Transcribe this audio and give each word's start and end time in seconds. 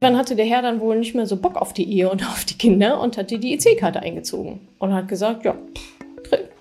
Dann 0.00 0.16
hatte 0.16 0.36
der 0.36 0.46
Herr 0.46 0.62
dann 0.62 0.80
wohl 0.80 0.96
nicht 0.96 1.14
mehr 1.14 1.26
so 1.26 1.36
Bock 1.36 1.56
auf 1.56 1.72
die 1.72 1.90
Ehe 1.90 2.10
und 2.10 2.22
auf 2.28 2.44
die 2.44 2.54
Kinder 2.54 3.00
und 3.00 3.16
hat 3.16 3.30
die 3.30 3.38
die 3.38 3.54
EC-Karte 3.54 4.00
eingezogen 4.00 4.60
und 4.78 4.94
hat 4.94 5.08
gesagt, 5.08 5.44
ja, 5.44 5.56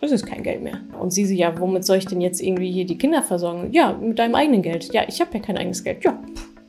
das 0.02 0.12
ist 0.12 0.26
kein 0.26 0.44
Geld 0.44 0.64
mehr. 0.64 0.80
Und 1.00 1.12
sie 1.12 1.26
so, 1.26 1.34
ja, 1.34 1.60
womit 1.60 1.86
soll 1.86 1.98
ich 1.98 2.06
denn 2.06 2.22
jetzt 2.22 2.42
irgendwie 2.42 2.72
hier 2.72 2.86
die 2.86 2.98
Kinder 2.98 3.22
versorgen? 3.22 3.74
Ja, 3.74 3.94
mit 3.94 4.18
deinem 4.20 4.36
eigenen 4.36 4.62
Geld. 4.62 4.94
Ja, 4.94 5.04
ich 5.08 5.20
habe 5.20 5.32
ja 5.34 5.40
kein 5.40 5.58
eigenes 5.58 5.84
Geld. 5.84 6.04
Ja, 6.04 6.20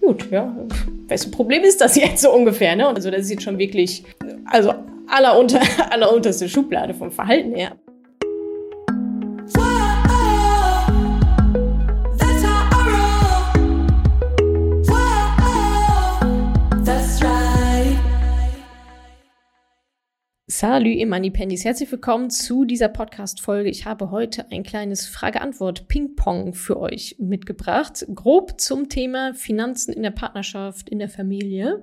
gut, 0.01 0.31
ja. 0.31 0.54
Welches 1.09 1.31
Problem 1.31 1.62
ist 1.62 1.81
das 1.81 1.96
jetzt 1.96 2.23
so 2.23 2.33
ungefähr, 2.33 2.77
ne? 2.77 2.89
Also 2.89 3.11
das 3.11 3.23
ist 3.23 3.30
jetzt 3.30 3.43
schon 3.43 3.59
wirklich, 3.59 4.05
also 4.46 4.75
allerunter, 5.07 5.61
allerunterste 5.91 6.48
Schublade 6.48 6.95
vom 6.95 7.11
Verhalten 7.11 7.55
her. 7.55 7.77
Salü, 20.61 20.90
Imani 20.90 21.30
Pendis. 21.30 21.64
Herzlich 21.64 21.93
willkommen 21.93 22.30
zu 22.30 22.64
dieser 22.64 22.89
Podcast-Folge. 22.89 23.71
Ich 23.71 23.86
habe 23.86 24.11
heute 24.11 24.50
ein 24.50 24.64
kleines 24.64 25.07
Frage-Antwort-Ping-Pong 25.07 26.53
für 26.53 26.80
euch 26.80 27.14
mitgebracht. 27.21 28.04
Grob 28.12 28.61
zum 28.61 28.89
Thema 28.89 29.35
Finanzen 29.35 29.93
in 29.93 30.02
der 30.02 30.11
Partnerschaft, 30.11 30.89
in 30.89 30.99
der 30.99 31.08
Familie. 31.08 31.80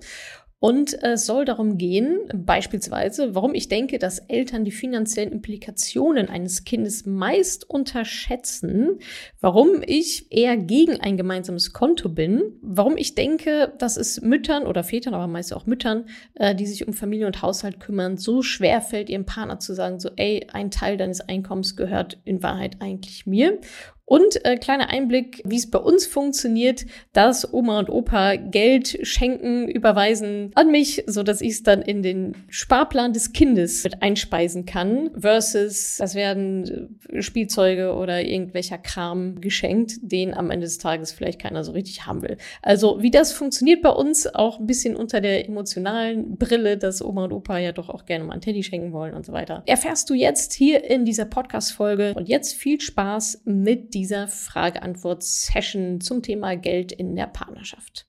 Und 0.66 0.98
es 1.04 1.28
soll 1.28 1.46
darum 1.46 1.78
gehen, 1.78 2.22
beispielsweise, 2.34 3.36
warum 3.36 3.54
ich 3.54 3.68
denke, 3.68 4.00
dass 4.00 4.18
Eltern 4.18 4.66
die 4.66 4.72
finanziellen 4.72 5.32
Implikationen 5.32 6.28
eines 6.28 6.64
Kindes 6.64 7.06
meist 7.06 7.70
unterschätzen, 7.70 8.98
warum 9.40 9.84
ich 9.86 10.32
eher 10.32 10.58
gegen 10.58 11.00
ein 11.00 11.18
gemeinsames 11.18 11.72
Konto 11.72 12.10
bin, 12.10 12.42
warum 12.64 12.98
ich 12.98 13.14
denke, 13.14 13.74
dass 13.78 13.96
es 13.96 14.22
Müttern 14.22 14.66
oder 14.66 14.84
Vätern, 14.84 15.14
aber 15.14 15.28
meist 15.28 15.54
auch 15.54 15.68
Müttern, 15.68 16.06
äh, 16.34 16.56
die 16.56 16.66
sich 16.66 16.88
um 16.88 16.94
Familie 16.94 17.28
und 17.28 17.44
Haushalt 17.44 17.80
kümmern, 17.80 18.18
so 18.18 18.42
schwer 18.42 18.82
fällt, 18.82 19.12
ihrem 19.12 19.28
Partner 19.28 19.60
zu 19.60 19.76
sagen, 19.76 20.00
so, 20.00 20.10
ey, 20.16 20.48
ein 20.52 20.72
Teil 20.72 20.98
deines 20.98 21.22
Einkommens 21.22 21.76
gehört 21.76 22.18
in 22.26 22.42
Wahrheit 22.42 22.78
eigentlich 22.80 23.28
mir. 23.28 23.60
Und 24.06 24.46
äh, 24.46 24.58
kleiner 24.58 24.90
Einblick, 24.90 25.42
wie 25.46 25.58
es 25.58 25.70
bei 25.70 25.80
uns 25.80 26.06
funktioniert, 26.06 26.86
dass 27.14 27.52
Oma 27.52 27.80
und 27.80 27.90
Opa 27.90 28.36
Geld 28.36 29.00
schenken, 29.02 29.68
überweisen 29.68 30.52
an 30.54 30.70
mich, 30.70 31.04
so 31.08 31.24
dass 31.24 31.42
ich 31.42 31.54
es 31.54 31.64
dann 31.64 31.82
in 31.82 32.04
den 32.04 32.36
Sparplan 32.50 33.14
des 33.14 33.34
Kindes 33.34 33.84
mit 33.84 34.04
einspeisen 34.04 34.66
kann, 34.66 35.10
versus 35.18 35.98
das 35.98 36.14
werden 36.14 36.92
äh, 37.10 37.22
Spielzeuge 37.24 37.96
oder 37.96 38.24
irgendwelcher 38.24 38.78
Kram 38.78 39.42
geschenkt, 39.42 39.96
den 40.02 40.36
am 40.36 40.52
Ende 40.52 40.66
des 40.68 40.78
Tages 40.78 41.12
vielleicht 41.12 41.42
keiner 41.42 41.64
so 41.64 41.72
richtig 41.72 42.06
haben 42.06 42.22
will. 42.22 42.38
Also 42.62 43.02
wie 43.02 43.12
das 43.12 43.32
funktioniert 43.32 43.82
bei 43.82 43.90
uns, 43.90 44.28
auch 44.28 44.60
ein 44.60 44.68
bisschen 44.68 44.96
unter 44.96 45.20
der 45.20 45.48
emotionalen 45.48 46.38
Brille, 46.38 46.78
dass 46.78 47.04
Oma 47.04 47.24
und 47.24 47.34
Opa 47.34 47.58
ja 47.58 47.72
doch 47.72 47.90
auch 47.90 48.06
gerne 48.06 48.24
mal 48.24 48.36
ein 48.36 48.42
Teddy 48.42 48.62
schenken 48.62 48.94
wollen 48.94 49.16
und 49.16 49.26
so 49.26 49.34
weiter. 49.34 49.64
Erfährst 49.66 50.12
du 50.12 50.14
jetzt 50.14 50.54
hier 50.54 50.84
in 50.88 51.06
dieser 51.06 51.26
Podcast-Folge 51.26 52.14
und 52.16 52.30
jetzt 52.30 52.54
viel 52.54 52.80
Spaß 52.80 53.42
mit 53.46 53.95
dieser 53.96 54.28
Frage-Antwort-Session 54.28 56.02
zum 56.02 56.22
Thema 56.22 56.56
Geld 56.56 56.92
in 56.92 57.16
der 57.16 57.28
Partnerschaft. 57.28 58.06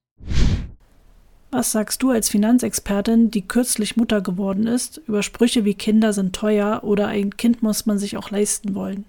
Was 1.53 1.73
sagst 1.73 2.03
du 2.03 2.11
als 2.11 2.29
Finanzexpertin, 2.29 3.31
die 3.31 3.47
kürzlich 3.47 3.97
Mutter 3.97 4.21
geworden 4.21 4.67
ist, 4.67 4.99
über 5.07 5.23
Sprüche 5.23 5.65
wie 5.65 5.75
Kinder 5.75 6.13
sind 6.13 6.35
teuer 6.35 6.83
oder 6.83 7.07
ein 7.07 7.37
Kind 7.37 7.63
muss 7.63 7.87
man 7.87 7.99
sich 7.99 8.17
auch 8.17 8.31
leisten 8.31 8.75
wollen? 8.75 9.07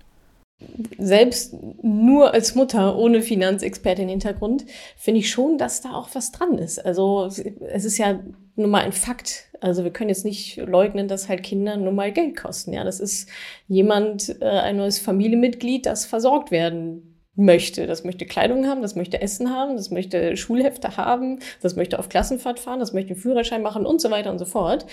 Selbst 0.98 1.56
nur 1.84 2.34
als 2.34 2.56
Mutter 2.56 2.98
ohne 2.98 3.22
Finanzexpertin-Hintergrund 3.22 4.66
finde 4.96 5.20
ich 5.20 5.30
schon, 5.30 5.60
dass 5.60 5.82
da 5.82 5.94
auch 5.94 6.10
was 6.14 6.32
dran 6.32 6.58
ist. 6.58 6.84
Also 6.84 7.28
es 7.28 7.86
ist 7.86 7.98
ja 8.00 8.20
nun 8.56 8.72
mal 8.72 8.84
ein 8.84 8.92
Fakt. 8.92 9.46
Also 9.62 9.84
wir 9.84 9.92
können 9.92 10.10
jetzt 10.10 10.26
nicht 10.26 10.58
leugnen, 10.58 11.08
dass 11.08 11.30
halt 11.30 11.44
Kinder 11.44 11.78
nun 11.78 11.94
mal 11.94 12.12
Geld 12.12 12.36
kosten. 12.36 12.74
Ja, 12.74 12.84
das 12.84 13.00
ist 13.00 13.30
jemand, 13.68 14.42
äh, 14.42 14.46
ein 14.46 14.78
neues 14.78 14.98
Familienmitglied, 14.98 15.86
das 15.86 16.06
versorgt 16.06 16.50
werden 16.50 17.17
möchte. 17.38 17.86
Das 17.86 18.04
möchte 18.04 18.26
Kleidung 18.26 18.66
haben, 18.68 18.82
das 18.82 18.96
möchte 18.96 19.22
Essen 19.22 19.52
haben, 19.52 19.78
das 19.78 19.92
möchte 19.92 20.36
Schulhefte 20.36 20.98
haben, 20.98 21.40
das 21.62 21.76
möchte 21.76 22.00
auf 22.00 22.10
Klassenfahrt 22.10 22.60
fahren, 22.60 22.80
das 22.80 22.94
möchte 22.94 23.12
einen 23.12 23.22
Führerschein 23.22 23.62
machen 23.62 23.86
und 23.86 24.02
so 24.02 24.10
weiter 24.10 24.32
und 24.32 24.40
so 24.40 24.46
fort. 24.46 24.86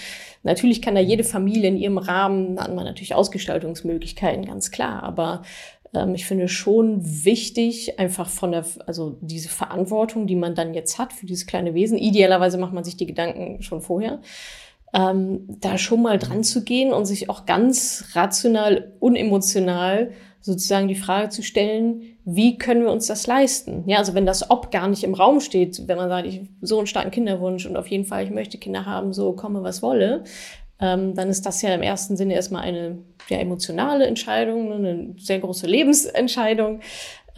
Natürlich 0.42 0.82
kann 0.82 0.94
da 0.94 1.00
jede 1.00 1.24
Familie 1.24 1.68
in 1.68 1.76
ihrem 1.76 1.98
Rahmen, 1.98 2.60
hat 2.60 2.74
man 2.74 2.84
natürlich 2.84 3.14
Ausgestaltungsmöglichkeiten, 3.14 4.44
ganz 4.44 4.70
klar. 4.70 5.02
Aber 5.02 5.42
ähm, 5.94 6.14
ich 6.14 6.26
finde 6.26 6.48
schon 6.48 7.00
wichtig, 7.24 7.98
einfach 7.98 8.28
von 8.28 8.52
der, 8.52 8.66
also 8.86 9.16
diese 9.22 9.48
Verantwortung, 9.48 10.26
die 10.26 10.36
man 10.36 10.54
dann 10.54 10.74
jetzt 10.74 10.98
hat 10.98 11.14
für 11.14 11.24
dieses 11.24 11.46
kleine 11.46 11.72
Wesen. 11.72 11.96
Idealerweise 11.96 12.58
macht 12.58 12.74
man 12.74 12.84
sich 12.84 12.98
die 12.98 13.06
Gedanken 13.06 13.62
schon 13.62 13.80
vorher. 13.80 14.20
Ähm, 14.92 15.46
da 15.60 15.78
schon 15.78 16.02
mal 16.02 16.18
dran 16.18 16.44
zu 16.44 16.62
gehen 16.62 16.92
und 16.92 17.06
sich 17.06 17.30
auch 17.30 17.46
ganz 17.46 18.10
rational, 18.12 18.92
unemotional 19.00 20.12
sozusagen 20.44 20.88
die 20.88 20.94
Frage 20.94 21.30
zu 21.30 21.42
stellen, 21.42 22.02
wie 22.26 22.58
können 22.58 22.82
wir 22.82 22.92
uns 22.92 23.06
das 23.06 23.26
leisten? 23.26 23.82
Ja, 23.86 23.96
also 23.96 24.12
wenn 24.12 24.26
das 24.26 24.50
Ob 24.50 24.70
gar 24.70 24.88
nicht 24.88 25.02
im 25.02 25.14
Raum 25.14 25.40
steht, 25.40 25.88
wenn 25.88 25.96
man 25.96 26.10
sagt, 26.10 26.26
ich 26.26 26.42
so 26.60 26.76
einen 26.76 26.86
starken 26.86 27.10
Kinderwunsch 27.10 27.64
und 27.64 27.78
auf 27.78 27.86
jeden 27.86 28.04
Fall, 28.04 28.24
ich 28.24 28.30
möchte 28.30 28.58
Kinder 28.58 28.84
haben, 28.84 29.14
so 29.14 29.32
komme 29.32 29.62
was 29.62 29.80
wolle, 29.80 30.24
ähm, 30.80 31.14
dann 31.14 31.30
ist 31.30 31.46
das 31.46 31.62
ja 31.62 31.74
im 31.74 31.80
ersten 31.80 32.18
Sinne 32.18 32.34
erstmal 32.34 32.60
eine 32.60 32.98
ja, 33.30 33.38
emotionale 33.38 34.06
Entscheidung, 34.06 34.68
ne, 34.68 34.74
eine 34.74 35.14
sehr 35.16 35.38
große 35.38 35.66
Lebensentscheidung. 35.66 36.80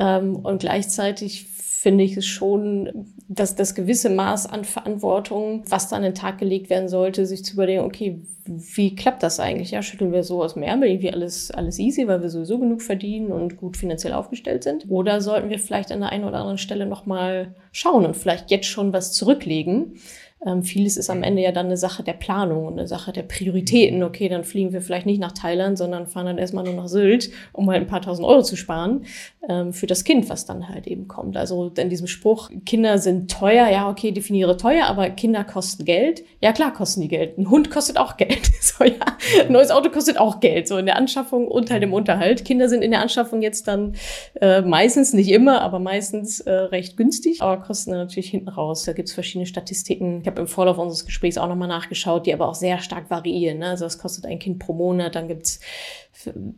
Ähm, 0.01 0.35
und 0.35 0.59
gleichzeitig 0.59 1.47
finde 1.47 2.03
ich 2.03 2.17
es 2.17 2.27
schon, 2.27 3.15
dass 3.29 3.57
das 3.57 3.75
gewisse 3.75 4.09
Maß 4.09 4.47
an 4.47 4.65
Verantwortung, 4.65 5.65
was 5.69 5.89
da 5.89 5.97
an 5.97 6.03
den 6.03 6.15
Tag 6.15 6.39
gelegt 6.39 6.71
werden 6.71 6.89
sollte, 6.89 7.27
sich 7.27 7.45
zu 7.45 7.55
überlegen, 7.55 7.81
okay, 7.81 8.21
wie 8.45 8.95
klappt 8.95 9.23
das 9.23 9.41
eigentlich? 9.41 9.73
Ja, 9.73 9.83
schütteln 9.83 10.13
wir 10.13 10.23
so 10.23 10.43
aus 10.43 10.55
dem 10.55 10.63
Ärmel 10.63 10.89
irgendwie 10.89 11.13
alles, 11.13 11.51
alles 11.51 11.81
easy, 11.81 12.07
weil 12.07 12.23
wir 12.23 12.31
sowieso 12.31 12.59
genug 12.59 12.83
verdienen 12.83 13.33
und 13.33 13.57
gut 13.57 13.77
finanziell 13.77 14.13
aufgestellt 14.13 14.63
sind? 14.63 14.89
Oder 14.89 15.21
sollten 15.21 15.51
wir 15.51 15.59
vielleicht 15.59 15.91
an 15.91 16.01
der 16.01 16.11
einen 16.11 16.25
oder 16.25 16.39
anderen 16.39 16.59
Stelle 16.59 16.87
nochmal 16.87 17.55
schauen 17.73 18.07
und 18.07 18.17
vielleicht 18.17 18.51
jetzt 18.53 18.67
schon 18.67 18.93
was 18.93 19.13
zurücklegen? 19.13 19.99
Ähm, 20.45 20.63
vieles 20.63 20.97
ist 20.97 21.09
am 21.09 21.23
Ende 21.23 21.43
ja 21.43 21.51
dann 21.51 21.67
eine 21.67 21.79
Sache 21.79 22.03
der 22.03 22.13
Planung 22.13 22.67
und 22.67 22.75
eine 22.75 22.87
Sache 22.87 23.13
der 23.13 23.23
Prioritäten. 23.23 24.03
Okay, 24.03 24.29
dann 24.29 24.45
fliegen 24.45 24.73
wir 24.73 24.83
vielleicht 24.83 25.07
nicht 25.07 25.21
nach 25.21 25.33
Thailand, 25.33 25.79
sondern 25.79 26.07
fahren 26.07 26.27
dann 26.27 26.39
erstmal 26.39 26.65
nur 26.65 26.75
nach 26.75 26.89
Sylt, 26.89 27.31
um 27.53 27.71
halt 27.71 27.81
ein 27.81 27.87
paar 27.87 28.03
tausend 28.03 28.27
Euro 28.27 28.43
zu 28.43 28.55
sparen 28.57 29.07
ähm, 29.49 29.73
für 29.73 29.87
das 29.87 30.05
Kind, 30.05 30.29
was 30.29 30.45
dann 30.45 30.69
halt 30.69 30.87
eben 30.87 31.09
kommt. 31.09 31.37
Also 31.37 31.73
in 31.77 31.89
diesem 31.89 32.07
Spruch, 32.07 32.51
Kinder 32.67 32.99
sind 32.99 33.31
teuer, 33.31 33.69
ja, 33.69 33.89
okay, 33.89 34.13
definiere 34.13 34.59
teuer, 34.59 34.87
aber 34.87 35.09
Kinder 35.11 35.43
kosten 35.43 35.85
Geld. 35.85 36.23
Ja, 36.43 36.53
klar 36.53 36.73
kosten 36.73 37.01
die 37.01 37.09
Geld. 37.09 37.39
Ein 37.39 37.49
Hund 37.49 37.71
kostet 37.71 37.97
auch 37.97 38.19
Geld. 38.19 38.51
so, 38.61 38.85
ja, 38.85 39.17
ein 39.41 39.53
neues 39.53 39.71
Auto 39.71 39.89
kostet 39.89 40.19
auch 40.19 40.41
Geld. 40.41 40.69
So 40.69 40.77
in 40.77 40.87
der 40.87 40.97
Anschaffung 40.97 41.49
und 41.49 41.71
halt 41.71 41.83
im 41.83 41.95
Unterhalt. 41.95 42.45
Kinder 42.45 42.69
sind 42.69 42.83
in 42.83 42.91
der 42.91 43.01
Anschaffung 43.01 43.41
jetzt 43.41 43.69
dann 43.69 43.95
äh, 44.41 44.61
meistens, 44.61 45.15
nicht 45.15 45.31
immer, 45.31 45.63
aber 45.63 45.79
meistens 45.79 46.41
äh, 46.41 46.53
recht 46.53 46.97
günstig, 46.99 47.41
aber 47.41 47.63
kosten 47.63 47.93
dann 47.93 48.01
natürlich 48.01 48.31
hinten 48.31 48.49
raus. 48.49 48.85
Da 48.85 48.93
gibt's 48.93 49.15
verschiedene 49.15 49.47
Statistiken 49.47 50.23
ich 50.27 50.29
habe 50.29 50.41
im 50.41 50.49
Vorlauf 50.49 50.77
unseres 50.77 51.07
Gesprächs 51.07 51.39
auch 51.39 51.47
nochmal 51.47 51.69
nachgeschaut, 51.69 52.27
die 52.27 52.35
aber 52.35 52.49
auch 52.49 52.57
sehr 52.57 52.81
stark 52.81 53.11
variieren. 53.11 53.61
Ne? 53.61 53.69
Also 53.69 53.85
das 53.85 53.97
kostet 53.97 54.27
ein 54.27 54.41
Kind 54.41 54.59
pro 54.59 54.73
Monat, 54.73 55.15
dann 55.15 55.29
gibt's 55.29 55.61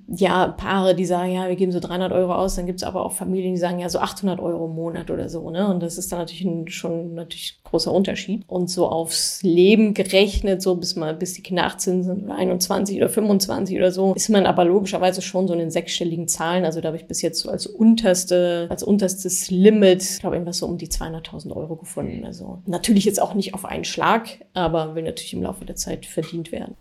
ja, 0.08 0.48
Paare, 0.48 0.94
die 0.94 1.04
sagen, 1.04 1.32
ja, 1.32 1.48
wir 1.48 1.56
geben 1.56 1.72
so 1.72 1.80
300 1.80 2.12
Euro 2.12 2.34
aus, 2.34 2.56
dann 2.56 2.66
gibt's 2.66 2.82
aber 2.82 3.04
auch 3.04 3.12
Familien, 3.12 3.54
die 3.54 3.60
sagen, 3.60 3.78
ja, 3.78 3.88
so 3.88 3.98
800 3.98 4.40
Euro 4.40 4.66
im 4.66 4.74
Monat 4.74 5.10
oder 5.10 5.28
so, 5.28 5.50
ne? 5.50 5.68
Und 5.68 5.82
das 5.82 5.98
ist 5.98 6.12
dann 6.12 6.20
natürlich 6.20 6.44
ein, 6.44 6.68
schon 6.68 7.14
natürlich 7.14 7.60
großer 7.64 7.92
Unterschied. 7.92 8.44
Und 8.46 8.70
so 8.70 8.88
aufs 8.88 9.42
Leben 9.42 9.94
gerechnet, 9.94 10.62
so 10.62 10.76
bis 10.76 10.96
mal, 10.96 11.14
bis 11.14 11.34
die 11.34 11.42
Kinder 11.42 11.64
18 11.64 12.02
sind 12.02 12.24
oder 12.24 12.36
21 12.36 12.96
oder 12.96 13.08
25 13.08 13.76
oder 13.76 13.90
so, 13.90 14.14
ist 14.14 14.28
man 14.28 14.46
aber 14.46 14.64
logischerweise 14.64 15.22
schon 15.22 15.46
so 15.46 15.52
in 15.52 15.58
den 15.58 15.70
sechsstelligen 15.70 16.28
Zahlen. 16.28 16.64
Also 16.64 16.80
da 16.80 16.88
habe 16.88 16.96
ich 16.96 17.06
bis 17.06 17.22
jetzt 17.22 17.40
so 17.40 17.50
als 17.50 17.66
unterste, 17.66 18.66
als 18.70 18.82
unterstes 18.82 19.50
Limit, 19.50 20.02
ich 20.02 20.20
glaube, 20.20 20.36
irgendwas 20.36 20.58
so 20.58 20.66
um 20.66 20.78
die 20.78 20.88
200.000 20.88 21.54
Euro 21.54 21.76
gefunden. 21.76 22.24
Also 22.24 22.62
natürlich 22.66 23.04
jetzt 23.04 23.20
auch 23.20 23.34
nicht 23.34 23.54
auf 23.54 23.64
einen 23.64 23.84
Schlag, 23.84 24.28
aber 24.54 24.94
will 24.94 25.02
natürlich 25.02 25.34
im 25.34 25.42
Laufe 25.42 25.64
der 25.64 25.76
Zeit 25.76 26.06
verdient 26.06 26.52
werden. 26.52 26.74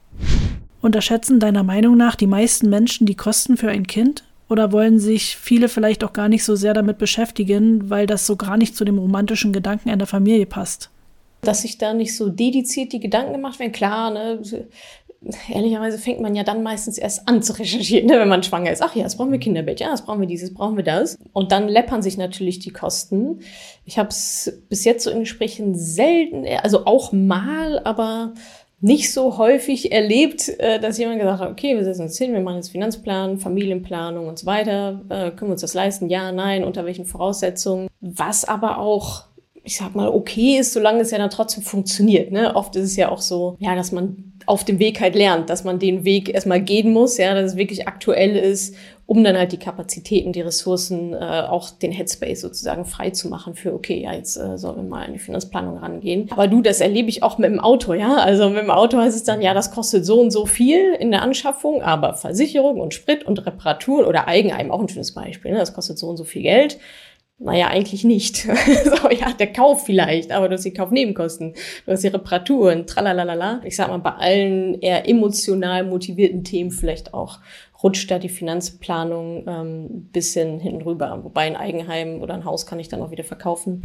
Unterschätzen 0.87 1.39
deiner 1.39 1.63
Meinung 1.63 1.95
nach 1.95 2.15
die 2.15 2.27
meisten 2.27 2.69
Menschen 2.69 3.05
die 3.05 3.15
Kosten 3.15 3.57
für 3.57 3.69
ein 3.69 3.85
Kind? 3.85 4.23
Oder 4.49 4.71
wollen 4.71 4.99
sich 4.99 5.35
viele 5.35 5.67
vielleicht 5.67 6.03
auch 6.03 6.13
gar 6.13 6.29
nicht 6.29 6.43
so 6.43 6.55
sehr 6.55 6.73
damit 6.73 6.97
beschäftigen, 6.97 7.89
weil 7.89 8.07
das 8.07 8.25
so 8.25 8.37
gar 8.37 8.57
nicht 8.57 8.75
zu 8.75 8.85
dem 8.85 8.97
romantischen 8.97 9.51
Gedanken 9.51 9.89
einer 9.89 10.07
Familie 10.07 10.45
passt? 10.45 10.89
Dass 11.41 11.61
sich 11.61 11.77
da 11.77 11.93
nicht 11.93 12.15
so 12.15 12.29
dediziert 12.29 12.93
die 12.93 12.99
Gedanken 12.99 13.33
gemacht 13.33 13.59
werden, 13.59 13.73
klar, 13.73 14.11
ne? 14.11 14.41
Ehrlicherweise 15.49 15.97
fängt 15.97 16.21
man 16.21 16.35
ja 16.35 16.43
dann 16.43 16.63
meistens 16.63 16.97
erst 16.97 17.27
an 17.27 17.41
zu 17.41 17.53
recherchieren, 17.57 18.05
ne, 18.05 18.19
wenn 18.19 18.29
man 18.29 18.43
schwanger 18.43 18.71
ist. 18.71 18.83
Ach 18.83 18.95
ja, 18.95 19.01
jetzt 19.01 19.17
brauchen 19.17 19.31
wir 19.31 19.39
Kinderbett, 19.39 19.79
ja, 19.79 19.89
jetzt 19.89 20.05
brauchen 20.05 20.21
wir 20.21 20.27
dieses, 20.27 20.53
brauchen 20.53 20.77
wir 20.77 20.83
das. 20.83 21.17
Und 21.33 21.51
dann 21.51 21.67
läppern 21.67 22.01
sich 22.01 22.17
natürlich 22.17 22.59
die 22.59 22.71
Kosten. 22.71 23.39
Ich 23.83 23.97
habe 23.97 24.09
es 24.09 24.61
bis 24.69 24.85
jetzt 24.85 25.03
so 25.03 25.09
in 25.09 25.21
Gesprächen 25.21 25.75
selten, 25.75 26.45
also 26.61 26.85
auch 26.85 27.11
mal, 27.11 27.79
aber 27.79 28.33
nicht 28.79 29.11
so 29.11 29.37
häufig 29.37 29.91
erlebt, 29.91 30.49
äh, 30.59 30.79
dass 30.79 30.97
jemand 30.97 31.19
gesagt 31.19 31.41
hat, 31.41 31.51
okay, 31.51 31.75
wir 31.75 31.83
setzen 31.83 32.03
uns 32.03 32.17
hin, 32.17 32.33
wir 32.33 32.41
machen 32.41 32.57
jetzt 32.57 32.69
Finanzplan, 32.69 33.39
Familienplanung 33.39 34.27
und 34.27 34.37
so 34.37 34.45
weiter, 34.45 35.01
äh, 35.09 35.31
können 35.31 35.49
wir 35.49 35.53
uns 35.53 35.61
das 35.61 35.73
leisten? 35.73 36.09
Ja, 36.09 36.31
nein, 36.31 36.63
unter 36.63 36.85
welchen 36.85 37.05
Voraussetzungen? 37.05 37.87
Was 38.01 38.45
aber 38.45 38.77
auch 38.77 39.25
ich 39.67 39.75
sag 39.75 39.95
mal, 39.95 40.07
okay 40.07 40.59
ist, 40.59 40.71
solange 40.71 41.01
es 41.01 41.11
ja 41.11 41.17
dann 41.17 41.29
trotzdem 41.29 41.61
funktioniert. 41.61 42.31
Ne? 42.31 42.55
Oft 42.55 42.77
ist 42.77 42.85
es 42.85 42.95
ja 42.95 43.09
auch 43.09 43.19
so, 43.19 43.57
ja, 43.59 43.75
dass 43.75 43.91
man 43.91 44.31
auf 44.45 44.63
dem 44.63 44.79
Weg 44.79 45.01
halt 45.01 45.13
lernt, 45.13 45.49
dass 45.49 45.65
man 45.65 45.77
den 45.77 46.05
Weg 46.05 46.33
erstmal 46.33 46.61
gehen 46.61 46.93
muss, 46.93 47.17
ja, 47.17 47.33
dass 47.33 47.51
es 47.51 47.57
wirklich 47.57 47.85
aktuell 47.85 48.37
ist, 48.37 48.75
um 49.07 49.23
dann 49.23 49.37
halt 49.37 49.53
die 49.53 49.57
Kapazitäten, 49.57 50.33
die 50.33 50.41
Ressourcen, 50.41 51.13
äh, 51.13 51.43
auch 51.47 51.69
den 51.69 51.93
Headspace 51.93 52.41
sozusagen 52.41 52.83
frei 52.83 53.11
zu 53.11 53.29
machen 53.29 53.55
für, 53.55 53.73
okay, 53.73 54.01
ja, 54.01 54.13
jetzt 54.13 54.35
äh, 54.35 54.57
sollen 54.57 54.75
wir 54.75 54.83
mal 54.83 55.05
in 55.05 55.13
die 55.13 55.19
Finanzplanung 55.19 55.77
rangehen. 55.77 56.29
Aber 56.29 56.49
du, 56.49 56.61
das 56.61 56.81
erlebe 56.81 57.07
ich 57.07 57.23
auch 57.23 57.37
mit 57.37 57.49
dem 57.49 57.61
Auto, 57.61 57.93
ja. 57.93 58.17
Also 58.17 58.49
mit 58.49 58.61
dem 58.61 58.69
Auto 58.69 58.97
heißt 58.97 59.15
es 59.15 59.23
dann, 59.23 59.41
ja, 59.41 59.53
das 59.53 59.71
kostet 59.71 60.05
so 60.05 60.19
und 60.19 60.31
so 60.31 60.45
viel 60.45 60.93
in 60.99 61.11
der 61.11 61.21
Anschaffung, 61.21 61.81
aber 61.81 62.15
Versicherung 62.15 62.81
und 62.81 62.93
Sprit 62.93 63.23
und 63.23 63.45
Reparatur 63.45 64.05
oder 64.05 64.27
Eigenheim, 64.27 64.71
auch 64.71 64.81
ein 64.81 64.89
schönes 64.89 65.13
Beispiel, 65.13 65.51
ne? 65.51 65.57
das 65.57 65.73
kostet 65.73 65.97
so 65.97 66.07
und 66.07 66.17
so 66.17 66.25
viel 66.25 66.41
Geld. 66.41 66.77
Naja, 67.39 67.67
eigentlich 67.67 68.03
nicht. 68.03 68.37
so, 68.83 69.09
ja, 69.11 69.31
der 69.31 69.53
Kauf 69.53 69.85
vielleicht, 69.85 70.31
aber 70.31 70.49
du 70.49 70.55
hast 70.55 70.65
die 70.65 70.73
Kaufnebenkosten, 70.73 71.53
du 71.85 71.91
hast 71.91 72.03
die 72.03 72.07
Reparaturen, 72.07 72.87
tralalala. 72.87 73.61
Ich 73.63 73.75
sag 73.75 73.89
mal, 73.89 73.99
bei 73.99 74.13
allen 74.13 74.81
eher 74.81 75.07
emotional 75.07 75.83
motivierten 75.83 76.43
Themen 76.43 76.71
vielleicht 76.71 77.13
auch 77.13 77.37
rutscht 77.83 78.09
da 78.09 78.19
die 78.19 78.29
Finanzplanung 78.29 79.45
ähm, 79.47 80.09
bisschen 80.11 80.59
hinten 80.59 80.81
rüber. 80.81 81.23
Wobei 81.23 81.41
ein 81.41 81.55
Eigenheim 81.55 82.21
oder 82.21 82.33
ein 82.33 82.45
Haus 82.45 82.65
kann 82.65 82.79
ich 82.79 82.89
dann 82.89 83.01
auch 83.01 83.11
wieder 83.11 83.23
verkaufen. 83.23 83.83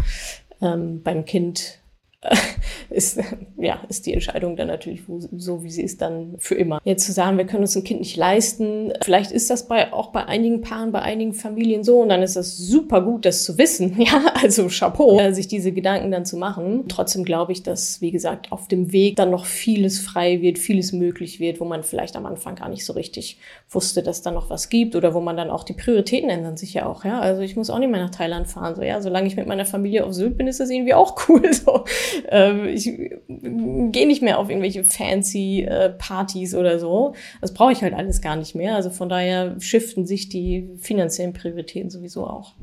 Ähm, 0.61 1.03
beim 1.03 1.25
Kind 1.25 1.82
ist, 2.91 3.19
ja, 3.59 3.81
ist 3.89 4.07
die 4.07 4.13
Entscheidung 4.13 4.55
dann 4.57 4.69
natürlich 4.69 5.03
so, 5.37 5.65
wie 5.65 5.71
sie 5.71 5.83
ist, 5.83 6.01
dann 6.01 6.35
für 6.39 6.55
immer. 6.55 6.81
Jetzt 6.85 7.05
zu 7.05 7.13
sagen, 7.13 7.37
wir 7.37 7.47
können 7.47 7.63
uns 7.63 7.75
ein 7.75 7.83
Kind 7.85 8.01
nicht 8.01 8.17
leisten, 8.17 8.93
vielleicht 9.03 9.33
ist 9.33 9.51
das 9.51 9.67
bei, 9.67 9.93
auch 9.93 10.13
bei 10.13 10.25
einigen 10.27 10.61
Paaren, 10.61 10.93
bei 10.93 11.03
einigen 11.03 11.33
Familien 11.33 11.83
so 11.83 12.01
und 12.01 12.11
dann 12.11 12.23
ist 12.23 12.37
das 12.37 12.57
super 12.57 13.03
gut, 13.03 13.25
das 13.25 13.45
zu 13.45 13.59
wissen. 13.59 14.01
Ja, 14.03 14.33
also 14.43 14.67
Chapeau, 14.67 15.21
äh, 15.21 15.33
sich 15.33 15.47
diese 15.47 15.71
Gedanken 15.71 16.11
dann 16.11 16.25
zu 16.25 16.37
machen. 16.37 16.87
Trotzdem 16.89 17.25
glaube 17.25 17.53
ich, 17.53 17.63
dass, 17.63 18.01
wie 18.01 18.11
gesagt, 18.11 18.51
auf 18.51 18.67
dem 18.67 18.91
Weg 18.91 19.15
dann 19.15 19.31
noch 19.31 19.47
vieles 19.47 20.01
frei 20.01 20.43
wird, 20.43 20.59
vieles 20.59 20.93
möglich 20.93 21.39
wird, 21.39 21.61
wo 21.61 21.65
man 21.65 21.85
vielleicht 21.85 22.17
am 22.17 22.27
Anfang 22.27 22.57
gar 22.57 22.69
nicht 22.69 22.85
so 22.85 22.95
richtig 22.95 23.39
wusste, 23.71 24.03
dass 24.03 24.21
da 24.21 24.33
noch 24.33 24.51
was 24.51 24.71
gibt 24.71 24.97
oder 24.97 25.15
wo 25.15 25.21
man 25.21 25.37
dann 25.37 25.51
auch 25.51 25.63
die 25.63 25.73
Prioritäten 25.73 26.31
ändern 26.31 26.57
sich 26.57 26.75
ja 26.75 26.87
auch. 26.87 27.05
Ja, 27.05 27.21
also 27.21 27.43
ich 27.43 27.55
muss 27.55 27.71
auch 27.71 27.79
nicht 27.79 27.91
mehr 27.91 28.03
nach 28.03 28.11
Thailand 28.11 28.49
fahren. 28.49 28.75
So, 28.75 28.83
ja, 28.83 29.01
solange 29.01 29.29
ich 29.29 29.37
mit 29.37 29.47
meiner 29.47 29.65
Familie 29.65 30.05
auf 30.05 30.15
Sylt 30.15 30.37
bin, 30.37 30.49
ist 30.49 30.59
das 30.59 30.69
irgendwie 30.69 30.95
auch 30.95 31.17
cool. 31.29 31.53
So 31.53 31.85
ähm, 32.29 32.67
ich 32.67 32.85
gehe 33.27 34.07
nicht 34.07 34.23
mehr 34.23 34.39
auf 34.39 34.49
irgendwelche 34.49 34.85
fancy 34.85 35.63
äh, 35.63 35.91
Partys 35.91 36.55
oder 36.55 36.79
so. 36.79 37.15
Das 37.41 37.55
brauche 37.55 37.73
ich 37.73 37.83
halt 37.83 37.95
alles 37.95 38.21
gar 38.21 38.37
nicht 38.37 38.55
mehr. 38.55 38.77
Also 38.77 38.91
von 38.91 39.09
daher 39.09 39.57
shiften 39.61 40.07
sich 40.07 40.29
die 40.29 40.71
finanziellen 40.79 41.33
Prioritäten 41.33 41.91
sowieso 41.91 42.27
auch. 42.27 42.55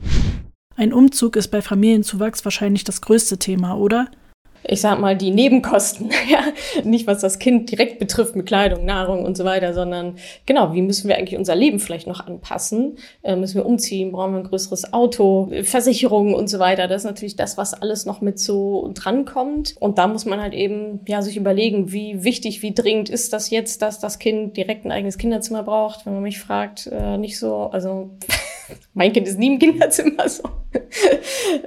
Ein 0.76 0.94
Umzug 0.94 1.36
ist 1.36 1.50
bei 1.50 1.62
Familienzuwachs 1.62 2.46
wahrscheinlich 2.46 2.84
das 2.86 3.02
größte 3.02 3.38
Thema, 3.38 3.78
oder? 3.78 4.10
Ich 4.64 4.82
sag 4.82 5.00
mal, 5.00 5.16
die 5.16 5.32
Nebenkosten, 5.32 6.10
ja, 6.30 6.44
nicht 6.84 7.08
was 7.08 7.22
das 7.22 7.40
Kind 7.40 7.72
direkt 7.72 8.00
betrifft 8.00 8.36
mit 8.36 8.46
Kleidung, 8.46 8.86
Nahrung 8.86 9.24
und 9.24 9.38
so 9.38 9.46
weiter, 9.46 9.74
sondern 9.74 10.16
genau, 10.46 10.74
wie 10.74 10.82
müssen 10.82 11.08
wir 11.08 11.18
eigentlich 11.18 11.38
unser 11.38 11.56
Leben 11.56 11.80
vielleicht 11.80 12.08
noch 12.08 12.26
anpassen? 12.26 12.98
Äh, 13.24 13.36
müssen 13.36 13.56
wir 13.56 13.66
umziehen? 13.66 14.12
Brauchen 14.12 14.34
wir 14.34 14.40
ein 14.40 14.48
größeres 14.48 14.94
Auto? 14.94 15.52
Versicherungen 15.64 16.34
und 16.34 16.50
so 16.50 16.60
weiter? 16.60 16.88
Das 16.88 17.04
ist 17.04 17.06
natürlich 17.06 17.36
das, 17.36 17.58
was 17.58 17.74
alles 17.74 18.06
noch 18.06 18.22
mit 18.22 18.40
so 18.40 18.92
drankommt. 18.94 19.76
Und 19.80 19.98
da 19.98 20.08
muss 20.08 20.26
man 20.26 20.42
halt 20.42 20.54
eben, 20.54 21.02
ja, 21.08 21.22
sich 21.22 21.38
überlegen, 21.38 21.92
wie 21.92 22.24
wichtig, 22.24 22.62
wie 22.62 22.74
dringend 22.74 23.10
ist 23.10 23.34
das 23.34 23.50
jetzt, 23.50 23.82
dass 23.82 24.00
das 24.00 24.20
Kind 24.20 24.58
direkt 24.58 24.86
ein 24.86 24.92
eigenes 24.92 25.18
Kinderzimmer 25.18 25.64
braucht? 25.64 26.06
Wenn 26.06 26.14
man 26.14 26.24
mich 26.24 26.40
fragt, 26.40 26.88
äh, 26.88 27.18
nicht 27.18 27.40
so, 27.40 27.70
also 27.72 28.10
mein 28.94 29.14
Kind 29.14 29.28
ist 29.28 29.40
nie 29.40 29.54
im 29.54 29.60
Kinderzimmer 29.60 30.28
so. 30.30 30.44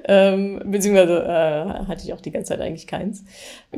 ähm, 0.04 0.60
beziehungsweise 0.64 1.22
äh, 1.24 1.86
hatte 1.86 2.04
ich 2.04 2.12
auch 2.12 2.20
die 2.20 2.30
ganze 2.30 2.50
Zeit 2.50 2.60
eigentlich 2.60 2.86
keins. 2.86 3.24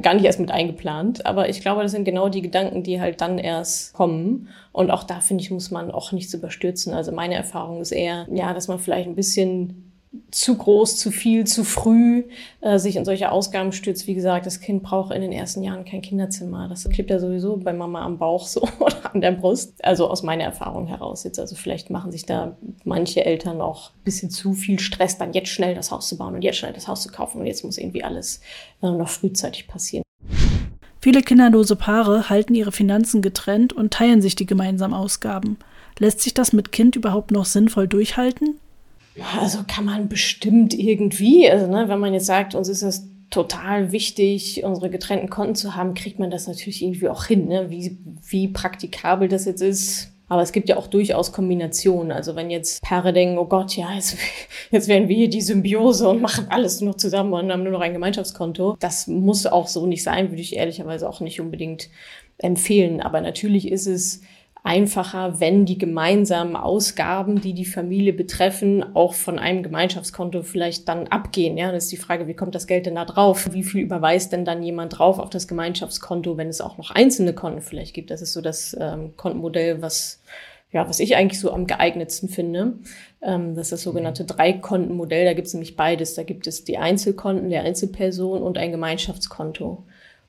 Gar 0.01 0.15
nicht 0.15 0.25
erst 0.25 0.41
mit 0.41 0.51
eingeplant. 0.51 1.27
Aber 1.27 1.49
ich 1.49 1.61
glaube, 1.61 1.83
das 1.83 1.93
sind 1.93 2.05
genau 2.05 2.29
die 2.29 2.43
Gedanken, 2.43 2.83
die 2.83 3.01
halt 3.01 3.21
dann 3.21 3.39
erst 3.39 3.95
kommen. 3.95 4.49
Und 4.73 4.91
auch 4.91 5.05
da, 5.05 5.21
finde 5.21 5.43
ich, 5.43 5.51
muss 5.51 5.71
man 5.71 5.91
auch 5.91 6.13
nichts 6.13 6.35
überstürzen. 6.35 6.93
Also 6.93 7.13
meine 7.13 7.35
Erfahrung 7.35 7.81
ist 7.81 7.93
eher, 7.93 8.27
ja, 8.31 8.53
dass 8.53 8.69
man 8.69 8.79
vielleicht 8.79 9.09
ein 9.09 9.15
bisschen 9.15 9.94
zu 10.31 10.57
groß, 10.57 10.97
zu 10.97 11.11
viel, 11.11 11.47
zu 11.47 11.65
früh 11.65 12.25
äh, 12.61 12.79
sich 12.79 12.97
in 12.97 13.05
solche 13.05 13.31
Ausgaben 13.31 13.73
stürzt. 13.73 14.07
Wie 14.07 14.15
gesagt, 14.15 14.47
das 14.47 14.61
Kind 14.61 14.83
braucht 14.83 15.15
in 15.15 15.23
den 15.23 15.33
ersten 15.33 15.63
Jahren 15.63 15.85
kein 15.85 16.03
Kinderzimmer. 16.03 16.69
Das 16.69 16.89
klebt 16.89 17.11
ja 17.11 17.19
sowieso 17.19 17.57
bei 17.57 17.73
Mama 17.73 18.05
am 18.05 18.19
Bauch 18.19 18.47
so 18.47 18.63
oder 18.79 19.15
an 19.15 19.21
der 19.21 19.33
Brust. 19.33 19.85
Also 19.85 20.09
aus 20.09 20.23
meiner 20.23 20.45
Erfahrung 20.45 20.87
heraus 20.87 21.25
jetzt. 21.25 21.39
Also 21.39 21.55
vielleicht 21.57 21.91
machen 21.91 22.13
sich 22.13 22.27
da 22.27 22.57
manche 22.85 23.25
Eltern 23.25 23.61
auch 23.61 23.91
ein 23.91 24.05
bisschen 24.05 24.31
zu 24.31 24.55
viel 24.55 24.79
Stress, 24.79 25.19
dann 25.19 25.33
jetzt 25.33 25.49
schnell 25.49 25.75
das 25.75 25.91
Haus 25.91 26.09
zu 26.09 26.19
bauen 26.19 26.35
und 26.35 26.43
jetzt 26.43 26.59
schnell 26.59 26.73
das 26.73 26.89
Haus 26.89 27.03
zu 27.03 27.11
kaufen 27.11 27.41
und 27.41 27.47
jetzt 27.47 27.65
muss 27.65 27.79
irgendwie 27.79 28.05
alles 28.05 28.41
äh, 28.83 28.91
noch 28.91 29.09
frühzeitig 29.09 29.67
passieren. 29.67 30.05
Viele 31.01 31.21
kinderlose 31.21 31.77
Paare 31.77 32.31
halten 32.31 32.55
ihre 32.55 32.73
Finanzen 32.73 33.21
getrennt 33.21 33.75
und 33.75 33.93
teilen 33.93 34.23
sich 34.23 34.37
die 34.37 34.47
gemeinsamen 34.47 34.95
Ausgaben. 34.95 35.59
Lässt 35.99 36.23
sich 36.23 36.33
das 36.33 36.55
mit 36.55 36.73
Kind 36.73 36.97
überhaupt 36.97 37.31
noch 37.31 37.45
sinnvoll 37.45 37.87
durchhalten? 37.87 38.59
Also 39.37 39.61
kann 39.67 39.85
man 39.85 40.09
bestimmt 40.09 40.75
irgendwie, 40.75 41.49
also 41.49 41.67
ne, 41.67 41.89
wenn 41.89 42.01
man 42.01 42.15
jetzt 42.15 42.27
sagt, 42.27 42.55
uns 42.55 42.69
ist 42.69 42.83
das 42.83 43.09
total 43.31 43.93
wichtig, 43.93 44.63
unsere 44.65 44.91
getrennten 44.91 45.31
Konten 45.31 45.55
zu 45.55 45.75
haben, 45.75 45.95
kriegt 45.95 46.19
man 46.19 46.31
das 46.31 46.47
natürlich 46.47 46.83
irgendwie 46.83 47.09
auch 47.09 47.25
hin. 47.25 47.47
Ne? 47.47 47.71
Wie, 47.71 47.99
wie 48.29 48.49
praktikabel 48.49 49.29
das 49.29 49.45
jetzt 49.45 49.61
ist, 49.61 50.13
aber 50.29 50.43
es 50.43 50.53
gibt 50.53 50.69
ja 50.69 50.77
auch 50.77 50.87
durchaus 50.87 51.33
Kombinationen. 51.33 52.11
Also 52.11 52.35
wenn 52.35 52.51
jetzt 52.51 52.83
Paare 52.83 53.13
denken, 53.13 53.39
oh 53.39 53.45
Gott, 53.45 53.77
ja, 53.77 53.93
jetzt, 53.95 54.17
jetzt 54.71 54.89
werden 54.89 55.09
wir 55.09 55.17
hier 55.17 55.29
die 55.29 55.43
Symbiose 55.43 56.09
und 56.09 56.23
machen 56.23 56.47
alles 56.49 56.81
nur 56.81 56.91
noch 56.91 56.97
zusammen 56.97 57.33
und 57.33 57.53
haben 57.53 57.63
nur 57.63 57.73
noch 57.73 57.81
ein 57.81 57.93
Gemeinschaftskonto. 57.93 58.77
Das 58.81 59.07
muss 59.07 59.47
auch 59.47 59.69
so 59.69 59.87
nicht 59.87 60.03
sein, 60.03 60.31
würde 60.31 60.43
ich 60.43 60.57
ehrlicherweise 60.57 61.09
auch 61.09 61.21
nicht 61.21 61.41
unbedingt 61.41 61.89
empfehlen. 62.39 63.01
Aber 63.01 63.21
natürlich 63.21 63.71
ist 63.71 63.87
es 63.87 64.23
einfacher, 64.65 65.41
wenn 65.41 65.67
die 65.67 65.77
gemeinsamen 65.77 66.57
Ausgaben, 66.57 67.41
die 67.41 67.53
die 67.53 67.67
Familie 67.67 68.15
betreffen, 68.15 68.83
auch 68.97 69.13
von 69.13 69.39
einem 69.39 69.63
Gemeinschaftskonto 69.63 70.43
vielleicht 70.43 70.89
dann 70.89 71.07
abgehen. 71.09 71.59
Ja, 71.59 71.71
das 71.71 71.85
ist 71.85 71.93
die 71.93 71.99
Frage, 71.99 72.27
wie 72.27 72.35
kommt 72.35 72.55
das 72.55 72.67
Geld 72.67 72.87
denn 72.87 72.95
da 72.95 73.05
drauf? 73.05 73.51
Wie 73.53 73.63
viel 73.63 73.83
überweist 73.83 74.33
denn 74.33 74.47
dann 74.47 74.63
jemand 74.63 74.99
drauf 74.99 75.19
auf 75.19 75.29
das 75.29 75.47
Gemeinschaftskonto, 75.47 76.39
wenn 76.39 76.49
es 76.49 76.63
auch 76.63 76.79
noch 76.79 76.91
einzelne 76.91 77.35
Konten 77.35 77.61
vielleicht 77.61 77.93
gibt? 77.93 78.11
Das 78.11 78.23
ist 78.23 78.33
so 78.33 78.41
das 78.41 78.75
ähm, 78.81 79.13
Kontenmodell, 79.19 79.83
was 79.83 80.23
ja, 80.73 80.89
was 80.89 80.99
ich 80.99 81.15
eigentlich 81.15 81.39
so 81.39 81.53
am 81.53 81.69
geeignetsten 81.69 82.29
finde. 82.29 82.79
Ähm, 83.23 83.55
das 83.55 83.67
ist 83.67 83.73
das 83.73 83.83
sogenannte 83.83 84.25
Dreikontenmodell. 84.25 85.27
Da 85.27 85.35
gibt 85.35 85.47
es 85.47 85.55
nämlich 85.55 85.77
beides. 85.77 86.15
Da 86.15 86.25
gibt 86.25 86.47
es 86.49 86.65
die 86.65 86.79
Einzelkonten 86.79 87.51
der 87.51 87.63
Einzelperson 87.63 88.43
und 88.43 88.59
ein 88.59 88.73
Gemeinschaftskonto. 88.73 89.85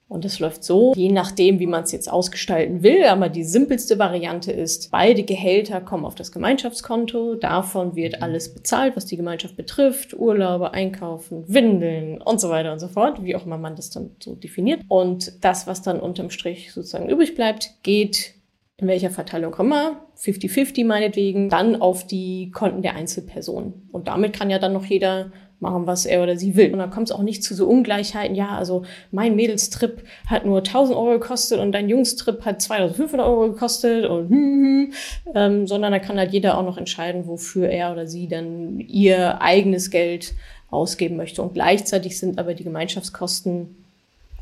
Und 0.08 0.24
das 0.24 0.40
läuft 0.40 0.64
so, 0.64 0.94
je 0.96 1.12
nachdem, 1.12 1.60
wie 1.60 1.66
man 1.66 1.84
es 1.84 1.92
jetzt 1.92 2.12
ausgestalten 2.12 2.84
will, 2.84 3.06
aber 3.06 3.28
die 3.28 3.44
simpelste 3.44 3.98
Variante 3.98 4.52
ist, 4.52 4.92
beide 4.92 5.24
Gehälter 5.24 5.82
kommen 5.82 6.06
auf 6.06 6.14
das 6.14 6.32
Gemeinschaftskonto, 6.32 7.36
davon 7.36 7.96
wird 7.96 8.22
alles 8.22 8.54
bezahlt, 8.54 8.96
was 8.96 9.08
die 9.08 9.18
Gemeinschaft 9.18 9.58
betrifft, 9.58 10.14
Urlaube, 10.14 10.74
Einkaufen, 10.74 11.44
Windeln 11.48 12.22
und 12.22 12.40
so 12.40 12.50
weiter 12.50 12.72
und 12.72 12.80
so 12.80 12.88
fort, 12.88 13.24
wie 13.24 13.36
auch 13.36 13.48
immer 13.48 13.58
man 13.58 13.76
das 13.76 13.90
dann 13.90 14.12
so 14.22 14.36
definiert. 14.36 14.82
Und 14.88 15.44
das, 15.44 15.66
was 15.66 15.82
dann 15.82 16.00
unterm 16.00 16.30
Strich 16.30 16.72
sozusagen 16.72 17.10
übrig 17.10 17.34
bleibt, 17.34 17.72
geht 17.82 18.36
in 18.78 18.88
welcher 18.88 19.10
Verteilung 19.10 19.56
immer, 19.58 20.06
50-50 20.18 20.86
meinetwegen, 20.86 21.50
dann 21.50 21.82
auf 21.82 22.06
die 22.06 22.52
Konten 22.52 22.82
der 22.82 22.96
Einzelpersonen. 22.96 23.90
Und 23.92 24.08
damit 24.08 24.34
kann 24.34 24.50
ja 24.50 24.60
dann 24.60 24.74
noch 24.74 24.86
jeder 24.86 25.32
machen, 25.60 25.88
was 25.88 26.06
er 26.06 26.24
oder 26.24 26.38
sie 26.38 26.56
will. 26.56 26.72
Und 26.74 26.80
dann 26.80 26.92
kommt 26.92 27.10
es 27.10 27.16
auch 27.16 27.22
nicht 27.22 27.44
zu 27.44 27.54
so 27.56 27.68
Ungleichheiten. 27.68 28.36
Ja, 28.36 28.50
also 28.50 28.84
mein 29.12 29.36
Mädelstrip 29.36 30.04
hat 30.28 30.46
nur 30.46 30.60
1000 30.60 30.98
Euro 30.98 31.20
gekostet 31.20 31.60
und 31.60 31.72
dein 31.72 31.90
Jungstrip 31.90 32.44
hat 32.46 32.62
2500 32.62 33.26
Euro 33.26 33.52
gekostet 33.52 34.06
und 34.06 34.30
hm, 34.30 34.36
hm, 34.36 34.64
hm, 34.64 34.94
ähm, 35.36 35.68
sondern 35.68 35.92
da 35.92 36.00
kann 36.00 36.18
halt 36.18 36.34
jeder 36.34 36.58
auch 36.58 36.64
noch 36.64 36.78
entscheiden, 36.78 37.28
wofür 37.28 37.70
er 37.70 37.92
oder 37.92 38.08
sie 38.08 38.28
dann 38.28 38.80
ihr 38.80 39.42
eigenes 39.42 39.90
Geld 39.90 40.34
ausgeben 40.70 41.16
möchte. 41.16 41.42
Und 41.42 41.54
gleichzeitig 41.54 42.20
sind 42.20 42.40
aber 42.40 42.54
die 42.54 42.64
Gemeinschaftskosten 42.64 43.76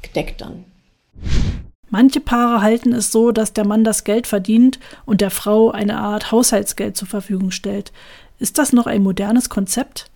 gedeckt 0.02 0.42
dann. 0.42 0.66
Manche 1.90 2.22
Paare 2.22 2.64
halten 2.64 2.92
es 2.92 3.12
so, 3.12 3.32
dass 3.32 3.54
der 3.54 3.68
Mann 3.68 3.84
das 3.84 4.04
Geld 4.04 4.26
verdient 4.26 4.80
und 5.06 5.22
der 5.22 5.30
Frau 5.30 5.70
eine 5.70 5.98
Art 5.98 6.32
Haushaltsgeld 6.32 6.98
zur 6.98 7.08
Verfügung 7.08 7.52
stellt. 7.52 7.92
Ist 8.40 8.58
das 8.58 8.74
noch 8.74 8.88
ein 8.88 9.04
modernes 9.04 9.48
Konzept? 9.48 10.10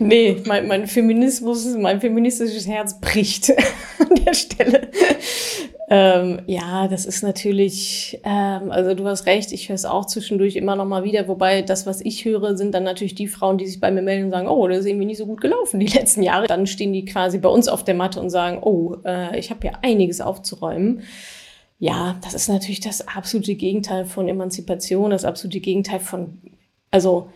Nee, 0.00 0.42
mein, 0.46 0.66
mein 0.66 0.86
Feminismus, 0.86 1.66
mein 1.76 2.00
feministisches 2.00 2.66
Herz 2.66 2.98
bricht 3.00 3.50
an 3.98 4.24
der 4.24 4.34
Stelle. 4.34 4.88
Ähm, 5.92 6.42
ja, 6.46 6.86
das 6.86 7.04
ist 7.04 7.22
natürlich, 7.22 8.20
ähm, 8.24 8.70
also 8.70 8.94
du 8.94 9.04
hast 9.06 9.26
recht, 9.26 9.50
ich 9.50 9.68
höre 9.68 9.74
es 9.74 9.84
auch 9.84 10.06
zwischendurch 10.06 10.54
immer 10.54 10.76
noch 10.76 10.84
mal 10.86 11.02
wieder, 11.02 11.26
wobei 11.26 11.62
das, 11.62 11.84
was 11.84 12.00
ich 12.00 12.24
höre, 12.24 12.56
sind 12.56 12.72
dann 12.74 12.84
natürlich 12.84 13.16
die 13.16 13.26
Frauen, 13.26 13.58
die 13.58 13.66
sich 13.66 13.80
bei 13.80 13.90
mir 13.90 14.00
melden 14.00 14.26
und 14.26 14.30
sagen, 14.30 14.48
oh, 14.48 14.68
das 14.68 14.78
ist 14.78 14.86
irgendwie 14.86 15.06
nicht 15.06 15.18
so 15.18 15.26
gut 15.26 15.40
gelaufen 15.40 15.80
die 15.80 15.86
letzten 15.98 16.22
Jahre. 16.22 16.46
Dann 16.46 16.66
stehen 16.66 16.92
die 16.92 17.04
quasi 17.04 17.38
bei 17.38 17.48
uns 17.48 17.68
auf 17.68 17.82
der 17.82 17.94
Matte 17.94 18.20
und 18.20 18.30
sagen, 18.30 18.60
oh, 18.62 18.96
äh, 19.04 19.36
ich 19.38 19.50
habe 19.50 19.66
ja 19.66 19.72
einiges 19.82 20.20
aufzuräumen. 20.20 21.02
Ja, 21.80 22.16
das 22.22 22.34
ist 22.34 22.48
natürlich 22.48 22.80
das 22.80 23.08
absolute 23.08 23.54
Gegenteil 23.56 24.04
von 24.04 24.28
Emanzipation, 24.28 25.10
das 25.10 25.24
absolute 25.24 25.60
Gegenteil 25.60 25.98
von, 25.98 26.38
also 26.90 27.30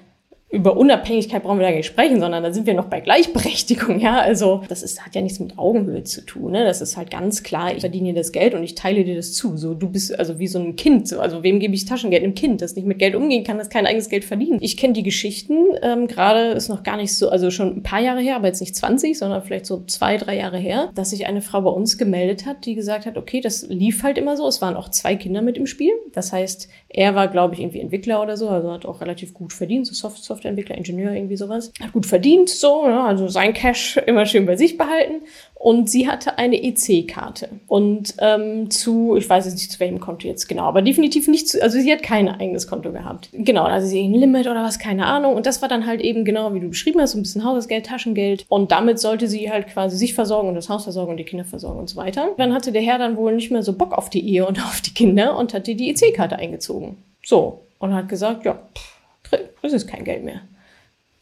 über 0.54 0.76
Unabhängigkeit 0.76 1.42
brauchen 1.42 1.58
wir 1.58 1.66
da 1.66 1.72
nicht 1.72 1.86
sprechen, 1.86 2.20
sondern 2.20 2.42
da 2.42 2.52
sind 2.52 2.66
wir 2.66 2.74
noch 2.74 2.86
bei 2.86 3.00
Gleichberechtigung, 3.00 3.98
ja. 4.00 4.20
Also 4.20 4.62
das 4.68 4.82
ist, 4.82 5.04
hat 5.04 5.14
ja 5.14 5.20
nichts 5.20 5.40
mit 5.40 5.58
Augenhöhe 5.58 6.04
zu 6.04 6.24
tun. 6.24 6.52
Ne? 6.52 6.64
Das 6.64 6.80
ist 6.80 6.96
halt 6.96 7.10
ganz 7.10 7.42
klar, 7.42 7.74
ich 7.74 7.80
verdiene 7.80 8.12
dir 8.12 8.20
das 8.20 8.32
Geld 8.32 8.54
und 8.54 8.62
ich 8.62 8.74
teile 8.74 9.04
dir 9.04 9.16
das 9.16 9.34
zu. 9.34 9.56
So, 9.56 9.74
du 9.74 9.88
bist 9.90 10.18
also 10.18 10.38
wie 10.38 10.46
so 10.46 10.58
ein 10.58 10.76
Kind. 10.76 11.08
So, 11.08 11.20
also 11.20 11.42
wem 11.42 11.60
gebe 11.60 11.74
ich 11.74 11.84
Taschengeld? 11.84 12.22
Einem 12.22 12.34
Kind, 12.34 12.62
das 12.62 12.76
nicht 12.76 12.86
mit 12.86 12.98
Geld 12.98 13.14
umgehen 13.14 13.44
kann, 13.44 13.58
das 13.58 13.68
kein 13.68 13.86
eigenes 13.86 14.08
Geld 14.08 14.24
verdient. 14.24 14.62
Ich 14.62 14.76
kenne 14.76 14.92
die 14.94 15.02
Geschichten, 15.02 15.56
ähm, 15.82 16.06
gerade 16.06 16.52
ist 16.52 16.68
noch 16.68 16.82
gar 16.82 16.96
nicht 16.96 17.14
so, 17.16 17.28
also 17.28 17.50
schon 17.50 17.76
ein 17.78 17.82
paar 17.82 18.00
Jahre 18.00 18.20
her, 18.20 18.36
aber 18.36 18.46
jetzt 18.46 18.60
nicht 18.60 18.76
20, 18.76 19.18
sondern 19.18 19.42
vielleicht 19.42 19.66
so 19.66 19.82
zwei, 19.86 20.16
drei 20.16 20.36
Jahre 20.36 20.58
her, 20.58 20.90
dass 20.94 21.10
sich 21.10 21.26
eine 21.26 21.42
Frau 21.42 21.62
bei 21.62 21.70
uns 21.70 21.98
gemeldet 21.98 22.46
hat, 22.46 22.64
die 22.64 22.74
gesagt 22.74 23.06
hat, 23.06 23.16
okay, 23.16 23.40
das 23.40 23.66
lief 23.68 24.02
halt 24.02 24.18
immer 24.18 24.36
so. 24.36 24.46
Es 24.46 24.62
waren 24.62 24.76
auch 24.76 24.88
zwei 24.88 25.16
Kinder 25.16 25.42
mit 25.42 25.56
im 25.56 25.66
Spiel. 25.66 25.92
Das 26.12 26.32
heißt, 26.32 26.68
er 26.96 27.16
war, 27.16 27.26
glaube 27.26 27.54
ich, 27.54 27.60
irgendwie 27.60 27.80
Entwickler 27.80 28.22
oder 28.22 28.36
so, 28.36 28.48
also 28.48 28.70
hat 28.70 28.86
auch 28.86 29.00
relativ 29.00 29.34
gut 29.34 29.52
verdient, 29.52 29.84
so 29.84 29.94
Soft 29.94 30.22
Softwareentwickler, 30.22 30.76
Ingenieur, 30.76 31.12
irgendwie 31.12 31.36
sowas. 31.36 31.72
Hat 31.82 31.92
gut 31.92 32.06
verdient, 32.06 32.48
so, 32.48 32.86
ja, 32.86 33.04
also 33.04 33.26
sein 33.26 33.52
Cash 33.52 33.96
immer 34.06 34.26
schön 34.26 34.46
bei 34.46 34.56
sich 34.56 34.78
behalten. 34.78 35.22
Und 35.54 35.88
sie 35.88 36.06
hatte 36.06 36.36
eine 36.36 36.62
EC-Karte. 36.62 37.48
Und 37.68 38.14
ähm, 38.18 38.70
zu, 38.70 39.16
ich 39.16 39.28
weiß 39.28 39.46
jetzt 39.46 39.54
nicht 39.54 39.72
zu 39.72 39.80
welchem 39.80 39.98
Konto 39.98 40.28
jetzt 40.28 40.46
genau, 40.46 40.64
aber 40.64 40.82
definitiv 40.82 41.26
nicht 41.26 41.48
zu, 41.48 41.62
also 41.62 41.80
sie 41.80 41.90
hat 41.90 42.02
kein 42.02 42.28
eigenes 42.28 42.68
Konto 42.68 42.92
gehabt. 42.92 43.30
Genau, 43.32 43.64
also 43.64 43.86
sie 43.86 44.02
ein 44.02 44.12
Limit 44.12 44.46
oder 44.46 44.62
was, 44.62 44.78
keine 44.78 45.06
Ahnung. 45.06 45.34
Und 45.34 45.46
das 45.46 45.62
war 45.62 45.68
dann 45.70 45.86
halt 45.86 46.02
eben 46.02 46.24
genau, 46.26 46.52
wie 46.52 46.60
du 46.60 46.68
beschrieben 46.68 47.00
hast, 47.00 47.12
so 47.12 47.18
ein 47.18 47.22
bisschen 47.22 47.44
Hausgeld, 47.44 47.86
Taschengeld. 47.86 48.44
Und 48.50 48.72
damit 48.72 49.00
sollte 49.00 49.26
sie 49.26 49.50
halt 49.50 49.68
quasi 49.68 49.96
sich 49.96 50.12
versorgen 50.12 50.50
und 50.50 50.54
das 50.54 50.68
Haus 50.68 50.84
versorgen 50.84 51.12
und 51.12 51.16
die 51.16 51.24
Kinder 51.24 51.46
versorgen 51.46 51.80
und 51.80 51.88
so 51.88 51.96
weiter. 51.96 52.28
Dann 52.36 52.52
hatte 52.52 52.70
der 52.70 52.82
Herr 52.82 52.98
dann 52.98 53.16
wohl 53.16 53.34
nicht 53.34 53.50
mehr 53.50 53.62
so 53.62 53.72
Bock 53.72 53.94
auf 53.94 54.10
die 54.10 54.24
Ehe 54.28 54.46
und 54.46 54.58
auf 54.64 54.82
die 54.82 54.92
Kinder 54.92 55.36
und 55.36 55.54
hat 55.54 55.66
die 55.66 55.90
EC-Karte 55.90 56.36
eingezogen. 56.36 56.83
So. 57.24 57.66
Und 57.78 57.94
hat 57.94 58.08
gesagt, 58.08 58.44
ja, 58.44 58.54
pff, 58.54 59.38
das 59.62 59.72
ist 59.72 59.86
kein 59.86 60.04
Geld 60.04 60.24
mehr. 60.24 60.42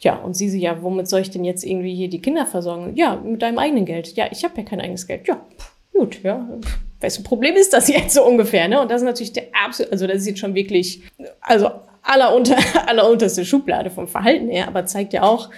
Ja, 0.00 0.16
und 0.16 0.34
sie 0.34 0.50
so, 0.50 0.56
ja, 0.56 0.82
womit 0.82 1.08
soll 1.08 1.20
ich 1.20 1.30
denn 1.30 1.44
jetzt 1.44 1.64
irgendwie 1.64 1.94
hier 1.94 2.08
die 2.08 2.20
Kinder 2.20 2.44
versorgen? 2.44 2.96
Ja, 2.96 3.16
mit 3.16 3.40
deinem 3.40 3.58
eigenen 3.58 3.84
Geld. 3.84 4.16
Ja, 4.16 4.26
ich 4.30 4.44
habe 4.44 4.56
ja 4.56 4.64
kein 4.64 4.80
eigenes 4.80 5.06
Geld. 5.06 5.28
Ja, 5.28 5.36
pff, 5.56 5.72
gut, 5.92 6.22
ja. 6.22 6.48
Welches 7.00 7.22
Problem 7.22 7.54
ist 7.54 7.72
das 7.72 7.88
jetzt 7.88 8.14
so 8.14 8.24
ungefähr, 8.24 8.68
ne? 8.68 8.80
Und 8.80 8.90
das 8.90 9.02
ist 9.02 9.06
natürlich 9.06 9.32
der 9.32 9.44
absolute, 9.52 9.92
also 9.92 10.06
das 10.06 10.18
ist 10.18 10.26
jetzt 10.26 10.40
schon 10.40 10.54
wirklich, 10.54 11.02
also 11.40 11.70
allerunter, 12.02 12.56
allerunterste 12.86 13.44
Schublade 13.44 13.90
vom 13.90 14.08
Verhalten 14.08 14.48
her, 14.48 14.66
aber 14.68 14.86
zeigt 14.86 15.12
ja 15.12 15.22
auch, 15.22 15.50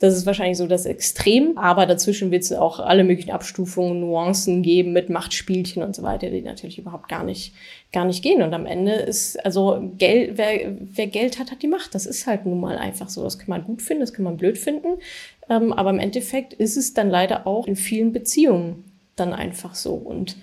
das 0.00 0.16
ist 0.16 0.26
wahrscheinlich 0.26 0.58
so 0.58 0.68
das 0.68 0.86
Extrem, 0.86 1.58
aber 1.58 1.84
dazwischen 1.84 2.30
wird 2.30 2.44
es 2.44 2.52
auch 2.52 2.78
alle 2.78 3.02
möglichen 3.02 3.32
Abstufungen, 3.32 4.00
Nuancen 4.00 4.62
geben 4.62 4.92
mit 4.92 5.10
Machtspielchen 5.10 5.82
und 5.82 5.96
so 5.96 6.02
weiter, 6.04 6.30
die 6.30 6.40
natürlich 6.40 6.78
überhaupt 6.78 7.08
gar 7.08 7.24
nicht, 7.24 7.52
gar 7.92 8.04
nicht 8.04 8.22
gehen. 8.22 8.42
Und 8.42 8.54
am 8.54 8.64
Ende 8.64 8.92
ist, 8.92 9.44
also 9.44 9.90
Geld, 9.98 10.38
wer, 10.38 10.76
wer 10.80 11.08
Geld 11.08 11.40
hat, 11.40 11.50
hat 11.50 11.62
die 11.62 11.68
Macht. 11.68 11.96
Das 11.96 12.06
ist 12.06 12.28
halt 12.28 12.46
nun 12.46 12.60
mal 12.60 12.78
einfach 12.78 13.08
so. 13.08 13.24
Das 13.24 13.40
kann 13.40 13.48
man 13.48 13.64
gut 13.64 13.82
finden, 13.82 14.02
das 14.02 14.12
kann 14.12 14.24
man 14.24 14.36
blöd 14.36 14.56
finden. 14.56 14.98
Ähm, 15.50 15.72
aber 15.72 15.90
im 15.90 15.98
Endeffekt 15.98 16.52
ist 16.52 16.76
es 16.76 16.94
dann 16.94 17.10
leider 17.10 17.46
auch 17.48 17.66
in 17.66 17.74
vielen 17.74 18.12
Beziehungen 18.12 18.84
dann 19.16 19.32
einfach 19.32 19.74
so. 19.74 19.94
Und 19.94 20.36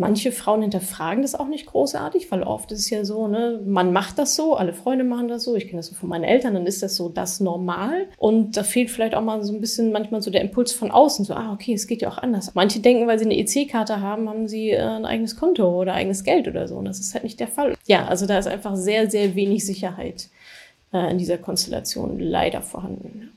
Manche 0.00 0.32
Frauen 0.32 0.62
hinterfragen 0.62 1.20
das 1.20 1.34
auch 1.34 1.46
nicht 1.46 1.66
großartig, 1.66 2.30
weil 2.30 2.42
oft 2.42 2.72
ist 2.72 2.78
es 2.78 2.88
ja 2.88 3.04
so, 3.04 3.28
ne, 3.28 3.60
man 3.66 3.92
macht 3.92 4.18
das 4.18 4.34
so, 4.34 4.54
alle 4.54 4.72
Freunde 4.72 5.04
machen 5.04 5.28
das 5.28 5.44
so, 5.44 5.56
ich 5.56 5.66
kenne 5.66 5.76
das 5.76 5.88
so 5.88 5.94
von 5.94 6.08
meinen 6.08 6.24
Eltern, 6.24 6.54
dann 6.54 6.64
ist 6.64 6.82
das 6.82 6.96
so 6.96 7.10
das 7.10 7.38
normal. 7.38 8.06
Und 8.16 8.56
da 8.56 8.62
fehlt 8.62 8.90
vielleicht 8.90 9.14
auch 9.14 9.22
mal 9.22 9.44
so 9.44 9.52
ein 9.52 9.60
bisschen 9.60 9.92
manchmal 9.92 10.22
so 10.22 10.30
der 10.30 10.40
Impuls 10.40 10.72
von 10.72 10.90
außen, 10.90 11.26
so, 11.26 11.34
ah, 11.34 11.52
okay, 11.52 11.74
es 11.74 11.86
geht 11.86 12.00
ja 12.00 12.08
auch 12.08 12.16
anders. 12.16 12.54
Manche 12.54 12.80
denken, 12.80 13.06
weil 13.06 13.18
sie 13.18 13.26
eine 13.26 13.36
EC-Karte 13.36 14.00
haben, 14.00 14.26
haben 14.26 14.48
sie 14.48 14.70
äh, 14.70 14.80
ein 14.80 15.04
eigenes 15.04 15.36
Konto 15.36 15.68
oder 15.82 15.92
eigenes 15.92 16.24
Geld 16.24 16.48
oder 16.48 16.66
so. 16.66 16.76
Und 16.76 16.86
das 16.86 16.98
ist 16.98 17.12
halt 17.12 17.24
nicht 17.24 17.38
der 17.38 17.48
Fall. 17.48 17.74
Ja, 17.86 18.06
also 18.06 18.24
da 18.24 18.38
ist 18.38 18.48
einfach 18.48 18.76
sehr, 18.76 19.10
sehr 19.10 19.34
wenig 19.34 19.66
Sicherheit 19.66 20.30
äh, 20.94 21.10
in 21.10 21.18
dieser 21.18 21.36
Konstellation 21.36 22.18
leider 22.18 22.62
vorhanden. 22.62 23.32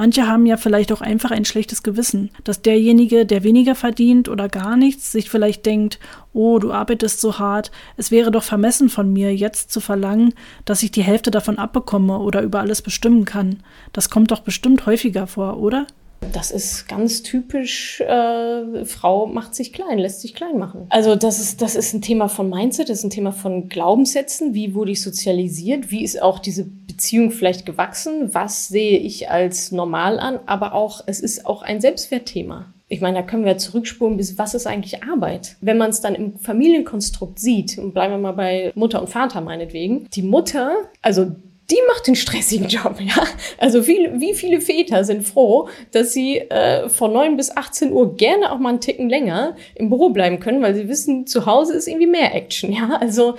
Manche 0.00 0.26
haben 0.26 0.46
ja 0.46 0.56
vielleicht 0.56 0.92
auch 0.92 1.02
einfach 1.02 1.30
ein 1.30 1.44
schlechtes 1.44 1.82
Gewissen, 1.82 2.30
dass 2.44 2.62
derjenige, 2.62 3.26
der 3.26 3.44
weniger 3.44 3.74
verdient 3.74 4.30
oder 4.30 4.48
gar 4.48 4.74
nichts, 4.74 5.12
sich 5.12 5.28
vielleicht 5.28 5.66
denkt, 5.66 5.98
oh, 6.32 6.58
du 6.58 6.72
arbeitest 6.72 7.20
so 7.20 7.38
hart, 7.38 7.70
es 7.98 8.10
wäre 8.10 8.30
doch 8.30 8.42
vermessen 8.42 8.88
von 8.88 9.12
mir, 9.12 9.36
jetzt 9.36 9.70
zu 9.70 9.78
verlangen, 9.78 10.32
dass 10.64 10.82
ich 10.82 10.90
die 10.90 11.02
Hälfte 11.02 11.30
davon 11.30 11.58
abbekomme 11.58 12.18
oder 12.18 12.40
über 12.40 12.60
alles 12.60 12.80
bestimmen 12.80 13.26
kann. 13.26 13.62
Das 13.92 14.08
kommt 14.08 14.30
doch 14.30 14.40
bestimmt 14.40 14.86
häufiger 14.86 15.26
vor, 15.26 15.58
oder? 15.58 15.86
Das 16.32 16.50
ist 16.50 16.86
ganz 16.86 17.22
typisch, 17.22 18.00
äh, 18.00 18.84
Frau 18.84 19.26
macht 19.26 19.54
sich 19.54 19.72
klein, 19.72 19.98
lässt 19.98 20.20
sich 20.20 20.34
klein 20.34 20.58
machen. 20.58 20.86
Also 20.90 21.16
das 21.16 21.40
ist, 21.40 21.62
das 21.62 21.74
ist 21.74 21.94
ein 21.94 22.02
Thema 22.02 22.28
von 22.28 22.48
Mindset, 22.48 22.88
das 22.88 22.98
ist 22.98 23.04
ein 23.04 23.10
Thema 23.10 23.32
von 23.32 23.68
Glaubenssätzen. 23.68 24.54
Wie 24.54 24.74
wurde 24.74 24.92
ich 24.92 25.02
sozialisiert? 25.02 25.90
Wie 25.90 26.04
ist 26.04 26.20
auch 26.20 26.38
diese 26.38 26.66
Beziehung 27.00 27.30
vielleicht 27.30 27.64
gewachsen? 27.64 28.34
Was 28.34 28.68
sehe 28.68 28.98
ich 28.98 29.30
als 29.30 29.72
normal 29.72 30.20
an? 30.20 30.38
Aber 30.44 30.74
auch, 30.74 31.02
es 31.06 31.18
ist 31.20 31.46
auch 31.46 31.62
ein 31.62 31.80
Selbstwertthema. 31.80 32.66
Ich 32.88 33.00
meine, 33.00 33.20
da 33.20 33.22
können 33.22 33.46
wir 33.46 33.56
zurückspulen 33.56 34.18
bis, 34.18 34.36
was 34.36 34.52
ist 34.52 34.66
eigentlich 34.66 35.02
Arbeit? 35.02 35.56
Wenn 35.62 35.78
man 35.78 35.88
es 35.88 36.02
dann 36.02 36.14
im 36.14 36.38
Familienkonstrukt 36.38 37.38
sieht, 37.38 37.78
und 37.78 37.94
bleiben 37.94 38.12
wir 38.12 38.18
mal 38.18 38.32
bei 38.32 38.70
Mutter 38.74 39.00
und 39.00 39.08
Vater 39.08 39.40
meinetwegen, 39.40 40.08
die 40.12 40.22
Mutter, 40.22 40.74
also 41.00 41.24
die 41.70 41.78
macht 41.88 42.06
den 42.06 42.16
stressigen 42.16 42.68
Job, 42.68 42.96
ja. 43.00 43.22
Also 43.56 43.86
wie, 43.86 44.10
wie 44.20 44.34
viele 44.34 44.60
Väter 44.60 45.04
sind 45.04 45.26
froh, 45.26 45.68
dass 45.92 46.12
sie 46.12 46.38
äh, 46.38 46.90
von 46.90 47.14
9 47.14 47.38
bis 47.38 47.56
18 47.56 47.92
Uhr 47.92 48.14
gerne 48.16 48.52
auch 48.52 48.58
mal 48.58 48.70
einen 48.70 48.80
Ticken 48.80 49.08
länger 49.08 49.56
im 49.74 49.88
Büro 49.88 50.10
bleiben 50.10 50.38
können, 50.38 50.60
weil 50.60 50.74
sie 50.74 50.88
wissen, 50.88 51.26
zu 51.26 51.46
Hause 51.46 51.74
ist 51.74 51.88
irgendwie 51.88 52.08
mehr 52.08 52.34
Action, 52.34 52.72
ja. 52.72 52.98
Also 53.00 53.36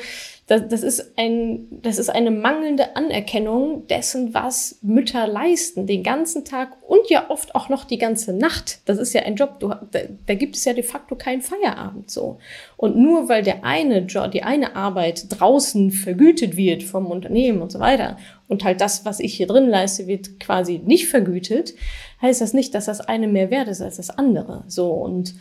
das, 0.51 0.67
das, 0.67 0.83
ist 0.83 1.13
ein, 1.15 1.65
das 1.81 1.97
ist 1.97 2.09
eine 2.09 2.29
mangelnde 2.29 2.97
Anerkennung 2.97 3.87
dessen, 3.87 4.33
was 4.33 4.79
Mütter 4.81 5.25
leisten, 5.25 5.87
den 5.87 6.03
ganzen 6.03 6.43
Tag 6.43 6.75
und 6.85 7.09
ja 7.09 7.29
oft 7.29 7.55
auch 7.55 7.69
noch 7.69 7.85
die 7.85 7.97
ganze 7.97 8.33
Nacht. 8.33 8.81
Das 8.83 8.97
ist 8.97 9.13
ja 9.13 9.21
ein 9.21 9.37
Job, 9.37 9.61
du, 9.61 9.69
da, 9.69 9.99
da 10.25 10.33
gibt 10.33 10.57
es 10.57 10.65
ja 10.65 10.73
de 10.73 10.83
facto 10.83 11.15
keinen 11.15 11.41
Feierabend 11.41 12.11
so. 12.11 12.37
Und 12.75 12.97
nur 12.97 13.29
weil 13.29 13.43
der 13.43 13.63
eine 13.63 13.99
Job, 13.99 14.31
die 14.31 14.43
eine 14.43 14.75
Arbeit 14.75 15.27
draußen 15.29 15.89
vergütet 15.89 16.57
wird 16.57 16.83
vom 16.83 17.05
Unternehmen 17.05 17.61
und 17.61 17.71
so 17.71 17.79
weiter 17.79 18.17
und 18.49 18.65
halt 18.65 18.81
das, 18.81 19.05
was 19.05 19.21
ich 19.21 19.33
hier 19.33 19.47
drin 19.47 19.69
leiste, 19.69 20.05
wird 20.07 20.37
quasi 20.41 20.81
nicht 20.83 21.07
vergütet, 21.07 21.75
heißt 22.21 22.41
das 22.41 22.51
nicht, 22.51 22.75
dass 22.75 22.87
das 22.87 22.99
eine 22.99 23.29
mehr 23.29 23.51
wert 23.51 23.69
ist 23.69 23.81
als 23.81 23.95
das 23.95 24.09
andere. 24.09 24.65
So 24.67 24.91
und 24.91 25.33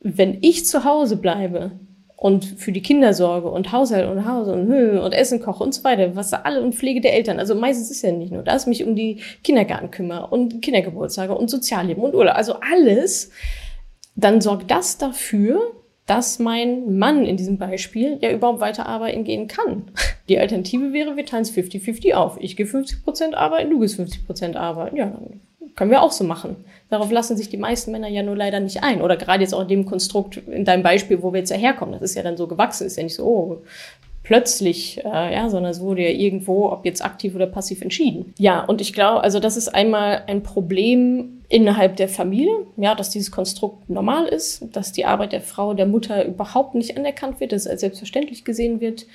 wenn 0.00 0.38
ich 0.40 0.64
zu 0.64 0.84
Hause 0.84 1.18
bleibe, 1.18 1.72
und 2.16 2.44
für 2.44 2.72
die 2.72 2.82
Kinder 2.82 3.12
sorge 3.12 3.48
und 3.48 3.72
Haushalt 3.72 4.08
und 4.08 4.26
Haus 4.26 4.48
und 4.48 4.72
und 4.72 5.12
Essen 5.12 5.40
koche 5.40 5.62
und 5.62 5.74
so 5.74 5.84
weiter, 5.84 6.16
was 6.16 6.32
alle 6.32 6.62
und 6.62 6.74
Pflege 6.74 7.02
der 7.02 7.14
Eltern. 7.14 7.38
Also 7.38 7.54
meistens 7.54 7.90
ist 7.90 8.02
ja 8.02 8.10
nicht 8.10 8.32
nur 8.32 8.42
das, 8.42 8.66
mich 8.66 8.84
um 8.84 8.96
die 8.96 9.20
Kindergarten 9.44 9.90
kümmere 9.90 10.28
und 10.28 10.62
Kindergeburtstage 10.62 11.34
und 11.34 11.50
Sozialleben 11.50 12.02
und 12.02 12.14
Urlaub, 12.14 12.34
also 12.34 12.54
alles, 12.54 13.30
dann 14.14 14.40
sorgt 14.40 14.70
das 14.70 14.96
dafür, 14.96 15.60
dass 16.06 16.38
mein 16.38 16.98
Mann 16.98 17.26
in 17.26 17.36
diesem 17.36 17.58
Beispiel 17.58 18.18
ja 18.20 18.30
überhaupt 18.30 18.60
weiter 18.60 18.86
arbeiten 18.86 19.24
gehen 19.24 19.48
kann. 19.48 19.90
Die 20.28 20.38
Alternative 20.38 20.92
wäre, 20.92 21.16
wir 21.16 21.26
teilen 21.26 21.42
es 21.42 21.52
50-50 21.52 22.14
auf. 22.14 22.36
Ich 22.40 22.56
gehe 22.56 22.66
50 22.66 23.04
Prozent 23.04 23.34
arbeiten, 23.34 23.70
du 23.70 23.80
gehst 23.80 23.96
50 23.96 24.24
Prozent 24.24 24.56
arbeiten. 24.56 24.96
Ja, 24.96 25.06
dann 25.06 25.40
können 25.74 25.90
wir 25.90 26.02
auch 26.02 26.12
so 26.12 26.24
machen. 26.24 26.56
Darauf 26.88 27.10
lassen 27.10 27.36
sich 27.36 27.48
die 27.48 27.56
meisten 27.56 27.90
Männer 27.90 28.08
ja 28.08 28.22
nur 28.22 28.36
leider 28.36 28.60
nicht 28.60 28.82
ein. 28.84 29.02
Oder 29.02 29.16
gerade 29.16 29.42
jetzt 29.42 29.52
auch 29.52 29.62
in 29.62 29.68
dem 29.68 29.84
Konstrukt, 29.84 30.36
in 30.36 30.64
deinem 30.64 30.84
Beispiel, 30.84 31.22
wo 31.22 31.32
wir 31.32 31.40
jetzt 31.40 31.52
herkommen. 31.52 31.92
Das 31.92 32.02
ist 32.02 32.14
ja 32.14 32.22
dann 32.22 32.36
so 32.36 32.46
gewachsen, 32.46 32.86
ist 32.86 32.96
ja 32.96 33.02
nicht 33.02 33.16
so, 33.16 33.24
oh, 33.24 33.62
plötzlich, 34.26 35.04
äh, 35.04 35.34
ja, 35.34 35.48
sondern 35.48 35.70
es 35.70 35.80
wurde 35.80 36.02
ja 36.02 36.10
irgendwo, 36.10 36.72
ob 36.72 36.84
jetzt 36.84 37.04
aktiv 37.04 37.36
oder 37.36 37.46
passiv 37.46 37.80
entschieden. 37.80 38.34
Ja, 38.38 38.64
und 38.64 38.80
ich 38.80 38.92
glaube, 38.92 39.22
also 39.22 39.38
das 39.38 39.56
ist 39.56 39.68
einmal 39.68 40.24
ein 40.26 40.42
Problem 40.42 41.44
innerhalb 41.48 41.94
der 41.94 42.08
Familie, 42.08 42.52
ja, 42.76 42.96
dass 42.96 43.10
dieses 43.10 43.30
Konstrukt 43.30 43.88
normal 43.88 44.26
ist, 44.26 44.64
dass 44.72 44.90
die 44.90 45.04
Arbeit 45.04 45.32
der 45.32 45.42
Frau, 45.42 45.74
der 45.74 45.86
Mutter 45.86 46.24
überhaupt 46.24 46.74
nicht 46.74 46.96
anerkannt 46.96 47.38
wird, 47.38 47.52
dass 47.52 47.62
es 47.62 47.68
als 47.68 47.82
selbstverständlich 47.82 48.44
gesehen 48.44 48.80
wird 48.80 49.06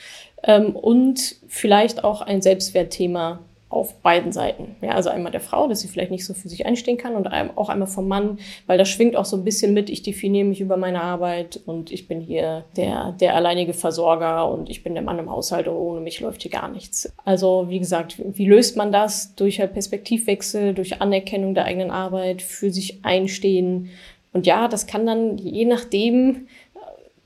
ähm, 0.44 0.78
und 0.78 1.36
vielleicht 1.46 2.06
auch 2.06 2.22
ein 2.22 2.42
Selbstwertthema 2.42 3.42
auf 3.72 3.96
beiden 4.02 4.32
Seiten. 4.32 4.76
Ja, 4.82 4.92
also 4.92 5.10
einmal 5.10 5.32
der 5.32 5.42
Frau, 5.42 5.68
dass 5.68 5.80
sie 5.80 5.88
vielleicht 5.88 6.12
nicht 6.12 6.26
so 6.26 6.34
für 6.34 6.50
sich 6.50 6.66
einstehen 6.66 6.98
kann 6.98 7.16
und 7.16 7.28
auch 7.56 7.70
einmal 7.70 7.88
vom 7.88 8.08
Mann, 8.08 8.38
weil 8.68 8.78
das 8.78 8.90
schwingt 8.90 9.16
auch 9.16 9.26
so 9.26 9.38
ein 9.38 9.44
bisschen 9.46 9.74
mit, 9.74 9.90
ich 9.90 10.04
definiere 10.04 10.46
mich 10.46 10.60
über 10.60 10.78
meine 10.78 11.02
Arbeit 11.02 11.62
und 11.66 11.92
ich 11.92 12.08
bin 12.08 12.20
hier 12.20 12.66
der, 12.76 13.14
der 13.14 13.36
alleinige 13.36 13.74
Versorger 13.74 14.52
und 14.52 14.70
ich 14.70 14.84
bin 14.84 14.94
der 14.94 15.04
Mann 15.04 15.20
im 15.20 15.32
Haushalt 15.32 15.68
und 15.68 15.76
ohne 15.76 16.02
mich 16.02 16.20
läuft 16.20 16.42
hier 16.42 16.52
gar 16.52 16.70
nichts. 16.70 17.12
Also 17.24 17.68
wie 17.70 17.80
gesagt, 17.80 18.18
wie 18.20 18.48
löst 18.48 18.76
man 18.76 18.92
das? 18.92 19.36
Durch 19.36 19.60
halt 19.60 19.74
Perspektivwechsel, 19.74 20.74
durch 20.74 21.02
Anerkennung 21.02 21.56
der 21.56 21.66
eigenen 21.66 21.92
Arbeit, 21.92 22.42
für 22.42 22.72
sich 22.72 23.06
einstehen. 23.06 23.90
Und 24.34 24.48
ja, 24.48 24.68
das 24.68 24.88
kann 24.88 25.06
dann 25.06 25.38
je 25.38 25.66
nachdem, 25.66 26.48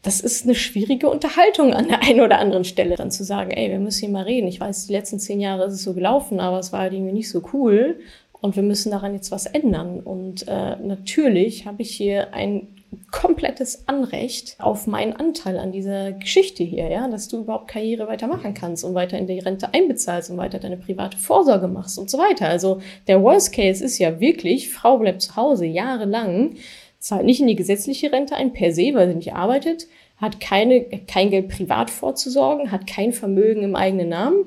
das 0.06 0.20
ist 0.20 0.44
eine 0.44 0.54
schwierige 0.54 1.10
Unterhaltung 1.10 1.74
an 1.74 1.88
der 1.88 2.04
einen 2.04 2.22
oder 2.22 2.38
anderen 2.38 2.64
Stelle, 2.64 2.96
dann 2.96 3.10
zu 3.10 3.24
sagen, 3.24 3.50
ey, 3.50 3.72
wir 3.72 3.80
müssen 3.80 4.02
hier 4.02 4.10
mal 4.10 4.24
reden. 4.24 4.48
Ich 4.48 4.60
weiß, 4.60 4.86
die 4.86 4.94
letzten 4.94 5.20
zehn 5.20 5.42
Jahre 5.42 5.66
ist 5.66 5.74
es 5.74 5.84
so 5.84 5.96
gelaufen, 5.96 6.40
aber 6.40 6.60
es 6.60 6.72
war 6.72 6.82
halt 6.82 6.94
irgendwie 6.94 7.12
nicht 7.12 7.30
so 7.30 7.42
cool 7.54 8.00
und 8.34 8.56
wir 8.56 8.62
müssen 8.62 8.92
daran 8.92 9.16
jetzt 9.16 9.32
was 9.32 9.48
ändern. 9.48 10.02
Und 10.02 10.48
äh, 10.48 10.76
natürlich 10.76 11.66
habe 11.66 11.82
ich 11.82 11.90
hier 11.90 12.36
ein 12.36 12.68
komplettes 13.12 13.88
Anrecht 13.88 14.58
auf 14.60 14.86
meinen 14.86 15.14
Anteil 15.14 15.58
an 15.58 15.72
dieser 15.72 16.12
Geschichte 16.12 16.64
hier, 16.64 16.88
ja, 16.88 17.08
dass 17.08 17.28
du 17.28 17.40
überhaupt 17.40 17.68
Karriere 17.68 18.08
weitermachen 18.08 18.54
kannst 18.54 18.84
und 18.84 18.94
weiter 18.94 19.18
in 19.18 19.26
die 19.26 19.40
Rente 19.40 19.74
einbezahlst 19.74 20.30
und 20.30 20.38
weiter 20.38 20.60
deine 20.60 20.78
private 20.78 21.18
Vorsorge 21.18 21.68
machst 21.68 21.98
und 21.98 22.12
so 22.12 22.20
weiter. 22.20 22.48
Also 22.48 22.80
der 23.08 23.24
Worst 23.24 23.54
Case 23.54 23.84
ist 23.84 23.98
ja 23.98 24.20
wirklich, 24.20 24.70
Frau 24.70 25.00
bleibt 25.00 25.24
zu 25.24 25.36
Hause 25.36 25.66
jahrelang, 25.66 26.58
zahlt 27.06 27.24
nicht 27.24 27.40
in 27.40 27.46
die 27.46 27.56
gesetzliche 27.56 28.12
Rente 28.12 28.36
ein 28.36 28.52
per 28.52 28.74
se, 28.74 28.96
weil 28.96 29.08
sie 29.08 29.16
nicht 29.16 29.34
arbeitet, 29.34 29.88
hat 30.18 30.40
keine, 30.40 30.86
kein 31.08 31.30
Geld 31.30 31.50
privat 31.50 31.92
vorzusorgen, 31.92 32.72
hat 32.72 32.88
kein 32.88 33.14
Vermögen 33.14 33.62
im 33.62 33.76
eigenen 33.76 34.10
Namen 34.10 34.46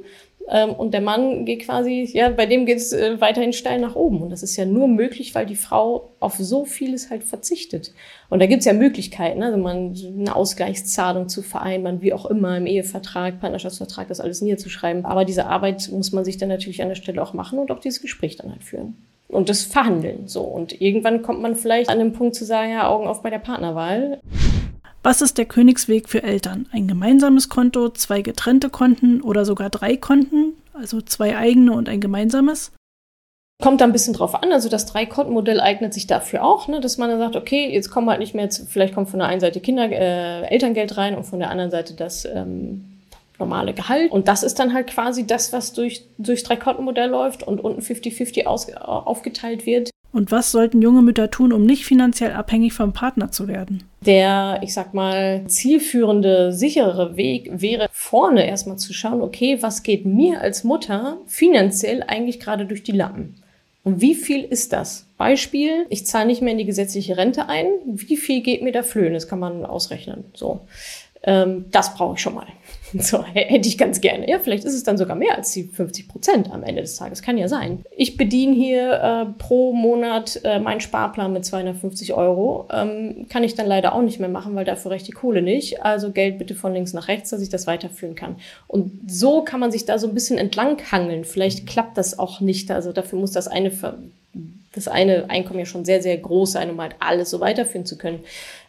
ähm, 0.48 0.70
und 0.70 0.92
der 0.92 1.00
Mann 1.00 1.44
geht 1.44 1.60
quasi, 1.60 2.10
ja, 2.12 2.30
bei 2.30 2.46
dem 2.46 2.66
geht 2.66 2.78
es 2.78 2.92
äh, 2.92 3.20
weiterhin 3.20 3.52
steil 3.52 3.78
nach 3.78 3.94
oben. 3.94 4.22
Und 4.22 4.30
das 4.30 4.42
ist 4.42 4.56
ja 4.56 4.64
nur 4.64 4.88
möglich, 4.88 5.36
weil 5.36 5.46
die 5.46 5.54
Frau 5.54 6.10
auf 6.18 6.34
so 6.34 6.64
vieles 6.64 7.10
halt 7.10 7.22
verzichtet. 7.22 7.94
Und 8.28 8.40
da 8.40 8.46
gibt's 8.46 8.64
ja 8.64 8.72
Möglichkeiten, 8.72 9.44
also 9.44 9.56
man 9.56 9.94
eine 9.94 10.34
Ausgleichszahlung 10.34 11.28
zu 11.28 11.42
vereinbaren, 11.42 12.02
wie 12.02 12.12
auch 12.12 12.26
immer, 12.26 12.56
im 12.56 12.66
Ehevertrag, 12.66 13.38
Partnerschaftsvertrag, 13.38 14.08
das 14.08 14.18
alles 14.18 14.40
niederzuschreiben. 14.40 15.04
Aber 15.04 15.24
diese 15.24 15.46
Arbeit 15.46 15.88
muss 15.92 16.10
man 16.10 16.24
sich 16.24 16.38
dann 16.38 16.48
natürlich 16.48 16.82
an 16.82 16.88
der 16.88 16.96
Stelle 16.96 17.22
auch 17.22 17.34
machen 17.34 17.60
und 17.60 17.70
auch 17.70 17.78
dieses 17.78 18.02
Gespräch 18.02 18.34
dann 18.34 18.50
halt 18.50 18.64
führen 18.64 18.96
und 19.28 19.48
das 19.48 19.62
Verhandeln 19.62 20.26
so. 20.26 20.42
Und 20.42 20.80
irgendwann 20.80 21.22
kommt 21.22 21.40
man 21.40 21.54
vielleicht 21.54 21.90
an 21.90 21.98
den 21.98 22.12
Punkt 22.12 22.34
zu 22.34 22.44
sagen, 22.44 22.72
ja, 22.72 22.88
Augen 22.88 23.06
auf 23.06 23.22
bei 23.22 23.30
der 23.30 23.38
Partnerwahl. 23.38 24.20
Was 25.02 25.22
ist 25.22 25.38
der 25.38 25.44
Königsweg 25.44 26.08
für 26.08 26.22
Eltern? 26.22 26.66
Ein 26.72 26.88
gemeinsames 26.88 27.48
Konto, 27.48 27.90
zwei 27.90 28.22
getrennte 28.22 28.68
Konten 28.68 29.20
oder 29.20 29.44
sogar 29.44 29.70
drei 29.70 29.96
Konten, 29.96 30.54
also 30.72 31.00
zwei 31.00 31.36
eigene 31.36 31.72
und 31.72 31.88
ein 31.88 32.00
gemeinsames? 32.00 32.72
Kommt 33.60 33.80
da 33.80 33.86
ein 33.86 33.92
bisschen 33.92 34.14
drauf 34.14 34.36
an. 34.40 34.52
Also 34.52 34.68
das 34.68 34.86
Drei-Konten-Modell 34.86 35.60
eignet 35.60 35.92
sich 35.92 36.06
dafür 36.06 36.44
auch, 36.44 36.68
ne, 36.68 36.80
dass 36.80 36.96
man 36.96 37.10
dann 37.10 37.18
sagt, 37.18 37.34
okay, 37.34 37.68
jetzt 37.72 37.90
kommen 37.90 38.08
halt 38.08 38.20
nicht 38.20 38.32
mehr, 38.32 38.44
jetzt, 38.44 38.68
vielleicht 38.68 38.94
kommt 38.94 39.08
von 39.08 39.18
der 39.18 39.28
einen 39.28 39.40
Seite 39.40 39.60
Kinder, 39.60 39.90
äh, 39.90 40.42
Elterngeld 40.44 40.96
rein 40.96 41.16
und 41.16 41.24
von 41.24 41.40
der 41.40 41.50
anderen 41.50 41.72
Seite 41.72 41.94
das 41.94 42.24
ähm, 42.24 42.97
normale 43.38 43.74
Gehalt. 43.74 44.10
Und 44.10 44.28
das 44.28 44.42
ist 44.42 44.58
dann 44.58 44.74
halt 44.74 44.88
quasi 44.88 45.26
das, 45.26 45.52
was 45.52 45.72
durch, 45.72 46.04
durchs 46.18 46.42
Drei-Konten-Modell 46.42 47.10
läuft 47.10 47.42
und 47.42 47.60
unten 47.60 47.80
50-50 47.80 48.46
aufgeteilt 48.46 49.66
wird. 49.66 49.90
Und 50.10 50.32
was 50.32 50.52
sollten 50.52 50.80
junge 50.80 51.02
Mütter 51.02 51.30
tun, 51.30 51.52
um 51.52 51.64
nicht 51.64 51.84
finanziell 51.84 52.32
abhängig 52.32 52.72
vom 52.72 52.92
Partner 52.92 53.30
zu 53.30 53.46
werden? 53.46 53.84
Der, 54.00 54.60
ich 54.62 54.72
sag 54.72 54.94
mal, 54.94 55.44
zielführende, 55.46 56.52
sichere 56.52 57.16
Weg 57.16 57.50
wäre 57.52 57.88
vorne 57.92 58.46
erstmal 58.46 58.78
zu 58.78 58.94
schauen, 58.94 59.20
okay, 59.20 59.58
was 59.60 59.82
geht 59.82 60.06
mir 60.06 60.40
als 60.40 60.64
Mutter 60.64 61.18
finanziell 61.26 62.02
eigentlich 62.02 62.40
gerade 62.40 62.64
durch 62.64 62.82
die 62.82 62.92
Lappen? 62.92 63.34
Und 63.84 64.00
wie 64.00 64.14
viel 64.14 64.44
ist 64.44 64.72
das? 64.72 65.06
Beispiel, 65.18 65.86
ich 65.88 66.06
zahle 66.06 66.26
nicht 66.26 66.42
mehr 66.42 66.52
in 66.52 66.58
die 66.58 66.64
gesetzliche 66.64 67.16
Rente 67.16 67.48
ein. 67.48 67.66
Wie 67.84 68.16
viel 68.16 68.42
geht 68.42 68.62
mir 68.62 68.72
da 68.72 68.82
flöhen? 68.82 69.14
Das 69.14 69.28
kann 69.28 69.38
man 69.38 69.64
ausrechnen. 69.64 70.24
So. 70.34 70.60
Ähm, 71.22 71.66
das 71.70 71.94
brauche 71.94 72.14
ich 72.14 72.20
schon 72.20 72.34
mal. 72.34 72.46
So, 72.98 73.24
hätte 73.24 73.68
ich 73.68 73.78
ganz 73.78 74.00
gerne. 74.00 74.28
Ja, 74.28 74.38
vielleicht 74.38 74.64
ist 74.64 74.74
es 74.74 74.82
dann 74.82 74.98
sogar 74.98 75.16
mehr 75.16 75.36
als 75.36 75.52
die 75.52 75.64
50 75.64 76.08
Prozent 76.08 76.50
am 76.50 76.62
Ende 76.62 76.82
des 76.82 76.96
Tages. 76.96 77.22
Kann 77.22 77.38
ja 77.38 77.48
sein. 77.48 77.84
Ich 77.96 78.16
bediene 78.16 78.54
hier 78.54 78.92
äh, 78.92 79.26
pro 79.38 79.72
Monat 79.72 80.40
äh, 80.44 80.58
meinen 80.58 80.80
Sparplan 80.80 81.32
mit 81.32 81.44
250 81.44 82.14
Euro. 82.14 82.66
Ähm, 82.72 83.26
kann 83.28 83.44
ich 83.44 83.54
dann 83.54 83.66
leider 83.66 83.94
auch 83.94 84.02
nicht 84.02 84.20
mehr 84.20 84.28
machen, 84.28 84.54
weil 84.54 84.64
dafür 84.64 84.92
reicht 84.92 85.06
die 85.06 85.12
Kohle 85.12 85.42
nicht. 85.42 85.82
Also 85.82 86.12
Geld 86.12 86.38
bitte 86.38 86.54
von 86.54 86.72
links 86.72 86.92
nach 86.92 87.08
rechts, 87.08 87.30
dass 87.30 87.42
ich 87.42 87.48
das 87.48 87.66
weiterführen 87.66 88.14
kann. 88.14 88.36
Und 88.66 89.10
so 89.10 89.42
kann 89.42 89.60
man 89.60 89.70
sich 89.70 89.84
da 89.84 89.98
so 89.98 90.08
ein 90.08 90.14
bisschen 90.14 90.38
entlanghangeln. 90.38 91.24
Vielleicht 91.24 91.66
klappt 91.66 91.98
das 91.98 92.18
auch 92.18 92.40
nicht. 92.40 92.70
Also 92.70 92.92
dafür 92.92 93.18
muss 93.18 93.32
das 93.32 93.48
eine, 93.48 93.70
das 94.72 94.88
eine 94.88 95.28
Einkommen 95.28 95.60
ja 95.60 95.66
schon 95.66 95.84
sehr, 95.84 96.02
sehr 96.02 96.16
groß 96.16 96.52
sein, 96.52 96.70
um 96.70 96.80
halt 96.80 96.96
alles 97.00 97.30
so 97.30 97.40
weiterführen 97.40 97.86
zu 97.86 97.98
können. 97.98 98.20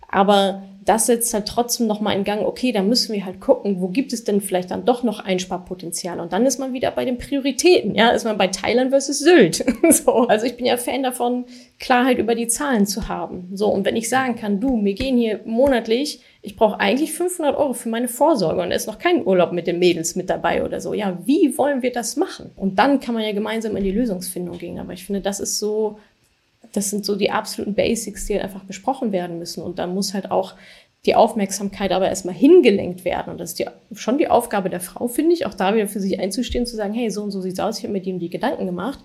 Aber 0.09 0.63
das 0.89 1.05
setzt 1.05 1.33
halt 1.35 1.47
trotzdem 1.47 1.85
nochmal 1.85 2.17
in 2.17 2.23
Gang, 2.23 2.43
okay, 2.43 2.71
da 2.71 2.81
müssen 2.81 3.13
wir 3.13 3.23
halt 3.23 3.39
gucken, 3.39 3.79
wo 3.79 3.89
gibt 3.89 4.11
es 4.11 4.23
denn 4.23 4.41
vielleicht 4.41 4.71
dann 4.71 4.85
doch 4.85 5.03
noch 5.03 5.19
Einsparpotenzial? 5.19 6.19
Und 6.19 6.33
dann 6.33 6.47
ist 6.47 6.57
man 6.57 6.73
wieder 6.73 6.89
bei 6.89 7.05
den 7.05 7.19
Prioritäten, 7.19 7.93
ja, 7.93 8.09
ist 8.09 8.23
man 8.23 8.39
bei 8.39 8.47
Thailand 8.47 8.89
versus 8.89 9.19
Sylt. 9.19 9.63
so, 9.91 10.27
also 10.27 10.47
ich 10.47 10.57
bin 10.57 10.65
ja 10.65 10.77
Fan 10.77 11.03
davon, 11.03 11.45
Klarheit 11.79 12.17
über 12.17 12.33
die 12.33 12.47
Zahlen 12.47 12.87
zu 12.87 13.07
haben. 13.07 13.49
So, 13.53 13.67
und 13.67 13.85
wenn 13.85 13.95
ich 13.95 14.09
sagen 14.09 14.35
kann, 14.35 14.59
du, 14.59 14.83
wir 14.83 14.95
gehen 14.95 15.15
hier 15.15 15.41
monatlich, 15.45 16.21
ich 16.41 16.55
brauche 16.55 16.79
eigentlich 16.79 17.11
500 17.11 17.55
Euro 17.55 17.73
für 17.73 17.89
meine 17.89 18.07
Vorsorge 18.07 18.61
und 18.61 18.71
es 18.71 18.83
ist 18.83 18.87
noch 18.87 18.97
kein 18.97 19.27
Urlaub 19.27 19.51
mit 19.51 19.67
den 19.67 19.77
Mädels 19.77 20.15
mit 20.15 20.29
dabei 20.29 20.63
oder 20.63 20.81
so. 20.81 20.95
Ja, 20.95 21.19
wie 21.25 21.55
wollen 21.57 21.83
wir 21.83 21.91
das 21.91 22.15
machen? 22.15 22.49
Und 22.55 22.79
dann 22.79 22.99
kann 22.99 23.13
man 23.13 23.23
ja 23.23 23.33
gemeinsam 23.33 23.75
in 23.75 23.83
die 23.83 23.91
Lösungsfindung 23.91 24.57
gehen. 24.57 24.79
Aber 24.79 24.93
ich 24.93 25.05
finde, 25.05 25.21
das 25.21 25.39
ist 25.39 25.59
so 25.59 25.99
das 26.73 26.89
sind 26.89 27.05
so 27.05 27.15
die 27.15 27.31
absoluten 27.31 27.73
Basics, 27.73 28.25
die 28.25 28.33
halt 28.33 28.43
einfach 28.43 28.63
besprochen 28.63 29.11
werden 29.11 29.39
müssen. 29.39 29.63
Und 29.63 29.79
da 29.79 29.87
muss 29.87 30.13
halt 30.13 30.31
auch 30.31 30.55
die 31.05 31.15
Aufmerksamkeit 31.15 31.91
aber 31.91 32.09
erstmal 32.09 32.35
hingelenkt 32.35 33.05
werden. 33.05 33.31
Und 33.31 33.39
das 33.39 33.51
ist 33.51 33.59
die, 33.59 33.65
schon 33.93 34.17
die 34.17 34.27
Aufgabe 34.27 34.69
der 34.69 34.81
Frau, 34.81 35.07
finde 35.07 35.33
ich, 35.33 35.45
auch 35.45 35.53
da 35.53 35.73
wieder 35.73 35.87
für 35.87 35.99
sich 35.99 36.19
einzustehen, 36.19 36.65
zu 36.65 36.75
sagen, 36.75 36.93
hey, 36.93 37.09
so 37.09 37.23
und 37.23 37.31
so 37.31 37.41
sieht's 37.41 37.59
aus, 37.59 37.77
ich 37.77 37.83
habe 37.83 37.93
mir 37.93 38.01
die, 38.01 38.17
die 38.17 38.29
Gedanken 38.29 38.65
gemacht. 38.65 38.99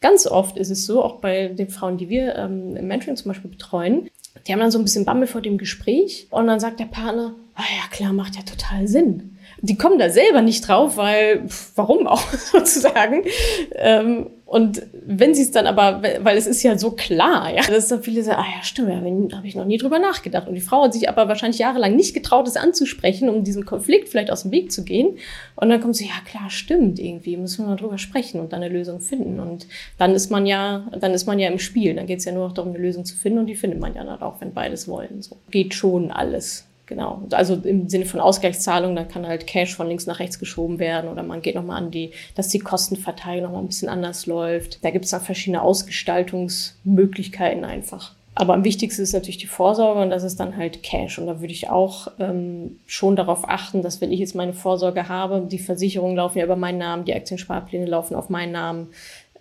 Ganz 0.00 0.26
oft 0.26 0.56
ist 0.56 0.70
es 0.70 0.86
so, 0.86 1.02
auch 1.02 1.16
bei 1.16 1.48
den 1.48 1.68
Frauen, 1.68 1.98
die 1.98 2.08
wir 2.08 2.36
ähm, 2.36 2.76
im 2.76 2.86
Mentoring 2.86 3.16
zum 3.16 3.30
Beispiel 3.30 3.50
betreuen, 3.50 4.08
die 4.46 4.52
haben 4.52 4.60
dann 4.60 4.70
so 4.70 4.78
ein 4.78 4.84
bisschen 4.84 5.04
Bammel 5.04 5.26
vor 5.26 5.40
dem 5.40 5.58
Gespräch 5.58 6.28
und 6.30 6.46
dann 6.46 6.60
sagt 6.60 6.80
der 6.80 6.86
Partner, 6.86 7.34
ah 7.56 7.62
ja 7.62 7.94
klar, 7.94 8.12
macht 8.12 8.36
ja 8.36 8.42
total 8.42 8.86
Sinn. 8.86 9.36
Die 9.60 9.76
kommen 9.76 9.98
da 9.98 10.08
selber 10.08 10.40
nicht 10.40 10.66
drauf, 10.66 10.96
weil, 10.96 11.46
pff, 11.48 11.72
warum 11.74 12.06
auch 12.06 12.32
sozusagen. 12.32 13.24
Ähm, 13.74 14.28
und 14.50 14.82
wenn 14.92 15.32
sie 15.32 15.42
es 15.42 15.52
dann 15.52 15.68
aber, 15.68 16.02
weil 16.24 16.36
es 16.36 16.48
ist 16.48 16.64
ja 16.64 16.76
so 16.76 16.90
klar, 16.90 17.54
ja, 17.54 17.62
dass 17.62 17.86
da 17.86 17.98
viele 17.98 18.24
sagen, 18.24 18.42
ah 18.42 18.56
ja, 18.56 18.64
stimmt, 18.64 18.90
da 19.30 19.36
habe 19.36 19.46
ich 19.46 19.54
noch 19.54 19.64
nie 19.64 19.78
drüber 19.78 20.00
nachgedacht. 20.00 20.48
Und 20.48 20.56
die 20.56 20.60
Frau 20.60 20.82
hat 20.82 20.92
sich 20.92 21.08
aber 21.08 21.28
wahrscheinlich 21.28 21.60
jahrelang 21.60 21.94
nicht 21.94 22.14
getraut, 22.14 22.48
es 22.48 22.56
anzusprechen, 22.56 23.28
um 23.28 23.44
diesem 23.44 23.64
Konflikt 23.64 24.08
vielleicht 24.08 24.32
aus 24.32 24.42
dem 24.42 24.50
Weg 24.50 24.72
zu 24.72 24.82
gehen. 24.82 25.18
Und 25.54 25.70
dann 25.70 25.80
kommt 25.80 25.94
sie, 25.94 26.06
ja 26.06 26.20
klar, 26.24 26.50
stimmt, 26.50 26.98
irgendwie, 26.98 27.36
müssen 27.36 27.64
wir 27.64 27.68
mal 27.68 27.76
drüber 27.76 27.96
sprechen 27.96 28.40
und 28.40 28.52
dann 28.52 28.60
eine 28.60 28.74
Lösung 28.74 29.00
finden. 29.00 29.38
Und 29.38 29.68
dann 29.98 30.16
ist 30.16 30.32
man 30.32 30.46
ja, 30.46 30.90
dann 30.98 31.12
ist 31.12 31.26
man 31.26 31.38
ja 31.38 31.48
im 31.48 31.60
Spiel. 31.60 31.94
Dann 31.94 32.06
geht 32.06 32.18
es 32.18 32.24
ja 32.24 32.32
nur 32.32 32.48
noch 32.48 32.52
darum, 32.52 32.72
eine 32.72 32.82
Lösung 32.82 33.04
zu 33.04 33.14
finden 33.14 33.38
und 33.38 33.46
die 33.46 33.54
findet 33.54 33.78
man 33.78 33.94
ja 33.94 34.02
dann 34.02 34.20
auch, 34.20 34.40
wenn 34.40 34.52
beides 34.52 34.88
wollen. 34.88 35.22
So 35.22 35.36
geht 35.52 35.74
schon 35.74 36.10
alles. 36.10 36.66
Genau. 36.90 37.22
Also 37.30 37.54
im 37.54 37.88
Sinne 37.88 38.04
von 38.04 38.18
Ausgleichszahlung, 38.18 38.96
da 38.96 39.04
kann 39.04 39.24
halt 39.24 39.46
Cash 39.46 39.76
von 39.76 39.86
links 39.86 40.06
nach 40.06 40.18
rechts 40.18 40.40
geschoben 40.40 40.80
werden 40.80 41.08
oder 41.08 41.22
man 41.22 41.40
geht 41.40 41.54
nochmal 41.54 41.76
an 41.76 41.92
die, 41.92 42.10
dass 42.34 42.48
die 42.48 42.58
Kostenverteilung 42.58 43.44
nochmal 43.44 43.62
ein 43.62 43.68
bisschen 43.68 43.88
anders 43.88 44.26
läuft. 44.26 44.84
Da 44.84 44.90
gibt 44.90 45.04
es 45.04 45.12
dann 45.12 45.20
verschiedene 45.20 45.62
Ausgestaltungsmöglichkeiten 45.62 47.64
einfach. 47.64 48.14
Aber 48.34 48.54
am 48.54 48.64
wichtigsten 48.64 49.02
ist 49.02 49.12
natürlich 49.12 49.38
die 49.38 49.46
Vorsorge 49.46 50.00
und 50.00 50.10
das 50.10 50.24
ist 50.24 50.40
dann 50.40 50.56
halt 50.56 50.82
Cash. 50.82 51.20
Und 51.20 51.26
da 51.26 51.40
würde 51.40 51.52
ich 51.52 51.70
auch 51.70 52.08
ähm, 52.18 52.80
schon 52.86 53.14
darauf 53.14 53.48
achten, 53.48 53.82
dass 53.82 54.00
wenn 54.00 54.10
ich 54.10 54.18
jetzt 54.18 54.34
meine 54.34 54.54
Vorsorge 54.54 55.08
habe, 55.08 55.46
die 55.48 55.60
Versicherungen 55.60 56.16
laufen 56.16 56.38
ja 56.38 56.44
über 56.44 56.56
meinen 56.56 56.78
Namen, 56.78 57.04
die 57.04 57.14
Aktiensparpläne 57.14 57.86
laufen 57.86 58.16
auf 58.16 58.30
meinen 58.30 58.50
Namen, 58.50 58.88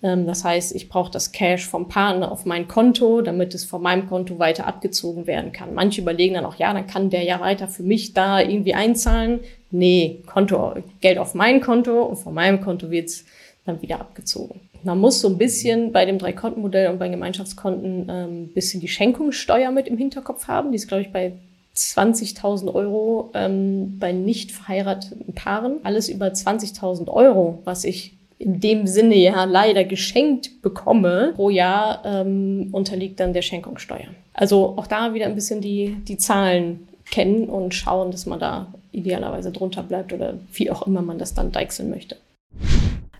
das 0.01 0.45
heißt, 0.45 0.75
ich 0.75 0.87
brauche 0.87 1.11
das 1.11 1.33
Cash 1.33 1.67
vom 1.67 1.89
Partner 1.89 2.31
auf 2.31 2.45
mein 2.45 2.69
Konto, 2.69 3.21
damit 3.21 3.53
es 3.53 3.65
von 3.65 3.81
meinem 3.81 4.07
Konto 4.07 4.39
weiter 4.39 4.65
abgezogen 4.65 5.27
werden 5.27 5.51
kann. 5.51 5.73
Manche 5.73 6.01
überlegen 6.01 6.35
dann 6.35 6.45
auch, 6.45 6.55
ja, 6.55 6.73
dann 6.73 6.87
kann 6.87 7.09
der 7.09 7.23
ja 7.23 7.41
weiter 7.41 7.67
für 7.67 7.83
mich 7.83 8.13
da 8.13 8.39
irgendwie 8.39 8.73
einzahlen. 8.73 9.41
Nee, 9.71 10.23
Konto, 10.25 10.75
Geld 11.01 11.17
auf 11.17 11.35
mein 11.35 11.59
Konto 11.59 12.03
und 12.03 12.15
von 12.15 12.33
meinem 12.33 12.61
Konto 12.61 12.89
wird's 12.89 13.25
dann 13.65 13.81
wieder 13.81 13.99
abgezogen. 13.99 14.61
Man 14.83 14.99
muss 14.99 15.19
so 15.19 15.27
ein 15.27 15.37
bisschen 15.37 15.91
bei 15.91 16.05
dem 16.05 16.17
Drei-Konten-Modell 16.17 16.89
und 16.89 16.99
bei 16.99 17.09
Gemeinschaftskonten 17.09 18.09
ein 18.09 18.29
ähm, 18.29 18.47
bisschen 18.53 18.79
die 18.79 18.87
Schenkungssteuer 18.87 19.71
mit 19.71 19.87
im 19.87 19.97
Hinterkopf 19.97 20.47
haben. 20.47 20.71
Die 20.71 20.77
ist, 20.77 20.87
glaube 20.87 21.01
ich, 21.01 21.11
bei 21.11 21.33
20.000 21.75 22.73
Euro 22.73 23.31
ähm, 23.33 23.99
bei 23.99 24.13
nicht 24.13 24.51
verheirateten 24.53 25.33
Paaren. 25.33 25.79
Alles 25.83 26.07
über 26.07 26.27
20.000 26.27 27.09
Euro, 27.09 27.59
was 27.65 27.83
ich 27.83 28.18
in 28.39 28.61
dem 28.61 28.87
Sinne 28.87 29.15
ja 29.17 29.43
leider 29.43 29.83
geschenkt 29.83 30.61
bekomme 30.61 31.33
pro 31.35 31.49
Jahr, 31.49 32.01
ähm, 32.05 32.69
unterliegt 32.71 33.19
dann 33.19 33.33
der 33.33 33.41
Schenkungssteuer. 33.41 34.07
Also 34.33 34.75
auch 34.77 34.87
da 34.87 35.13
wieder 35.13 35.25
ein 35.25 35.35
bisschen 35.35 35.59
die, 35.59 35.97
die 36.07 36.17
Zahlen 36.17 36.87
kennen 37.11 37.49
und 37.49 37.75
schauen, 37.75 38.11
dass 38.11 38.25
man 38.25 38.39
da 38.39 38.73
idealerweise 38.93 39.51
drunter 39.51 39.83
bleibt 39.83 40.13
oder 40.13 40.35
wie 40.53 40.71
auch 40.71 40.87
immer 40.87 41.01
man 41.01 41.19
das 41.19 41.33
dann 41.33 41.51
deichseln 41.51 41.89
möchte. 41.89 42.15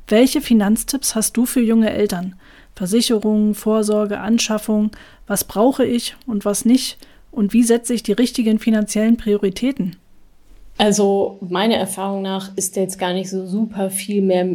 Welche 0.07 0.41
Finanztipps 0.41 1.15
hast 1.15 1.35
du 1.35 1.45
für 1.45 1.61
junge 1.61 1.91
Eltern? 1.91 2.35
Versicherungen, 2.73 3.55
Vorsorge, 3.55 4.19
Anschaffung, 4.19 4.91
was 5.27 5.43
brauche 5.43 5.85
ich 5.85 6.15
und 6.27 6.45
was 6.45 6.63
nicht? 6.63 6.97
Und 7.29 7.51
wie 7.51 7.63
setze 7.63 7.93
ich 7.93 8.03
die 8.03 8.13
richtigen 8.13 8.57
finanziellen 8.57 9.17
Prioritäten? 9.17 9.97
Also 10.77 11.39
meiner 11.41 11.75
Erfahrung 11.75 12.21
nach 12.21 12.55
ist 12.55 12.77
jetzt 12.77 12.97
gar 12.97 13.11
nicht 13.11 13.29
so 13.29 13.45
super 13.45 13.89
viel 13.89 14.21
mehr 14.21 14.47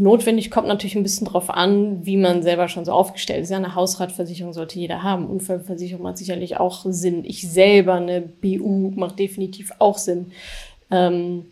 Notwendig 0.00 0.52
kommt 0.52 0.68
natürlich 0.68 0.94
ein 0.94 1.02
bisschen 1.02 1.26
drauf 1.26 1.50
an, 1.50 2.06
wie 2.06 2.16
man 2.16 2.44
selber 2.44 2.68
schon 2.68 2.84
so 2.84 2.92
aufgestellt 2.92 3.42
ist. 3.42 3.50
Ja, 3.50 3.56
eine 3.56 3.74
Hausratversicherung 3.74 4.52
sollte 4.52 4.78
jeder 4.78 5.02
haben. 5.02 5.26
Unfallversicherung 5.26 6.04
macht 6.04 6.18
sicherlich 6.18 6.56
auch 6.56 6.86
Sinn. 6.88 7.24
Ich 7.24 7.50
selber, 7.50 7.94
eine 7.94 8.20
BU 8.20 8.92
macht 8.94 9.18
definitiv 9.18 9.72
auch 9.80 9.98
Sinn. 9.98 10.30
Ähm, 10.92 11.46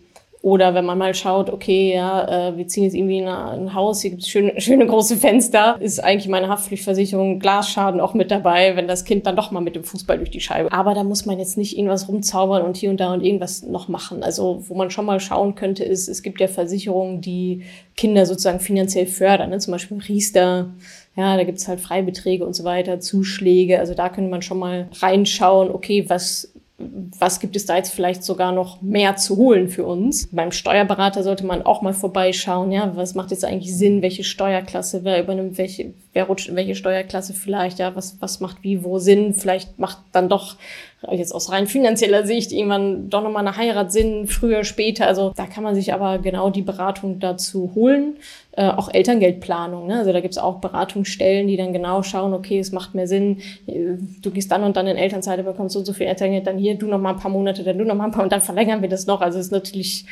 Oder 0.47 0.75
wenn 0.75 0.85
man 0.85 0.97
mal 0.97 1.13
schaut, 1.13 1.51
okay, 1.51 1.93
ja, 1.93 2.51
äh, 2.51 2.57
wir 2.57 2.69
ziehen 2.69 2.85
jetzt 2.85 2.95
irgendwie 2.95 3.19
in 3.19 3.27
ein 3.27 3.75
Haus, 3.75 4.03
hier 4.03 4.11
gibt 4.11 4.23
es 4.23 4.29
schöne, 4.29 4.53
schöne 4.61 4.87
große 4.87 5.17
Fenster, 5.17 5.77
ist 5.81 5.99
eigentlich 5.99 6.29
meine 6.29 6.47
Haftpflichtversicherung 6.47 7.41
Glasschaden 7.41 8.01
auch 8.01 8.15
mit 8.15 8.31
dabei, 8.31 8.77
wenn 8.77 8.87
das 8.87 9.05
Kind 9.05 9.27
dann 9.27 9.35
doch 9.35 9.51
mal 9.51 9.59
mit 9.59 9.75
dem 9.75 9.83
Fußball 9.83 10.19
durch 10.19 10.31
die 10.31 10.39
Scheibe. 10.39 10.71
Aber 10.71 10.95
da 10.95 11.03
muss 11.03 11.27
man 11.27 11.41
jetzt 11.41 11.59
nicht 11.59 11.77
irgendwas 11.77 12.09
rumzaubern 12.09 12.63
und 12.63 12.77
hier 12.77 12.91
und 12.91 13.01
da 13.01 13.13
und 13.13 13.25
irgendwas 13.25 13.65
noch 13.65 13.89
machen. 13.89 14.23
Also 14.23 14.63
wo 14.69 14.77
man 14.77 14.91
schon 14.91 15.07
mal 15.07 15.19
schauen 15.19 15.57
könnte, 15.57 15.83
ist, 15.83 16.07
es 16.07 16.23
gibt 16.23 16.41
ja 16.41 16.47
Versicherungen, 16.47 17.21
die 17.21 17.65
Kinder 17.97 18.25
sozusagen 18.25 18.61
finanziell 18.61 19.07
fördern, 19.07 19.51
ne? 19.51 19.59
zum 19.59 19.73
Beispiel 19.73 19.99
Riester. 19.99 20.71
Ja, 21.17 21.37
da 21.37 21.43
gibt's 21.43 21.67
halt 21.67 21.81
Freibeträge 21.81 22.47
und 22.47 22.55
so 22.55 22.63
weiter, 22.63 23.01
Zuschläge. 23.01 23.81
Also 23.81 23.95
da 23.95 24.11
könnte 24.11 24.31
man 24.31 24.43
schon 24.43 24.61
mal 24.61 24.87
reinschauen, 25.01 25.73
okay, 25.73 26.05
was 26.07 26.53
was 26.79 27.41
gibt 27.41 27.57
es 27.57 27.65
da 27.65 27.77
jetzt 27.77 27.95
vielleicht 27.95 28.23
sogar 28.23 28.53
noch 28.53 28.83
mehr 28.83 29.17
zu 29.17 29.37
holen 29.37 29.69
für 29.69 29.87
uns? 29.87 30.29
Beim 30.31 30.53
Steuerberater 30.53 31.23
sollte 31.23 31.47
man 31.47 31.62
auch 31.62 31.81
mal 31.81 31.95
vorbeischauen, 31.95 32.71
ja, 32.71 32.95
was 32.97 33.15
macht 33.15 33.31
jetzt 33.31 33.45
eigentlich 33.45 33.75
Sinn, 33.75 34.03
welche 34.03 34.25
Steuerklasse, 34.25 35.03
wer 35.03 35.23
übernimmt 35.23 35.57
welche, 35.57 35.95
wer 36.17 36.25
rutscht 36.25 36.49
in 36.49 36.57
welche 36.57 36.75
Steuerklasse 36.75 37.35
vielleicht, 37.35 37.79
ja, 37.79 37.95
was, 37.95 38.17
was 38.21 38.41
macht 38.41 38.63
wie, 38.63 38.83
wo 38.83 38.99
Sinn, 38.99 39.35
vielleicht 39.35 39.79
macht 39.79 39.99
dann 40.13 40.31
doch 40.31 40.57
jetzt 41.11 41.33
aus 41.33 41.53
rein 41.53 41.67
finanzieller 41.67 42.27
Sicht 42.27 42.53
irgendwann 42.53 43.11
doch 43.11 43.23
nochmal 43.23 43.47
eine 43.47 43.57
Heirat 43.57 43.93
Sinn, 43.93 44.27
früher, 44.27 44.65
später, 44.65 45.07
also 45.07 45.35
da 45.37 45.47
kann 45.47 45.63
man 45.63 45.75
sich 45.75 45.93
aber 45.93 46.19
genau 46.19 46.49
die 46.49 46.63
Beratung 46.63 47.21
dazu 47.21 47.73
holen 47.75 48.17
äh, 48.57 48.71
auch 48.71 48.93
Elterngeldplanung. 48.93 49.87
Ne? 49.87 49.99
Also 49.99 50.13
da 50.13 50.21
gibt 50.21 50.33
es 50.33 50.39
auch 50.39 50.61
Beratungsstellen, 50.61 51.47
die 51.47 51.59
dann 51.59 51.75
genau 51.75 52.03
schauen, 52.03 52.33
okay, 52.33 52.59
es 52.59 52.73
macht 52.73 52.95
mehr 52.95 53.07
Sinn, 53.07 53.43
äh, 53.67 53.99
du 54.23 54.31
gehst 54.31 54.51
dann 54.51 54.65
und 54.65 54.77
dann 54.77 54.87
in 54.87 54.97
Elternzeit, 54.97 55.45
bekommst 55.45 55.75
so 55.75 55.81
und 55.81 55.85
so 55.85 55.93
viel 55.93 56.07
Elterngeld, 56.07 56.47
dann 56.47 56.57
hier, 56.57 56.75
du 56.75 56.87
noch 56.87 56.99
mal 56.99 57.11
ein 57.11 57.19
paar 57.19 57.31
Monate, 57.31 57.63
dann 57.63 57.77
du 57.77 57.85
noch 57.85 57.95
mal 57.95 58.07
ein 58.07 58.11
paar 58.11 58.25
und 58.25 58.33
dann 58.33 58.41
verlängern 58.41 58.81
wir 58.81 58.89
das 58.89 59.07
noch. 59.07 59.21
Also 59.21 59.39
es 59.39 59.47
ist 59.47 59.53
natürlich, 59.53 60.07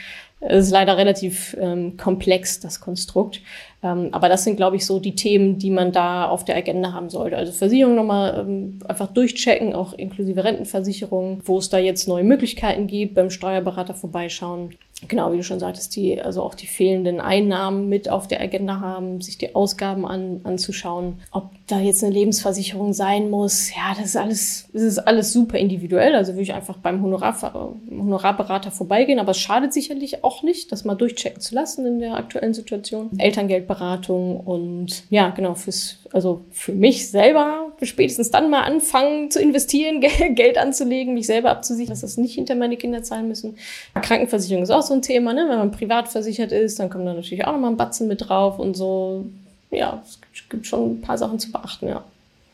es 0.49 0.67
ist 0.67 0.73
leider 0.73 0.97
relativ 0.97 1.57
ähm, 1.61 1.97
komplex, 1.97 2.61
das 2.61 2.81
Konstrukt. 2.81 3.41
Ähm, 3.83 4.09
aber 4.13 4.29
das 4.29 4.45
sind, 4.45 4.57
glaube 4.57 4.77
ich, 4.77 4.87
so 4.87 4.99
die 4.99 5.15
Themen, 5.15 5.59
die 5.59 5.71
man 5.71 5.93
da 5.93 6.27
auf 6.27 6.45
der 6.45 6.57
Agenda 6.57 6.93
haben 6.93 7.11
sollte. 7.11 7.37
Also 7.37 7.53
Versicherung 7.53 7.95
nochmal 7.95 8.41
ähm, 8.41 8.79
einfach 8.87 9.09
durchchecken, 9.09 9.75
auch 9.75 9.93
inklusive 9.93 10.45
Rentenversicherung, 10.45 11.41
wo 11.45 11.59
es 11.59 11.69
da 11.69 11.79
jetzt 11.79 12.09
neue 12.09 12.25
Möglichkeiten 12.25 12.87
gibt, 12.87 13.15
beim 13.15 13.31
Steuerberater 13.31 13.95
vorbeischauen 13.95 14.71
genau, 15.09 15.33
wie 15.33 15.39
du 15.39 15.43
schon 15.45 15.61
sagtest, 15.61 15.95
die 15.97 16.21
also 16.21 16.43
auch 16.43 16.55
die 16.55 16.67
fehlenden 16.67 17.21
Einnahmen 17.21 17.89
mit 17.89 18.09
auf 18.09 18.29
der 18.29 18.41
Agenda 18.41 18.81
haben, 18.81 19.21
sich 19.21 19.39
die 19.39 19.55
Ausgaben 19.55 20.07
an, 20.07 20.41
anzuschauen. 20.45 21.21
Ob 21.31 21.51
da 21.67 21.81
jetzt 21.81 22.05
eine 22.05 22.13
Lebensversicherung 22.13 22.93
sein 22.93 23.31
muss, 23.31 23.75
ja, 23.75 23.95
das 23.97 24.07
ist 24.07 24.17
alles, 24.17 24.69
das 24.73 24.83
ist 24.83 24.99
alles 24.99 25.33
super 25.33 25.59
individuell. 25.59 26.15
Also 26.15 26.33
würde 26.33 26.43
ich 26.43 26.55
einfach 26.55 26.77
beim 26.79 27.03
Honorar, 27.03 27.75
Honorarberater 27.91 28.71
vorbeigehen, 28.71 29.19
aber 29.19 29.31
es 29.31 29.39
schadet 29.39 29.73
sicherlich 29.73 30.25
auch 30.25 30.43
nicht, 30.43 30.73
das 30.73 30.85
mal 30.85 30.95
durchchecken 30.95 31.41
zu 31.41 31.55
lassen 31.55 31.87
in 31.87 31.99
der 31.99 32.17
aktuellen 32.17 32.55
Situation. 32.55 33.11
Elterngeldberatung 33.19 34.41
und 34.41 35.05
ja, 35.11 35.31
genau, 35.31 35.55
fürs, 35.55 35.99
also 36.13 36.45
für 36.51 36.73
mich 36.73 37.11
selber 37.11 37.64
spätestens 37.83 38.31
dann 38.31 38.51
mal 38.51 38.63
anfangen 38.63 39.31
zu 39.31 39.41
investieren, 39.41 40.01
Geld 40.35 40.59
anzulegen, 40.59 41.15
mich 41.15 41.27
selber 41.27 41.51
abzusichern, 41.51 41.93
dass 41.93 42.01
das 42.01 42.17
nicht 42.17 42.35
hinter 42.35 42.55
meine 42.55 42.77
Kinder 42.77 43.03
zahlen 43.03 43.29
müssen. 43.29 43.57
Krankenversicherung 43.95 44.63
ist 44.63 44.71
auch 44.71 44.83
so 44.83 44.95
ein 44.95 45.03
Thema, 45.03 45.33
ne? 45.33 45.47
Wenn 45.49 45.59
man 45.59 45.71
privat 45.71 46.09
versichert 46.09 46.53
ist, 46.53 46.79
dann 46.79 46.91
kommt 46.91 47.07
da 47.07 47.15
natürlich 47.15 47.47
auch 47.47 47.53
nochmal 47.53 47.71
ein 47.71 47.77
Batzen 47.77 48.09
mit 48.09 48.29
drauf 48.29 48.59
und 48.59 48.77
so. 48.77 49.25
Ja, 49.71 50.03
es 50.05 50.49
gibt 50.49 50.67
schon 50.67 50.93
ein 50.93 51.01
paar 51.01 51.19
Sachen 51.19 51.39
zu 51.39 51.51
beachten, 51.51 51.89
ja. 51.89 52.05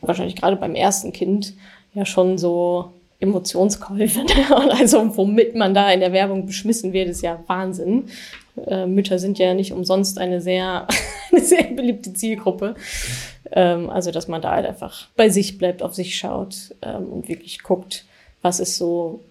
Wahrscheinlich 0.01 0.35
gerade 0.35 0.55
beim 0.55 0.75
ersten 0.75 1.13
Kind 1.13 1.53
ja 1.93 2.05
schon 2.05 2.37
so 2.37 2.91
Emotionskäufe. 3.21 4.21
Ne? 4.31 4.73
Also 4.77 5.15
womit 5.15 5.55
man 5.55 5.73
da 5.73 5.91
in 5.91 5.99
der 5.99 6.11
Werbung 6.11 6.45
beschmissen 6.45 6.91
wird, 6.91 7.09
ist 7.09 7.21
ja 7.21 7.39
Wahnsinn. 7.47 8.05
Äh, 8.67 8.85
Mütter 8.85 9.19
sind 9.19 9.39
ja 9.39 9.53
nicht 9.53 9.71
umsonst 9.71 10.17
eine 10.17 10.41
sehr, 10.41 10.87
eine 11.31 11.41
sehr 11.41 11.63
beliebte 11.63 12.13
Zielgruppe. 12.13 12.75
Ähm, 13.51 13.89
also 13.89 14.11
dass 14.11 14.27
man 14.27 14.41
da 14.41 14.51
halt 14.51 14.65
einfach 14.65 15.07
bei 15.15 15.29
sich 15.29 15.57
bleibt, 15.57 15.81
auf 15.81 15.93
sich 15.93 16.17
schaut 16.17 16.75
ähm, 16.81 17.07
und 17.11 17.27
wirklich 17.27 17.63
guckt, 17.63 18.05
was 18.41 18.59
ist 18.59 18.77
so 18.77 19.21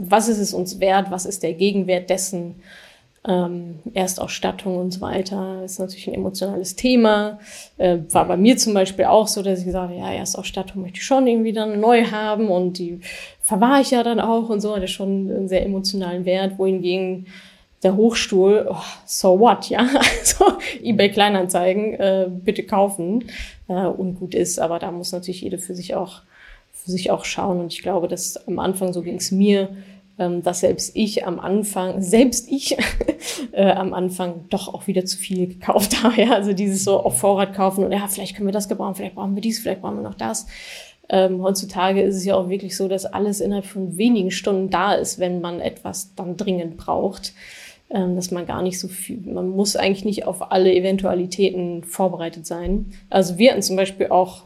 was 0.00 0.28
ist 0.28 0.38
es 0.38 0.54
uns 0.54 0.80
wert, 0.80 1.10
was 1.10 1.26
ist 1.26 1.42
der 1.42 1.52
Gegenwert 1.52 2.08
dessen, 2.08 2.56
ähm, 3.28 3.80
Erstausstattung 3.92 4.78
und 4.78 4.92
so 4.92 5.02
weiter, 5.02 5.62
ist 5.62 5.78
natürlich 5.78 6.08
ein 6.08 6.14
emotionales 6.14 6.74
Thema. 6.74 7.38
Äh, 7.76 7.98
war 8.10 8.26
bei 8.26 8.38
mir 8.38 8.56
zum 8.56 8.72
Beispiel 8.72 9.04
auch 9.04 9.28
so, 9.28 9.42
dass 9.42 9.58
ich 9.58 9.66
gesagt 9.66 9.90
habe, 9.90 9.98
ja, 9.98 10.10
Erstausstattung 10.10 10.80
möchte 10.80 10.98
ich 10.98 11.04
schon 11.04 11.26
irgendwie 11.26 11.52
dann 11.52 11.80
neu 11.80 12.04
haben 12.06 12.48
und 12.48 12.78
die 12.78 13.00
verwahre 13.42 13.82
ich 13.82 13.90
ja 13.90 14.02
dann 14.02 14.20
auch 14.20 14.48
und 14.48 14.62
so, 14.62 14.74
hat 14.74 14.80
ja 14.80 14.88
schon 14.88 15.30
einen 15.30 15.48
sehr 15.48 15.64
emotionalen 15.66 16.24
Wert, 16.24 16.58
wohingegen 16.58 17.26
der 17.82 17.96
Hochstuhl, 17.96 18.68
oh, 18.70 18.76
so 19.06 19.38
what, 19.40 19.70
ja, 19.70 19.80
also 20.20 20.58
eBay 20.82 21.10
Kleinanzeigen, 21.10 21.94
äh, 21.94 22.28
bitte 22.28 22.64
kaufen, 22.64 23.24
äh, 23.68 23.72
ungut 23.72 24.34
ist, 24.34 24.58
aber 24.58 24.78
da 24.78 24.90
muss 24.90 25.12
natürlich 25.12 25.40
jede 25.40 25.58
für 25.58 25.74
sich 25.74 25.94
auch 25.94 26.22
für 26.72 26.90
sich 26.90 27.10
auch 27.10 27.24
schauen. 27.24 27.60
Und 27.60 27.72
ich 27.72 27.82
glaube, 27.82 28.08
dass 28.08 28.48
am 28.48 28.58
Anfang, 28.58 28.92
so 28.92 29.02
ging 29.02 29.16
es 29.16 29.30
mir, 29.30 29.68
ähm, 30.18 30.42
dass 30.42 30.60
selbst 30.60 30.92
ich 30.94 31.26
am 31.26 31.40
Anfang, 31.40 32.02
selbst 32.02 32.50
ich 32.50 32.76
äh, 33.52 33.70
am 33.70 33.94
Anfang 33.94 34.46
doch 34.50 34.72
auch 34.72 34.86
wieder 34.86 35.04
zu 35.04 35.18
viel 35.18 35.46
gekauft 35.46 36.02
habe. 36.02 36.20
Ja? 36.20 36.32
Also 36.32 36.52
dieses 36.52 36.84
so 36.84 37.00
auf 37.00 37.18
Vorrat 37.18 37.54
kaufen 37.54 37.84
und 37.84 37.92
ja, 37.92 38.06
vielleicht 38.08 38.36
können 38.36 38.48
wir 38.48 38.52
das 38.52 38.68
gebrauchen, 38.68 38.94
vielleicht 38.94 39.14
brauchen 39.14 39.34
wir 39.34 39.42
dies, 39.42 39.60
vielleicht 39.60 39.82
brauchen 39.82 39.96
wir 39.96 40.02
noch 40.02 40.14
das. 40.14 40.46
Ähm, 41.08 41.42
heutzutage 41.42 42.02
ist 42.02 42.16
es 42.16 42.24
ja 42.24 42.36
auch 42.36 42.48
wirklich 42.48 42.76
so, 42.76 42.86
dass 42.86 43.04
alles 43.04 43.40
innerhalb 43.40 43.66
von 43.66 43.96
wenigen 43.96 44.30
Stunden 44.30 44.70
da 44.70 44.94
ist, 44.94 45.18
wenn 45.18 45.40
man 45.40 45.60
etwas 45.60 46.14
dann 46.14 46.36
dringend 46.36 46.76
braucht. 46.76 47.32
Ähm, 47.92 48.14
dass 48.14 48.30
man 48.30 48.46
gar 48.46 48.62
nicht 48.62 48.78
so 48.78 48.86
viel, 48.86 49.18
man 49.24 49.48
muss 49.48 49.74
eigentlich 49.74 50.04
nicht 50.04 50.24
auf 50.24 50.52
alle 50.52 50.72
Eventualitäten 50.72 51.82
vorbereitet 51.82 52.46
sein. 52.46 52.92
Also 53.10 53.36
wir 53.36 53.50
hatten 53.50 53.62
zum 53.62 53.74
Beispiel 53.74 54.10
auch 54.10 54.44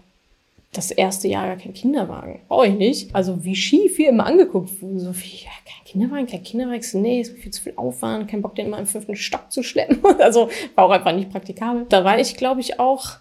das 0.72 0.90
erste 0.90 1.28
Jahr 1.28 1.48
gar 1.48 1.56
kein 1.56 1.74
Kinderwagen. 1.74 2.40
Brauche 2.48 2.68
ich 2.68 2.74
nicht. 2.74 3.14
Also 3.14 3.44
wie 3.44 3.54
schief 3.54 3.98
wir 3.98 4.08
immer 4.08 4.24
angeguckt 4.24 4.80
wurden. 4.80 4.98
So 4.98 5.12
viel, 5.12 5.40
ja, 5.40 5.50
kein 5.66 5.84
Kinderwagen, 5.84 6.26
kein 6.26 6.42
Kinderwagen. 6.42 7.02
Nee, 7.02 7.20
ist 7.20 7.36
viel 7.36 7.52
zu 7.52 7.62
viel 7.62 7.74
Aufwand, 7.76 8.28
kein 8.28 8.40
Bock, 8.40 8.54
den 8.54 8.66
immer 8.66 8.78
im 8.78 8.86
fünften 8.86 9.14
Stock 9.14 9.52
zu 9.52 9.62
schleppen. 9.62 9.98
Also 10.18 10.48
war 10.74 10.86
auch 10.86 10.90
einfach 10.90 11.14
nicht 11.14 11.30
praktikabel. 11.30 11.84
Da 11.90 12.02
war 12.02 12.18
ich, 12.18 12.36
glaube 12.36 12.62
ich, 12.62 12.80
auch 12.80 13.18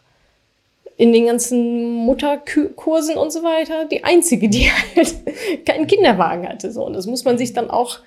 in 0.96 1.12
den 1.12 1.26
ganzen 1.26 1.96
Mutterkursen 1.96 3.18
und 3.18 3.34
so 3.34 3.44
weiter 3.44 3.86
die 3.86 4.06
einzige, 4.06 4.48
die 4.48 4.70
halt 4.96 5.66
keinen 5.66 5.88
Kinderwagen 5.88 6.48
hatte. 6.48 6.72
So. 6.72 6.86
Und 6.86 6.94
das 6.94 7.08
muss 7.08 7.26
man 7.26 7.38
sich 7.38 7.52
dann 7.52 7.70
auch 7.70 8.00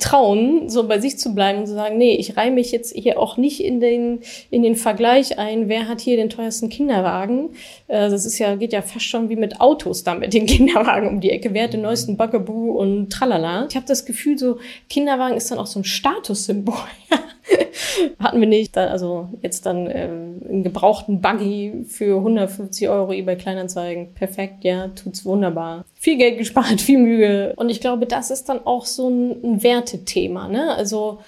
trauen, 0.00 0.68
so 0.68 0.88
bei 0.88 0.98
sich 0.98 1.18
zu 1.18 1.34
bleiben 1.34 1.60
und 1.60 1.66
zu 1.66 1.74
sagen, 1.74 1.96
nee, 1.96 2.16
ich 2.16 2.36
reihe 2.36 2.50
mich 2.50 2.72
jetzt 2.72 2.92
hier 2.94 3.20
auch 3.20 3.36
nicht 3.36 3.62
in 3.62 3.80
den, 3.80 4.20
in 4.50 4.62
den 4.62 4.74
Vergleich 4.74 5.38
ein, 5.38 5.68
wer 5.68 5.86
hat 5.86 6.00
hier 6.00 6.16
den 6.16 6.28
teuersten 6.28 6.68
Kinderwagen. 6.68 7.50
Äh, 7.86 8.10
das 8.10 8.26
ist 8.26 8.38
ja, 8.38 8.56
geht 8.56 8.72
ja 8.72 8.82
fast 8.82 9.04
schon 9.04 9.28
wie 9.28 9.36
mit 9.36 9.60
Autos 9.60 10.02
da 10.02 10.14
mit 10.14 10.34
den 10.34 10.46
Kinderwagen 10.46 11.08
um 11.08 11.20
die 11.20 11.30
Ecke. 11.30 11.54
Wer 11.54 11.64
hat 11.64 11.72
den 11.72 11.82
neuesten 11.82 12.16
Bugaboo 12.16 12.72
und 12.72 13.10
tralala. 13.10 13.66
Ich 13.70 13.76
habe 13.76 13.86
das 13.86 14.04
Gefühl, 14.04 14.36
so 14.36 14.58
Kinderwagen 14.90 15.36
ist 15.36 15.50
dann 15.50 15.58
auch 15.58 15.66
so 15.66 15.78
ein 15.78 15.84
Statussymbol. 15.84 16.74
Hatten 18.18 18.40
wir 18.40 18.48
nicht. 18.48 18.76
Also 18.76 19.28
jetzt 19.42 19.66
dann 19.66 19.86
äh, 19.86 20.08
einen 20.48 20.62
gebrauchten 20.62 21.20
Buggy 21.20 21.84
für 21.88 22.16
150 22.16 22.88
Euro 22.88 23.12
eBay 23.12 23.36
Kleinanzeigen. 23.36 24.14
Perfekt, 24.14 24.64
ja, 24.64 24.88
tut's 24.88 25.24
wunderbar. 25.24 25.84
Viel 25.94 26.16
Geld 26.16 26.38
gespart, 26.38 26.80
viel 26.80 26.98
Mühe. 26.98 27.54
Und 27.56 27.70
ich 27.70 27.80
glaube, 27.80 28.06
das 28.06 28.30
ist 28.30 28.48
dann 28.48 28.64
auch 28.66 28.84
so 28.84 29.08
ein, 29.08 29.44
ein 29.44 29.62
Wertethema. 29.62 30.48
Ne? 30.48 30.74
Also 30.74 31.18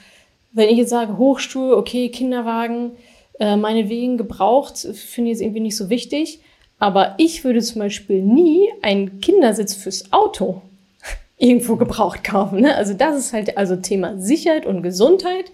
wenn 0.53 0.69
ich 0.69 0.79
jetzt 0.79 0.91
sage, 0.91 1.19
Hochstuhl, 1.19 1.75
okay, 1.75 2.09
Kinderwagen, 2.09 2.93
äh, 3.39 3.57
meinetwegen 3.57 4.17
gebraucht, 4.17 4.79
finde 4.79 5.31
ich 5.31 5.37
jetzt 5.37 5.43
irgendwie 5.43 5.61
nicht 5.61 5.77
so 5.77 5.91
wichtig. 5.91 6.41
Aber 6.79 7.15
ich 7.19 7.45
würde 7.45 7.61
zum 7.61 7.81
Beispiel 7.81 8.23
nie 8.23 8.69
einen 8.83 9.21
Kindersitz 9.21 9.75
fürs 9.75 10.13
Auto 10.13 10.63
irgendwo 11.37 11.77
gebraucht 11.77 12.25
kaufen. 12.25 12.61
Ne? 12.61 12.75
Also 12.75 12.95
das 12.95 13.17
ist 13.17 13.33
halt 13.33 13.57
also 13.57 13.77
Thema 13.77 14.19
Sicherheit 14.19 14.67
und 14.67 14.83
Gesundheit 14.83 15.47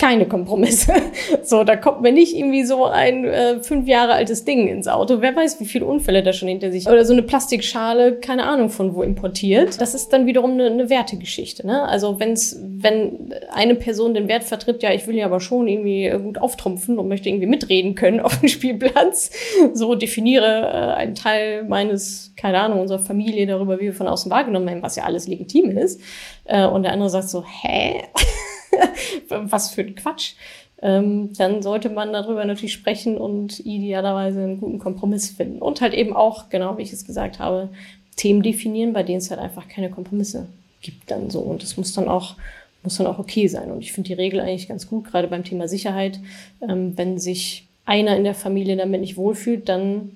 keine 0.00 0.26
Kompromisse. 0.26 0.94
So, 1.42 1.64
da 1.64 1.76
kommt 1.76 2.00
mir 2.00 2.12
nicht 2.12 2.36
irgendwie 2.36 2.64
so 2.64 2.84
ein 2.86 3.24
äh, 3.24 3.62
fünf 3.62 3.86
Jahre 3.86 4.12
altes 4.12 4.44
Ding 4.44 4.68
ins 4.68 4.88
Auto. 4.88 5.20
Wer 5.20 5.34
weiß, 5.34 5.60
wie 5.60 5.64
viele 5.64 5.84
Unfälle 5.84 6.22
da 6.22 6.32
schon 6.32 6.48
hinter 6.48 6.70
sich. 6.70 6.86
Oder 6.86 7.04
so 7.04 7.12
eine 7.12 7.22
Plastikschale, 7.22 8.16
keine 8.16 8.44
Ahnung 8.44 8.68
von 8.68 8.94
wo 8.94 9.02
importiert. 9.02 9.80
Das 9.80 9.94
ist 9.94 10.12
dann 10.12 10.26
wiederum 10.26 10.52
eine, 10.52 10.66
eine 10.66 10.90
Wertegeschichte. 10.90 11.66
Ne? 11.66 11.82
Also 11.82 12.20
wenn's, 12.20 12.60
wenn 12.62 13.34
eine 13.52 13.74
Person 13.74 14.14
den 14.14 14.28
Wert 14.28 14.44
vertritt, 14.44 14.82
ja, 14.82 14.92
ich 14.92 15.06
will 15.06 15.16
ja 15.16 15.26
aber 15.26 15.40
schon 15.40 15.66
irgendwie 15.66 16.10
gut 16.22 16.38
auftrumpfen 16.38 16.98
und 16.98 17.08
möchte 17.08 17.28
irgendwie 17.28 17.46
mitreden 17.46 17.94
können 17.94 18.20
auf 18.20 18.38
dem 18.40 18.48
Spielplatz. 18.48 19.30
So 19.72 19.94
definiere 19.94 20.44
äh, 20.44 20.94
einen 20.94 21.14
Teil 21.14 21.64
meines, 21.64 22.32
keine 22.36 22.60
Ahnung, 22.60 22.80
unserer 22.80 23.00
Familie 23.00 23.46
darüber, 23.46 23.78
wie 23.78 23.84
wir 23.84 23.94
von 23.94 24.08
außen 24.08 24.30
wahrgenommen 24.30 24.66
werden, 24.66 24.82
was 24.82 24.96
ja 24.96 25.04
alles 25.04 25.26
legitim 25.26 25.76
ist. 25.76 26.00
Äh, 26.44 26.66
und 26.66 26.82
der 26.82 26.92
andere 26.92 27.10
sagt 27.10 27.28
so, 27.28 27.44
hä? 27.44 28.02
was 29.28 29.70
für 29.70 29.82
ein 29.82 29.94
Quatsch, 29.94 30.34
ähm, 30.82 31.32
dann 31.34 31.62
sollte 31.62 31.90
man 31.90 32.12
darüber 32.12 32.44
natürlich 32.44 32.72
sprechen 32.72 33.18
und 33.18 33.60
idealerweise 33.60 34.42
einen 34.42 34.60
guten 34.60 34.78
Kompromiss 34.78 35.30
finden. 35.30 35.60
Und 35.60 35.80
halt 35.80 35.94
eben 35.94 36.14
auch, 36.14 36.48
genau 36.48 36.78
wie 36.78 36.82
ich 36.82 36.92
es 36.92 37.06
gesagt 37.06 37.38
habe, 37.38 37.68
Themen 38.16 38.42
definieren, 38.42 38.92
bei 38.92 39.02
denen 39.02 39.18
es 39.18 39.30
halt 39.30 39.40
einfach 39.40 39.68
keine 39.68 39.90
Kompromisse 39.90 40.46
gibt 40.82 41.10
dann 41.10 41.30
so. 41.30 41.40
Und 41.40 41.62
es 41.62 41.76
muss 41.76 41.92
dann 41.92 42.08
auch 42.08 42.36
muss 42.82 42.96
dann 42.96 43.06
auch 43.06 43.18
okay 43.18 43.46
sein. 43.48 43.70
Und 43.70 43.80
ich 43.80 43.92
finde 43.92 44.08
die 44.08 44.14
Regel 44.14 44.40
eigentlich 44.40 44.68
ganz 44.68 44.88
gut, 44.88 45.04
gerade 45.04 45.28
beim 45.28 45.44
Thema 45.44 45.68
Sicherheit. 45.68 46.18
Ähm, 46.66 46.96
wenn 46.96 47.18
sich 47.18 47.66
einer 47.84 48.16
in 48.16 48.24
der 48.24 48.34
Familie 48.34 48.76
damit 48.76 49.00
nicht 49.00 49.16
wohlfühlt, 49.16 49.68
dann 49.68 50.10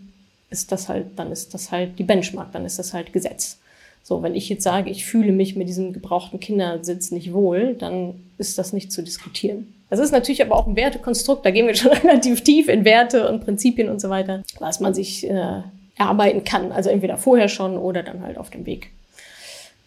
ist 0.51 0.73
das 0.73 0.88
halt, 0.88 1.07
dann 1.17 1.33
ist 1.33 1.53
das 1.53 1.73
halt 1.73 1.99
die 1.99 2.05
Benchmark, 2.05 2.53
dann 2.53 2.64
ist 2.64 2.79
das 2.79 2.95
halt 2.95 3.12
Gesetz. 3.12 3.59
So, 4.07 4.23
wenn 4.23 4.35
ich 4.35 4.51
jetzt 4.51 4.62
sage, 4.62 4.90
ich 4.90 5.07
fühle 5.07 5.33
mich 5.33 5.57
mit 5.57 5.67
diesem 5.67 5.95
gebrauchten 5.95 6.38
Kindersitz 6.38 7.11
nicht 7.11 7.33
wohl, 7.33 7.75
dann 7.75 8.17
ist 8.37 8.59
das 8.59 8.75
nicht 8.75 8.93
zu 8.93 9.03
diskutieren. 9.03 9.73
Das 9.88 9.99
ist 9.99 10.12
natürlich 10.12 10.43
aber 10.43 10.57
auch 10.57 10.67
ein 10.67 10.77
Wertekonstrukt, 10.77 11.47
da 11.47 11.51
gehen 11.51 11.67
wir 11.67 11.75
schon 11.75 11.93
relativ 11.93 12.45
tief 12.45 12.69
in 12.69 12.85
Werte 12.85 13.27
und 13.31 13.43
Prinzipien 13.43 13.88
und 13.88 14.03
so 14.03 14.11
weiter, 14.11 14.43
was 14.59 14.79
man 14.81 14.93
sich 14.93 15.27
äh, 15.27 15.62
erarbeiten 15.97 16.45
kann. 16.45 16.71
Also 16.71 16.90
entweder 16.90 17.17
vorher 17.17 17.49
schon 17.49 17.79
oder 17.79 18.03
dann 18.03 18.21
halt 18.21 18.37
auf 18.37 18.51
dem 18.51 18.67
Weg 18.67 18.90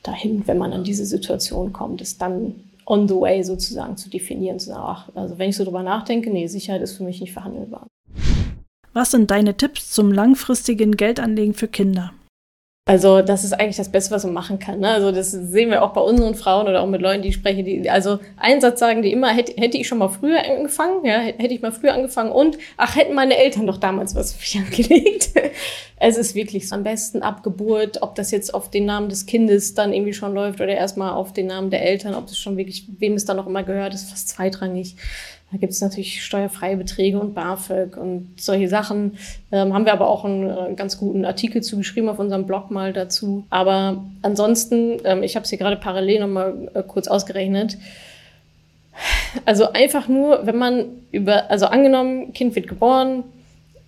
dahin, 0.01 0.47
wenn 0.47 0.57
man 0.57 0.73
an 0.73 0.83
diese 0.83 1.05
Situation 1.05 1.71
kommt, 1.71 2.01
ist 2.01 2.19
dann 2.19 2.55
on 2.87 3.07
the 3.07 3.13
way 3.13 3.43
sozusagen 3.43 3.97
zu 3.97 4.09
definieren, 4.09 4.57
zu 4.57 4.69
sagen, 4.69 4.83
ach, 4.83 5.09
also 5.13 5.37
wenn 5.37 5.51
ich 5.51 5.57
so 5.57 5.63
drüber 5.63 5.83
nachdenke, 5.83 6.31
nee, 6.31 6.47
Sicherheit 6.47 6.81
ist 6.81 6.97
für 6.97 7.03
mich 7.03 7.21
nicht 7.21 7.33
verhandelbar. 7.33 7.85
Was 8.93 9.11
sind 9.11 9.29
deine 9.29 9.55
Tipps 9.55 9.91
zum 9.91 10.11
langfristigen 10.11 10.97
Geldanlegen 10.97 11.53
für 11.53 11.67
Kinder? 11.67 12.13
Also 12.87 13.21
das 13.21 13.43
ist 13.43 13.51
eigentlich 13.51 13.75
das 13.75 13.91
Beste, 13.91 14.15
was 14.15 14.23
man 14.23 14.33
machen 14.33 14.59
kann. 14.59 14.79
Ne? 14.79 14.87
Also 14.87 15.11
das 15.11 15.31
sehen 15.31 15.71
wir 15.71 15.83
auch 15.83 15.91
bei 15.91 15.99
unseren 15.99 16.35
Frauen 16.35 16.69
oder 16.69 16.81
auch 16.81 16.87
mit 16.87 17.01
Leuten, 17.01 17.21
die 17.21 17.29
ich 17.29 17.35
spreche. 17.35 17.61
Die, 17.61 17.89
also 17.89 18.19
einen 18.37 18.61
Satz 18.61 18.79
sagen 18.79 19.01
die 19.01 19.11
immer, 19.11 19.27
hätte, 19.27 19.59
hätte 19.61 19.77
ich 19.77 19.89
schon 19.89 19.97
mal 19.97 20.07
früher 20.07 20.39
angefangen, 20.39 21.03
ja, 21.03 21.19
hätte 21.19 21.53
ich 21.53 21.61
mal 21.61 21.73
früher 21.73 21.93
angefangen 21.93 22.31
und 22.31 22.57
ach, 22.77 22.95
hätten 22.95 23.13
meine 23.13 23.35
Eltern 23.35 23.67
doch 23.67 23.77
damals 23.77 24.15
was 24.15 24.31
für 24.31 24.39
mich 24.39 24.65
angelegt. 24.65 25.31
es 25.97 26.15
ist 26.15 26.33
wirklich 26.33 26.69
so 26.69 26.75
am 26.75 26.83
besten 26.83 27.23
ab 27.23 27.43
Geburt, 27.43 28.01
ob 28.01 28.15
das 28.15 28.31
jetzt 28.31 28.53
auf 28.53 28.71
den 28.71 28.85
Namen 28.85 29.09
des 29.09 29.25
Kindes 29.25 29.73
dann 29.73 29.91
irgendwie 29.91 30.13
schon 30.13 30.33
läuft 30.33 30.61
oder 30.61 30.73
erstmal 30.73 31.11
auf 31.11 31.33
den 31.33 31.47
Namen 31.47 31.71
der 31.71 31.83
Eltern, 31.83 32.15
ob 32.15 32.27
das 32.27 32.39
schon 32.39 32.55
wirklich, 32.55 32.87
wem 32.99 33.15
es 33.15 33.25
dann 33.25 33.35
noch 33.35 33.47
immer 33.47 33.63
gehört, 33.63 33.95
ist 33.95 34.09
fast 34.09 34.29
zweitrangig. 34.29 34.95
Da 35.51 35.57
gibt 35.57 35.71
es 35.71 35.79
natürlich 35.79 36.25
steuerfreie 36.25 36.75
Beträge 36.75 37.19
und 37.19 37.33
BAföG 37.33 37.95
und 37.95 38.33
solche 38.37 38.67
Sachen. 38.67 39.17
Ähm, 39.51 39.73
haben 39.73 39.85
wir 39.85 39.93
aber 39.93 40.09
auch 40.09 40.25
einen 40.25 40.49
äh, 40.49 40.73
ganz 40.75 40.97
guten 40.97 41.23
Artikel 41.23 41.63
zugeschrieben 41.63 42.09
auf 42.09 42.19
unserem 42.19 42.45
Blog 42.45 42.69
mal 42.69 42.91
dazu. 42.91 43.45
Aber 43.49 44.03
ansonsten, 44.23 44.97
ähm, 45.05 45.23
ich 45.23 45.35
habe 45.35 45.45
es 45.45 45.49
hier 45.49 45.57
gerade 45.57 45.77
parallel 45.77 46.19
nochmal 46.19 46.69
äh, 46.73 46.83
kurz 46.83 47.07
ausgerechnet. 47.07 47.77
Also 49.45 49.71
einfach 49.71 50.09
nur, 50.09 50.45
wenn 50.45 50.57
man 50.57 50.85
über, 51.11 51.49
also 51.49 51.67
angenommen, 51.67 52.33
Kind 52.33 52.55
wird 52.55 52.67
geboren, 52.67 53.23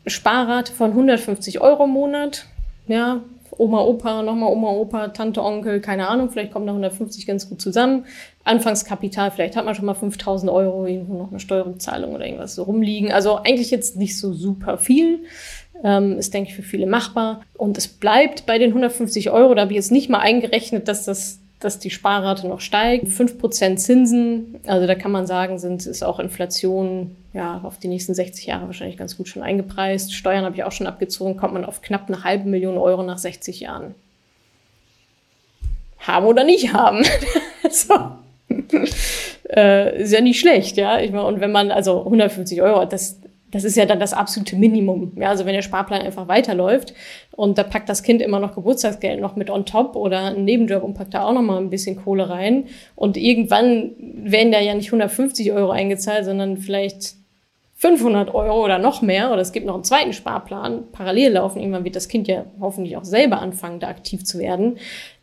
Sparrate 0.07 0.71
von 0.71 0.91
150 0.91 1.59
Euro 1.59 1.85
im 1.85 1.91
Monat, 1.91 2.45
ja, 2.87 3.21
Oma, 3.59 3.81
Opa, 3.81 4.23
nochmal 4.23 4.51
Oma, 4.51 4.69
Opa, 4.69 5.09
Tante, 5.09 5.43
Onkel, 5.43 5.81
keine 5.81 6.07
Ahnung, 6.07 6.29
vielleicht 6.29 6.51
kommen 6.51 6.65
da 6.65 6.71
150 6.71 7.27
ganz 7.27 7.49
gut 7.49 7.61
zusammen. 7.61 8.05
Anfangskapital, 8.45 9.31
vielleicht 9.31 9.55
hat 9.55 9.65
man 9.65 9.75
schon 9.75 9.85
mal 9.85 9.93
5000 9.93 10.51
Euro, 10.51 10.87
irgendwo 10.87 11.15
noch 11.17 11.29
eine 11.29 11.39
Steuerrückzahlung 11.39 12.15
oder 12.15 12.25
irgendwas 12.25 12.55
so 12.55 12.63
rumliegen. 12.63 13.11
Also 13.11 13.35
eigentlich 13.35 13.69
jetzt 13.69 13.97
nicht 13.97 14.17
so 14.17 14.33
super 14.33 14.77
viel. 14.77 15.25
Ähm, 15.83 16.17
ist, 16.17 16.33
denke 16.33 16.49
ich, 16.49 16.55
für 16.55 16.61
viele 16.61 16.87
machbar. 16.87 17.41
Und 17.57 17.77
es 17.77 17.87
bleibt 17.87 18.45
bei 18.45 18.57
den 18.57 18.69
150 18.69 19.29
Euro. 19.29 19.53
Da 19.53 19.61
habe 19.61 19.71
ich 19.71 19.77
jetzt 19.77 19.91
nicht 19.91 20.09
mal 20.09 20.19
eingerechnet, 20.19 20.87
dass 20.87 21.05
das 21.05 21.39
dass 21.59 21.77
die 21.77 21.89
Sparrate 21.89 22.47
noch 22.47 22.61
steigt. 22.61 23.07
5% 23.07 23.75
Zinsen, 23.75 24.61
also 24.65 24.87
da 24.87 24.95
kann 24.95 25.11
man 25.11 25.27
sagen, 25.27 25.59
sind, 25.59 25.85
ist 25.85 26.03
auch 26.03 26.19
Inflation 26.19 27.17
ja, 27.33 27.61
auf 27.63 27.77
die 27.77 27.87
nächsten 27.87 28.13
60 28.13 28.47
Jahre 28.47 28.65
wahrscheinlich 28.65 28.97
ganz 28.97 29.15
gut 29.15 29.27
schon 29.27 29.43
eingepreist. 29.43 30.13
Steuern 30.13 30.45
habe 30.45 30.55
ich 30.55 30.63
auch 30.63 30.71
schon 30.71 30.87
abgezogen, 30.87 31.37
kommt 31.37 31.53
man 31.53 31.65
auf 31.65 31.81
knapp 31.81 32.07
eine 32.07 32.23
halbe 32.23 32.49
Million 32.49 32.77
Euro 32.77 33.03
nach 33.03 33.19
60 33.19 33.59
Jahren. 33.59 33.93
Haben 35.99 36.25
oder 36.25 36.43
nicht 36.43 36.73
haben. 36.73 37.03
so. 37.69 37.93
äh, 39.55 40.01
ist 40.01 40.11
ja 40.11 40.21
nicht 40.21 40.39
schlecht, 40.39 40.77
ja. 40.77 40.99
Ich 40.99 41.11
meine, 41.11 41.25
und 41.25 41.39
wenn 41.39 41.51
man, 41.51 41.69
also 41.69 41.99
150 41.99 42.63
Euro, 42.63 42.85
das, 42.85 43.19
das 43.51 43.63
ist 43.63 43.77
ja 43.77 43.85
dann 43.85 43.99
das 43.99 44.13
absolute 44.13 44.55
Minimum. 44.55 45.11
Ja, 45.17 45.29
also 45.29 45.45
wenn 45.45 45.53
der 45.53 45.61
Sparplan 45.61 46.01
einfach 46.01 46.27
weiterläuft 46.27 46.95
und 47.31 47.59
da 47.59 47.63
packt 47.63 47.89
das 47.89 48.01
Kind 48.01 48.23
immer 48.23 48.39
noch 48.39 48.55
Geburtstagsgeld 48.55 49.19
noch 49.19 49.35
mit 49.35 49.51
on 49.51 49.65
top 49.65 49.95
oder 49.95 50.25
einen 50.25 50.45
Nebenjob 50.45 50.81
und 50.81 50.95
packt 50.95 51.13
da 51.13 51.23
auch 51.23 51.33
noch 51.33 51.43
mal 51.43 51.59
ein 51.59 51.69
bisschen 51.69 51.95
Kohle 51.95 52.27
rein 52.27 52.65
und 52.95 53.17
irgendwann 53.17 53.91
werden 53.99 54.51
da 54.51 54.59
ja 54.59 54.73
nicht 54.73 54.87
150 54.87 55.51
Euro 55.51 55.69
eingezahlt, 55.69 56.25
sondern 56.25 56.57
vielleicht 56.57 57.18
500 57.79 58.33
Euro 58.33 58.63
oder 58.63 58.77
noch 58.77 59.01
mehr 59.01 59.31
oder 59.31 59.41
es 59.41 59.51
gibt 59.51 59.65
noch 59.65 59.73
einen 59.73 59.83
zweiten 59.83 60.13
Sparplan 60.13 60.91
parallel 60.91 61.33
laufen. 61.33 61.59
Irgendwann 61.59 61.83
wird 61.83 61.95
das 61.95 62.07
Kind 62.07 62.27
ja 62.27 62.45
hoffentlich 62.59 62.95
auch 62.97 63.05
selber 63.05 63.41
anfangen, 63.41 63.79
da 63.79 63.87
aktiv 63.87 64.23
zu 64.23 64.39
werden 64.39 64.77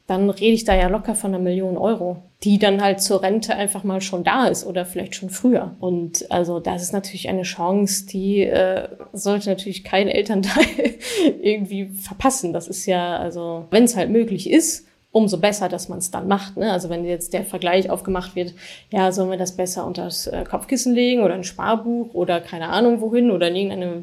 dann 0.07 0.31
rede 0.31 0.55
ich 0.55 0.65
da 0.65 0.75
ja 0.75 0.89
locker 0.89 1.15
von 1.15 1.35
einer 1.35 1.43
Million 1.43 1.77
Euro, 1.77 2.23
die 2.45 2.59
dann 2.59 2.81
halt 2.81 3.01
zur 3.01 3.23
Rente 3.23 3.55
einfach 3.55 3.83
mal 3.83 4.01
schon 4.01 4.23
da 4.23 4.47
ist 4.47 4.65
oder 4.65 4.87
vielleicht 4.87 5.17
schon 5.17 5.31
früher. 5.31 5.75
Und 5.81 6.31
also 6.31 6.61
das 6.61 6.83
ist 6.83 6.93
natürlich 6.93 7.29
eine 7.29 7.43
Chance, 7.43 8.07
die 8.07 8.43
äh, 8.43 8.89
sollte 9.13 9.49
natürlich 9.49 9.83
kein 9.83 10.09
Elternteil 10.09 10.65
irgendwie 11.43 11.87
verpassen. 11.87 12.53
Das 12.53 12.69
ist 12.69 12.87
ja, 12.87 13.17
also 13.17 13.67
wenn 13.71 13.85
es 13.85 13.97
halt 13.97 14.11
möglich 14.11 14.49
ist, 14.49 14.87
umso 15.17 15.39
besser, 15.39 15.71
dass 15.71 15.89
man 15.89 15.99
es 15.99 16.11
dann 16.11 16.29
macht. 16.29 16.59
Ne? 16.59 16.71
Also 16.71 16.91
wenn 16.91 17.07
jetzt 17.07 17.33
der 17.33 17.43
Vergleich 17.43 17.89
aufgemacht 17.89 18.37
wird, 18.37 18.53
ja, 18.91 19.11
sollen 19.13 19.31
wir 19.31 19.39
das 19.39 19.57
besser 19.57 19.87
unter 19.87 20.05
das 20.05 20.27
äh, 20.27 20.45
Kopfkissen 20.45 20.95
legen 20.95 21.23
oder 21.23 21.33
ein 21.33 21.43
Sparbuch 21.43 22.13
oder 22.13 22.43
keine 22.43 22.69
Ahnung 22.69 23.01
wohin 23.01 23.31
oder 23.31 23.49
in 23.49 23.57
irgendeine 23.57 24.03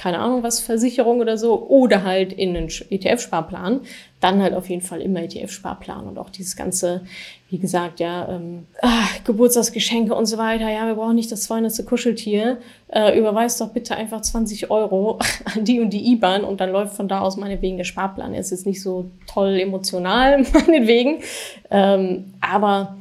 keine 0.00 0.18
Ahnung 0.18 0.42
was, 0.42 0.60
Versicherung 0.60 1.20
oder 1.20 1.36
so, 1.36 1.66
oder 1.68 2.04
halt 2.04 2.32
in 2.32 2.56
einen 2.56 2.68
ETF-Sparplan, 2.68 3.82
dann 4.20 4.40
halt 4.40 4.54
auf 4.54 4.70
jeden 4.70 4.80
Fall 4.80 5.02
immer 5.02 5.20
ETF-Sparplan 5.20 6.08
und 6.08 6.18
auch 6.18 6.30
dieses 6.30 6.56
ganze, 6.56 7.02
wie 7.50 7.58
gesagt, 7.58 8.00
ja, 8.00 8.26
ähm, 8.30 8.66
ach, 8.80 9.22
Geburtstagsgeschenke 9.24 10.14
und 10.14 10.24
so 10.24 10.38
weiter, 10.38 10.70
ja, 10.70 10.86
wir 10.86 10.94
brauchen 10.94 11.16
nicht 11.16 11.30
das 11.30 11.42
200. 11.42 11.84
Kuscheltier, 11.84 12.56
äh, 12.88 13.18
überweist 13.18 13.60
doch 13.60 13.68
bitte 13.68 13.94
einfach 13.94 14.22
20 14.22 14.70
Euro 14.70 15.18
an 15.44 15.66
die 15.66 15.80
und 15.80 15.90
die 15.90 16.12
IBAN 16.12 16.44
und 16.44 16.62
dann 16.62 16.72
läuft 16.72 16.96
von 16.96 17.06
da 17.06 17.20
aus 17.20 17.36
meinetwegen 17.36 17.76
der 17.76 17.84
Sparplan. 17.84 18.32
Es 18.32 18.52
ist 18.52 18.64
nicht 18.64 18.80
so 18.80 19.10
toll 19.26 19.60
emotional, 19.60 20.46
meinetwegen, 20.54 21.18
ähm, 21.70 22.32
aber 22.40 22.96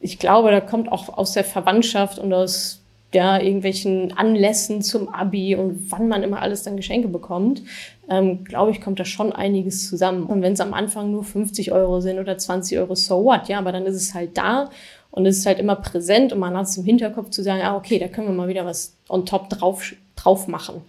ich 0.00 0.18
glaube, 0.18 0.50
da 0.50 0.62
kommt 0.62 0.90
auch 0.90 1.18
aus 1.18 1.32
der 1.32 1.44
Verwandtschaft 1.44 2.18
und 2.18 2.32
aus 2.32 2.79
ja, 3.12 3.40
irgendwelchen 3.40 4.16
Anlässen 4.16 4.82
zum 4.82 5.08
Abi 5.08 5.56
und 5.56 5.90
wann 5.90 6.08
man 6.08 6.22
immer 6.22 6.40
alles 6.42 6.62
dann 6.62 6.76
Geschenke 6.76 7.08
bekommt, 7.08 7.62
ähm, 8.08 8.44
glaube 8.44 8.70
ich, 8.70 8.80
kommt 8.80 9.00
da 9.00 9.04
schon 9.04 9.32
einiges 9.32 9.88
zusammen. 9.88 10.24
Und 10.24 10.42
wenn 10.42 10.52
es 10.52 10.60
am 10.60 10.74
Anfang 10.74 11.10
nur 11.10 11.24
50 11.24 11.72
Euro 11.72 12.00
sind 12.00 12.18
oder 12.18 12.38
20 12.38 12.78
Euro, 12.78 12.94
so 12.94 13.24
what? 13.24 13.48
Ja, 13.48 13.58
aber 13.58 13.72
dann 13.72 13.86
ist 13.86 13.96
es 13.96 14.14
halt 14.14 14.36
da 14.38 14.70
und 15.10 15.26
es 15.26 15.38
ist 15.38 15.46
halt 15.46 15.58
immer 15.58 15.76
präsent 15.76 16.32
und 16.32 16.38
man 16.38 16.56
hat 16.56 16.66
es 16.66 16.76
im 16.76 16.84
Hinterkopf 16.84 17.30
zu 17.30 17.42
sagen, 17.42 17.62
ah, 17.62 17.76
okay, 17.76 17.98
da 17.98 18.06
können 18.08 18.28
wir 18.28 18.34
mal 18.34 18.48
wieder 18.48 18.64
was 18.64 18.96
on 19.08 19.26
top 19.26 19.50
drauf, 19.50 19.92
drauf 20.14 20.46
machen. 20.46 20.82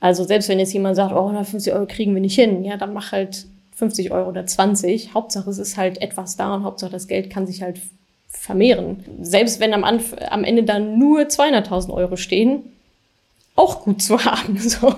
Also 0.00 0.24
selbst 0.24 0.48
wenn 0.48 0.58
jetzt 0.58 0.72
jemand 0.72 0.96
sagt, 0.96 1.12
oh, 1.12 1.18
150 1.18 1.72
Euro 1.72 1.86
kriegen 1.86 2.14
wir 2.14 2.20
nicht 2.20 2.34
hin, 2.34 2.64
ja, 2.64 2.76
dann 2.76 2.92
mach 2.92 3.12
halt 3.12 3.46
50 3.72 4.10
Euro 4.10 4.28
oder 4.28 4.44
20. 4.44 5.14
Hauptsache 5.14 5.48
es 5.50 5.58
ist 5.58 5.76
halt 5.76 6.02
etwas 6.02 6.36
da 6.36 6.54
und 6.54 6.64
Hauptsache 6.64 6.90
das 6.90 7.06
Geld 7.06 7.30
kann 7.30 7.46
sich 7.46 7.62
halt 7.62 7.80
vermehren. 8.30 9.04
Selbst 9.20 9.60
wenn 9.60 9.74
am, 9.74 9.84
Anf 9.84 10.14
am 10.30 10.44
Ende 10.44 10.62
dann 10.62 10.98
nur 10.98 11.22
200.000 11.22 11.92
Euro 11.92 12.16
stehen, 12.16 12.62
auch 13.56 13.82
gut 13.82 14.02
zu 14.02 14.24
haben. 14.24 14.58
So. 14.58 14.94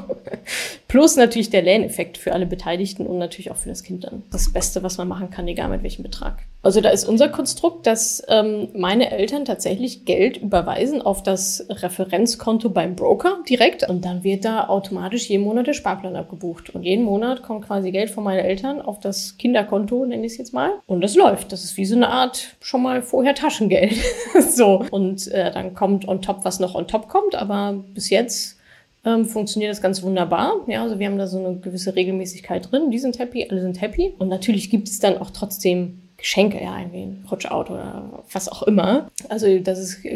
Plus 0.93 1.17
natürlich 1.17 1.49
der 1.49 1.63
Lerneffekt 1.63 2.19
für 2.19 2.35
alle 2.35 2.45
Beteiligten 2.45 3.07
und 3.07 3.17
natürlich 3.17 3.51
auch 3.51 3.57
für 3.57 3.71
das 3.71 3.83
Kind 3.83 4.05
dann. 4.05 4.25
Das 4.31 4.53
Beste, 4.53 4.83
was 4.83 4.99
man 4.99 5.09
machen 5.09 5.31
kann, 5.31 5.49
egal 5.49 5.71
mit 5.71 5.83
welchem 5.83 6.03
Betrag. 6.03 6.43
Also 6.61 6.83
da 6.83 6.91
ist 6.91 7.09
unser 7.09 7.31
Konstrukt, 7.31 7.87
dass 7.87 8.23
ähm, 8.29 8.69
meine 8.75 9.11
Eltern 9.11 9.47
tatsächlich 9.47 10.05
Geld 10.05 10.37
überweisen 10.37 11.01
auf 11.01 11.23
das 11.23 11.65
Referenzkonto 11.71 12.69
beim 12.69 12.95
Broker 12.95 13.39
direkt 13.49 13.89
und 13.89 14.05
dann 14.05 14.23
wird 14.23 14.45
da 14.45 14.69
automatisch 14.69 15.31
jeden 15.31 15.45
Monat 15.45 15.67
der 15.67 15.73
Sparplan 15.73 16.15
abgebucht. 16.15 16.69
Und 16.75 16.83
jeden 16.83 17.07
Monat 17.07 17.43
kommt 17.43 17.65
quasi 17.65 17.91
Geld 17.91 18.11
von 18.11 18.25
meinen 18.25 18.45
Eltern 18.45 18.83
auf 18.83 19.01
das 19.01 19.39
Kinderkonto, 19.39 20.05
nenne 20.05 20.27
ich 20.27 20.33
es 20.33 20.39
jetzt 20.39 20.53
mal. 20.53 20.73
Und 20.85 21.01
das 21.01 21.17
läuft. 21.17 21.53
Das 21.53 21.65
ist 21.65 21.79
wie 21.79 21.87
so 21.87 21.97
eine 21.97 22.11
Art 22.11 22.49
schon 22.61 22.83
mal 22.83 23.01
vorher 23.01 23.35
Taschengeld. 23.35 23.95
so. 24.51 24.85
Und 24.91 25.27
äh, 25.29 25.51
dann 25.53 25.73
kommt 25.73 26.07
on 26.07 26.21
top, 26.21 26.45
was 26.45 26.61
noch 26.61 26.75
on 26.75 26.87
top 26.87 27.09
kommt, 27.09 27.35
aber 27.35 27.83
bis 27.95 28.11
jetzt 28.11 28.59
ähm, 29.05 29.25
funktioniert 29.25 29.71
das 29.71 29.83
ganz 29.83 30.03
wunderbar. 30.03 30.57
Ja, 30.67 30.83
also 30.83 30.99
wir 30.99 31.07
haben 31.07 31.19
da 31.19 31.27
so 31.27 31.45
eine 31.45 31.57
gewisse 31.59 31.97
Regelmäßigkeit 31.97 32.71
drin. 32.71 32.91
Die 32.91 32.99
sind 32.99 33.19
happy, 33.19 33.47
alle 33.51 33.61
sind 33.61 33.81
happy. 33.81 34.15
Und 34.19 34.29
natürlich 34.29 34.71
gibt 34.71 34.89
es 34.89 34.99
dann 34.99 35.19
auch 35.19 35.31
trotzdem 35.31 35.99
Geschenke, 36.23 36.63
ja, 36.63 36.79
irgendwie 36.79 37.03
ein 37.03 37.25
Rutschauto 37.29 37.75
oder 37.75 38.23
was 38.31 38.49
auch 38.49 38.63
immer. 38.63 39.11
Also 39.29 39.59
das 39.59 39.81
ist, 39.81 40.07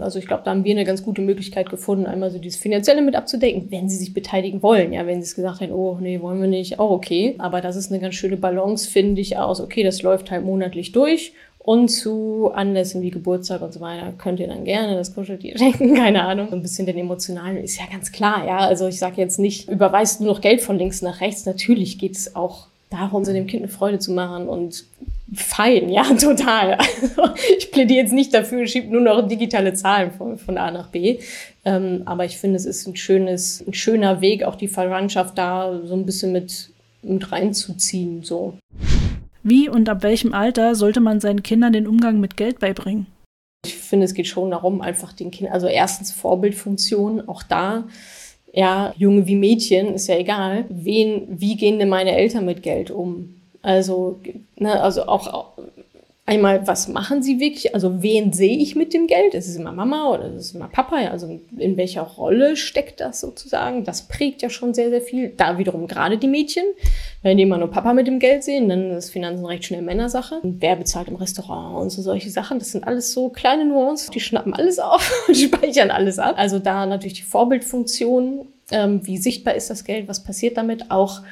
also 0.00 0.20
ich 0.20 0.26
glaube, 0.28 0.44
da 0.44 0.52
haben 0.52 0.62
wir 0.62 0.70
eine 0.70 0.84
ganz 0.84 1.02
gute 1.02 1.22
Möglichkeit 1.22 1.70
gefunden, 1.70 2.06
einmal 2.06 2.30
so 2.30 2.38
dieses 2.38 2.60
Finanzielle 2.60 3.02
mit 3.02 3.16
abzudecken, 3.16 3.66
wenn 3.70 3.88
sie 3.88 3.96
sich 3.96 4.14
beteiligen 4.14 4.62
wollen. 4.62 4.92
Ja, 4.92 5.06
wenn 5.06 5.20
sie 5.20 5.26
es 5.26 5.34
gesagt 5.34 5.60
haben, 5.60 5.72
oh 5.72 5.98
nee, 6.00 6.20
wollen 6.20 6.40
wir 6.40 6.46
nicht, 6.46 6.78
auch 6.78 6.90
okay. 6.90 7.34
Aber 7.38 7.60
das 7.60 7.74
ist 7.74 7.90
eine 7.90 8.00
ganz 8.00 8.14
schöne 8.14 8.36
Balance, 8.36 8.88
finde 8.88 9.20
ich, 9.20 9.38
aus, 9.38 9.60
okay, 9.60 9.82
das 9.82 10.02
läuft 10.02 10.30
halt 10.30 10.44
monatlich 10.44 10.92
durch 10.92 11.32
und 11.66 11.88
zu 11.88 12.52
Anlässen 12.54 13.02
wie 13.02 13.10
Geburtstag 13.10 13.60
und 13.60 13.72
so 13.72 13.80
weiter 13.80 14.12
könnt 14.16 14.38
ihr 14.38 14.46
dann 14.46 14.64
gerne 14.64 14.94
das 14.94 15.12
Kuscheltier 15.12 15.58
schenken, 15.58 15.94
keine 15.94 16.22
Ahnung. 16.22 16.46
So 16.48 16.54
ein 16.54 16.62
bisschen 16.62 16.86
den 16.86 16.96
emotionalen 16.96 17.56
ist 17.56 17.76
ja 17.76 17.86
ganz 17.90 18.12
klar, 18.12 18.46
ja. 18.46 18.58
Also 18.58 18.86
ich 18.86 19.00
sage 19.00 19.20
jetzt 19.20 19.40
nicht, 19.40 19.68
überweist 19.68 20.20
nur 20.20 20.32
noch 20.32 20.40
Geld 20.40 20.62
von 20.62 20.78
links 20.78 21.02
nach 21.02 21.20
rechts. 21.20 21.44
Natürlich 21.44 21.98
geht 21.98 22.16
es 22.16 22.36
auch 22.36 22.68
darum, 22.88 23.24
so 23.24 23.32
dem 23.32 23.48
Kind 23.48 23.64
eine 23.64 23.72
Freude 23.72 23.98
zu 23.98 24.12
machen 24.12 24.48
und 24.48 24.84
fein, 25.34 25.88
ja, 25.88 26.04
total. 26.20 26.74
Also, 26.74 27.34
ich 27.58 27.72
plädiere 27.72 28.00
jetzt 28.00 28.12
nicht 28.12 28.32
dafür, 28.32 28.64
schiebt 28.68 28.92
nur 28.92 29.00
noch 29.00 29.26
digitale 29.26 29.74
Zahlen 29.74 30.12
von, 30.12 30.38
von 30.38 30.58
A 30.58 30.70
nach 30.70 30.90
B. 30.90 31.18
Ähm, 31.64 32.02
aber 32.04 32.24
ich 32.24 32.38
finde, 32.38 32.58
es 32.58 32.64
ist 32.64 32.86
ein 32.86 32.94
schönes, 32.94 33.64
ein 33.66 33.74
schöner 33.74 34.20
Weg, 34.20 34.44
auch 34.44 34.54
die 34.54 34.68
Verwandtschaft 34.68 35.36
da 35.36 35.80
so 35.84 35.94
ein 35.94 36.06
bisschen 36.06 36.30
mit, 36.30 36.70
mit 37.02 37.32
reinzuziehen, 37.32 38.22
so. 38.22 38.54
Wie 39.48 39.68
und 39.68 39.88
ab 39.88 40.02
welchem 40.02 40.34
Alter 40.34 40.74
sollte 40.74 40.98
man 40.98 41.20
seinen 41.20 41.44
Kindern 41.44 41.72
den 41.72 41.86
Umgang 41.86 42.18
mit 42.18 42.36
Geld 42.36 42.58
beibringen? 42.58 43.06
Ich 43.64 43.76
finde, 43.76 44.04
es 44.04 44.12
geht 44.12 44.26
schon 44.26 44.50
darum, 44.50 44.80
einfach 44.80 45.12
den 45.12 45.30
Kindern, 45.30 45.54
also 45.54 45.68
erstens 45.68 46.10
Vorbildfunktion, 46.10 47.28
auch 47.28 47.44
da, 47.44 47.84
ja, 48.52 48.92
Junge 48.96 49.28
wie 49.28 49.36
Mädchen, 49.36 49.94
ist 49.94 50.08
ja 50.08 50.16
egal. 50.16 50.64
Wen, 50.68 51.28
wie 51.28 51.56
gehen 51.56 51.78
denn 51.78 51.88
meine 51.88 52.16
Eltern 52.16 52.44
mit 52.44 52.64
Geld 52.64 52.90
um? 52.90 53.36
Also, 53.62 54.18
ne, 54.56 54.80
also 54.80 55.06
auch 55.06 55.52
einmal, 56.26 56.66
was 56.66 56.88
machen 56.88 57.22
sie 57.22 57.40
wirklich? 57.40 57.74
Also, 57.74 58.02
wen 58.02 58.32
sehe 58.32 58.58
ich 58.58 58.74
mit 58.74 58.92
dem 58.92 59.06
Geld? 59.06 59.34
Ist 59.34 59.48
es 59.48 59.56
immer 59.56 59.72
Mama 59.72 60.10
oder 60.10 60.26
ist 60.26 60.46
es 60.46 60.54
immer 60.54 60.68
Papa? 60.68 60.96
Also, 61.10 61.40
in 61.56 61.76
welcher 61.76 62.02
Rolle 62.02 62.56
steckt 62.56 63.00
das 63.00 63.20
sozusagen? 63.20 63.84
Das 63.84 64.08
prägt 64.08 64.42
ja 64.42 64.50
schon 64.50 64.74
sehr, 64.74 64.90
sehr 64.90 65.00
viel. 65.00 65.32
Da 65.36 65.56
wiederum 65.56 65.86
gerade 65.86 66.18
die 66.18 66.26
Mädchen. 66.26 66.64
Wenn 67.22 67.36
die 67.36 67.44
immer 67.44 67.58
nur 67.58 67.70
Papa 67.70 67.94
mit 67.94 68.08
dem 68.08 68.18
Geld 68.18 68.44
sehen, 68.44 68.68
dann 68.68 68.90
ist 68.90 69.10
Finanzen 69.10 69.46
recht 69.46 69.64
schnell 69.64 69.82
Männersache. 69.82 70.40
Und 70.42 70.60
wer 70.60 70.76
bezahlt 70.76 71.08
im 71.08 71.16
Restaurant 71.16 71.80
und 71.80 71.90
so 71.90 72.02
solche 72.02 72.30
Sachen? 72.30 72.58
Das 72.58 72.72
sind 72.72 72.86
alles 72.86 73.12
so 73.12 73.28
kleine 73.28 73.64
Nuancen. 73.64 74.12
Die 74.12 74.20
schnappen 74.20 74.52
alles 74.52 74.78
auf 74.78 75.10
und 75.28 75.36
speichern 75.36 75.90
alles 75.90 76.18
ab. 76.18 76.34
Also, 76.36 76.58
da 76.58 76.84
natürlich 76.86 77.14
die 77.14 77.22
Vorbildfunktion. 77.22 78.48
Ähm, 78.72 79.06
wie 79.06 79.16
sichtbar 79.16 79.54
ist 79.54 79.70
das 79.70 79.84
Geld? 79.84 80.08
Was 80.08 80.24
passiert 80.24 80.56
damit? 80.56 80.90
Auch 80.90 81.22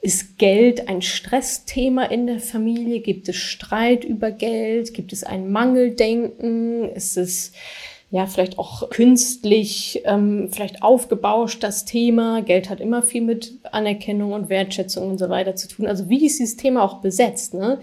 ist 0.00 0.38
Geld 0.38 0.88
ein 0.88 1.02
Stressthema 1.02 2.04
in 2.04 2.26
der 2.26 2.40
Familie? 2.40 3.00
Gibt 3.00 3.28
es 3.28 3.36
Streit 3.36 4.04
über 4.04 4.30
Geld? 4.30 4.94
Gibt 4.94 5.12
es 5.12 5.24
ein 5.24 5.50
Mangeldenken? 5.50 6.88
Ist 6.90 7.16
es 7.16 7.52
ja 8.10 8.26
vielleicht 8.26 8.58
auch 8.58 8.88
künstlich, 8.90 10.02
ähm, 10.04 10.48
vielleicht 10.52 10.82
aufgebauscht 10.82 11.62
das 11.62 11.84
Thema? 11.84 12.42
Geld 12.42 12.70
hat 12.70 12.80
immer 12.80 13.02
viel 13.02 13.22
mit 13.22 13.54
Anerkennung 13.72 14.32
und 14.32 14.48
Wertschätzung 14.48 15.10
und 15.10 15.18
so 15.18 15.28
weiter 15.28 15.56
zu 15.56 15.68
tun. 15.68 15.86
Also 15.86 16.08
wie 16.08 16.24
ist 16.24 16.38
dieses 16.38 16.56
Thema 16.56 16.82
auch 16.84 17.00
besetzt? 17.00 17.54
Ne? 17.54 17.78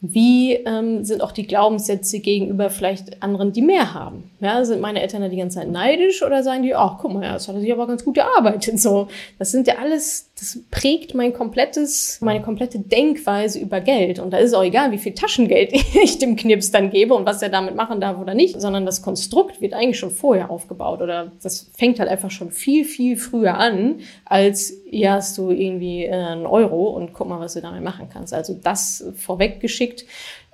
Wie 0.00 0.54
ähm, 0.54 1.04
sind 1.04 1.22
auch 1.22 1.32
die 1.32 1.46
Glaubenssätze 1.46 2.20
gegenüber 2.20 2.70
vielleicht 2.70 3.20
anderen, 3.20 3.52
die 3.52 3.62
mehr 3.62 3.94
haben? 3.94 4.30
Ja, 4.38 4.64
sind 4.64 4.80
meine 4.80 5.02
Eltern 5.02 5.22
da 5.22 5.28
die 5.28 5.36
ganze 5.36 5.58
Zeit 5.58 5.68
neidisch 5.68 6.22
oder 6.22 6.44
sagen 6.44 6.62
die, 6.62 6.72
ach, 6.72 6.98
guck 7.00 7.12
mal, 7.12 7.24
ja, 7.24 7.32
das 7.32 7.48
hat 7.48 7.56
er 7.56 7.60
sich 7.60 7.72
aber 7.72 7.88
ganz 7.88 8.04
gut 8.04 8.16
erarbeitet. 8.16 8.78
So, 8.80 9.08
das 9.40 9.50
sind 9.50 9.66
ja 9.66 9.74
alles, 9.78 10.27
das 10.38 10.60
prägt 10.70 11.14
mein 11.14 11.32
komplettes, 11.32 12.20
meine 12.20 12.40
komplette 12.40 12.78
Denkweise 12.78 13.58
über 13.58 13.80
Geld. 13.80 14.20
Und 14.20 14.32
da 14.32 14.38
ist 14.38 14.54
auch 14.54 14.62
egal, 14.62 14.92
wie 14.92 14.98
viel 14.98 15.12
Taschengeld 15.12 15.72
ich 16.02 16.18
dem 16.18 16.36
Knips 16.36 16.70
dann 16.70 16.90
gebe 16.90 17.14
und 17.14 17.26
was 17.26 17.42
er 17.42 17.48
damit 17.48 17.74
machen 17.74 18.00
darf 18.00 18.20
oder 18.20 18.34
nicht, 18.34 18.60
sondern 18.60 18.86
das 18.86 19.02
Konstrukt 19.02 19.60
wird 19.60 19.74
eigentlich 19.74 19.98
schon 19.98 20.12
vorher 20.12 20.50
aufgebaut 20.50 21.02
oder 21.02 21.32
das 21.42 21.70
fängt 21.76 21.98
halt 21.98 22.08
einfach 22.08 22.30
schon 22.30 22.52
viel, 22.52 22.84
viel 22.84 23.16
früher 23.16 23.54
an, 23.54 24.00
als 24.24 24.72
hier 24.88 25.12
hast 25.12 25.36
du 25.38 25.50
irgendwie 25.50 26.04
äh, 26.04 26.12
einen 26.12 26.46
Euro 26.46 26.90
und 26.90 27.12
guck 27.14 27.28
mal, 27.28 27.40
was 27.40 27.54
du 27.54 27.60
damit 27.60 27.82
machen 27.82 28.08
kannst. 28.12 28.32
Also 28.32 28.54
das 28.54 29.04
vorweggeschickt 29.16 30.04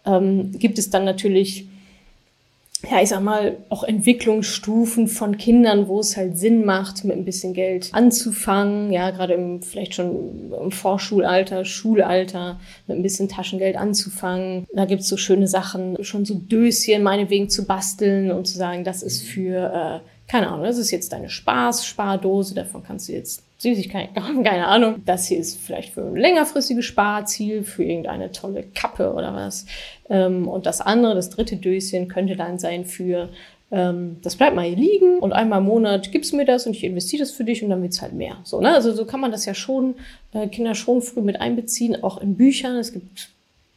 ähm, 0.07 0.53
gibt 0.53 0.79
es 0.79 0.89
dann 0.89 1.05
natürlich 1.05 1.69
ja, 2.91 3.01
ich 3.03 3.09
sag 3.09 3.23
mal, 3.23 3.57
auch 3.69 3.85
Entwicklungsstufen 3.85 5.09
von 5.09 5.37
Kindern, 5.37 5.89
wo 5.89 6.01
es 6.01 6.17
halt 6.17 6.37
Sinn 6.39 6.65
macht, 6.65 7.05
mit 7.05 7.17
ein 7.17 7.25
bisschen 7.25 7.55
Geld 7.55 7.91
anzufangen. 7.93 8.93
Ja, 8.93 9.11
gerade 9.11 9.35
im, 9.35 9.63
vielleicht 9.63 9.95
schon 9.95 10.53
im 10.63 10.71
Vorschulalter, 10.71 11.65
Schulalter, 11.65 12.59
mit 12.87 12.97
ein 12.97 13.03
bisschen 13.03 13.29
Taschengeld 13.29 13.77
anzufangen. 13.77 14.67
Da 14.75 14.85
gibt's 14.85 15.09
so 15.09 15.17
schöne 15.17 15.47
Sachen, 15.47 16.03
schon 16.05 16.25
so 16.25 16.35
Döschen 16.35 17.03
meinetwegen 17.03 17.49
zu 17.49 17.67
basteln 17.67 18.31
und 18.31 18.47
zu 18.47 18.57
sagen, 18.57 18.85
das 18.85 19.03
ist 19.03 19.23
für, 19.23 20.03
äh, 20.03 20.14
keine 20.27 20.49
Ahnung, 20.49 20.65
das 20.65 20.79
ist 20.79 20.91
jetzt 20.91 21.13
deine 21.13 21.29
Spaß-Spardose, 21.29 22.55
davon 22.55 22.83
kannst 22.83 23.09
du 23.09 23.13
jetzt 23.13 23.43
Süßigkeiten 23.59 24.15
keine 24.45 24.67
Ahnung. 24.67 25.03
Das 25.05 25.27
hier 25.27 25.39
ist 25.39 25.61
vielleicht 25.61 25.93
für 25.93 26.03
ein 26.03 26.17
längerfristiges 26.17 26.85
Sparziel, 26.85 27.65
für 27.65 27.85
irgendeine 27.85 28.33
tolle 28.33 28.65
Kappe 28.75 29.13
oder 29.13 29.35
was. 29.35 29.67
Ähm, 30.09 30.49
und 30.49 30.67
das 30.67 30.81
andere, 30.81 31.15
das 31.15 31.31
dritte 31.31 31.57
Döschen, 31.57 32.09
könnte 32.09 32.37
dann 32.37 32.59
sein 32.59 32.85
für, 32.85 33.31
ähm, 33.71 34.19
das 34.23 34.37
bleibt 34.37 34.55
mal 34.55 34.67
hier 34.67 34.77
liegen 34.77 35.19
und 35.19 35.33
einmal 35.33 35.61
im 35.61 35.67
Monat 35.67 36.13
gibst 36.13 36.33
du 36.33 36.37
mir 36.37 36.45
das 36.45 36.67
und 36.67 36.77
ich 36.77 36.85
investiere 36.85 37.21
das 37.21 37.33
für 37.33 37.45
dich 37.45 37.63
und 37.63 37.71
dann 37.71 37.83
wird's 37.83 38.03
halt 38.03 38.13
mehr. 38.13 38.39
So, 38.45 38.61
ne? 38.61 38.75
Also 38.75 38.93
so 38.93 39.05
kann 39.05 39.21
man 39.21 39.33
das 39.33 39.47
ja 39.47 39.55
schon, 39.55 39.95
äh, 40.33 40.47
Kinder 40.49 40.75
schon 40.75 41.03
früh 41.03 41.23
mit 41.23 41.41
einbeziehen, 41.41 42.03
auch 42.03 42.19
in 42.19 42.37
Büchern. 42.37 42.77
Es 42.77 42.93
gibt 42.93 43.31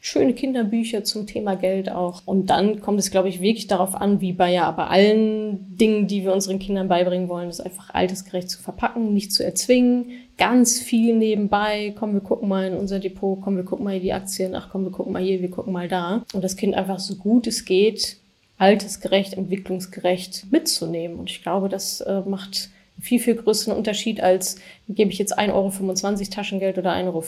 schöne 0.07 0.33
Kinderbücher 0.33 1.03
zum 1.03 1.27
Thema 1.27 1.55
Geld 1.55 1.91
auch. 1.91 2.21
Und 2.25 2.49
dann 2.49 2.79
kommt 2.79 2.97
es, 2.97 3.11
glaube 3.11 3.27
ich, 3.27 3.41
wirklich 3.41 3.67
darauf 3.67 3.93
an, 3.93 4.21
wie 4.21 4.31
bei 4.31 4.53
ja 4.53 4.71
bei 4.71 4.87
allen 4.87 5.75
Dingen, 5.75 6.07
die 6.07 6.23
wir 6.23 6.31
unseren 6.31 6.59
Kindern 6.59 6.87
beibringen 6.87 7.27
wollen, 7.27 7.47
das 7.49 7.59
einfach 7.59 7.93
altersgerecht 7.93 8.49
zu 8.49 8.61
verpacken, 8.61 9.13
nicht 9.13 9.33
zu 9.33 9.43
erzwingen. 9.43 10.05
Ganz 10.37 10.79
viel 10.79 11.13
nebenbei. 11.13 11.93
Komm, 11.99 12.13
wir 12.13 12.21
gucken 12.21 12.47
mal 12.47 12.67
in 12.67 12.77
unser 12.77 12.99
Depot. 12.99 13.37
Komm, 13.41 13.57
wir 13.57 13.65
gucken 13.65 13.83
mal 13.83 13.91
hier 13.91 14.01
die 14.01 14.13
Aktien. 14.13 14.55
Ach, 14.55 14.69
komm, 14.71 14.85
wir 14.85 14.91
gucken 14.91 15.11
mal 15.11 15.21
hier, 15.21 15.41
wir 15.41 15.51
gucken 15.51 15.73
mal 15.73 15.89
da. 15.89 16.23
Und 16.33 16.41
das 16.41 16.55
Kind 16.55 16.75
einfach 16.75 16.99
so 16.99 17.15
gut 17.15 17.45
es 17.45 17.65
geht, 17.65 18.15
altersgerecht, 18.57 19.33
entwicklungsgerecht 19.33 20.45
mitzunehmen. 20.51 21.19
Und 21.19 21.29
ich 21.29 21.43
glaube, 21.43 21.67
das 21.67 21.99
äh, 21.99 22.21
macht 22.21 22.69
viel, 23.01 23.19
viel 23.19 23.35
größeren 23.35 23.75
Unterschied 23.77 24.21
als 24.21 24.55
gebe 24.87 25.11
ich 25.11 25.19
jetzt 25.19 25.37
1,25 25.37 25.51
Euro 25.51 26.29
Taschengeld 26.31 26.77
oder 26.77 26.93
1,50 26.93 27.03
Euro 27.07 27.21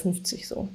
so. 0.44 0.68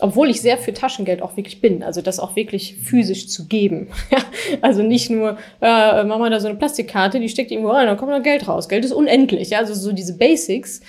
Obwohl 0.00 0.30
ich 0.30 0.40
sehr 0.40 0.58
für 0.58 0.72
Taschengeld 0.72 1.22
auch 1.22 1.36
wirklich 1.36 1.60
bin, 1.60 1.82
also 1.82 2.00
das 2.00 2.18
auch 2.18 2.36
wirklich 2.36 2.76
physisch 2.76 3.28
zu 3.28 3.46
geben. 3.46 3.88
also 4.60 4.82
nicht 4.82 5.10
nur, 5.10 5.38
äh, 5.60 6.04
Mama 6.04 6.30
da 6.30 6.40
so 6.40 6.48
eine 6.48 6.56
Plastikkarte, 6.56 7.20
die 7.20 7.28
steckt 7.28 7.50
irgendwo 7.50 7.70
rein, 7.70 7.86
dann 7.86 7.96
kommt 7.96 8.10
noch 8.10 8.22
Geld 8.22 8.48
raus. 8.48 8.68
Geld 8.68 8.84
ist 8.84 8.92
unendlich, 8.92 9.50
ja? 9.50 9.58
also 9.58 9.74
so 9.74 9.92
diese 9.92 10.16
Basics 10.16 10.80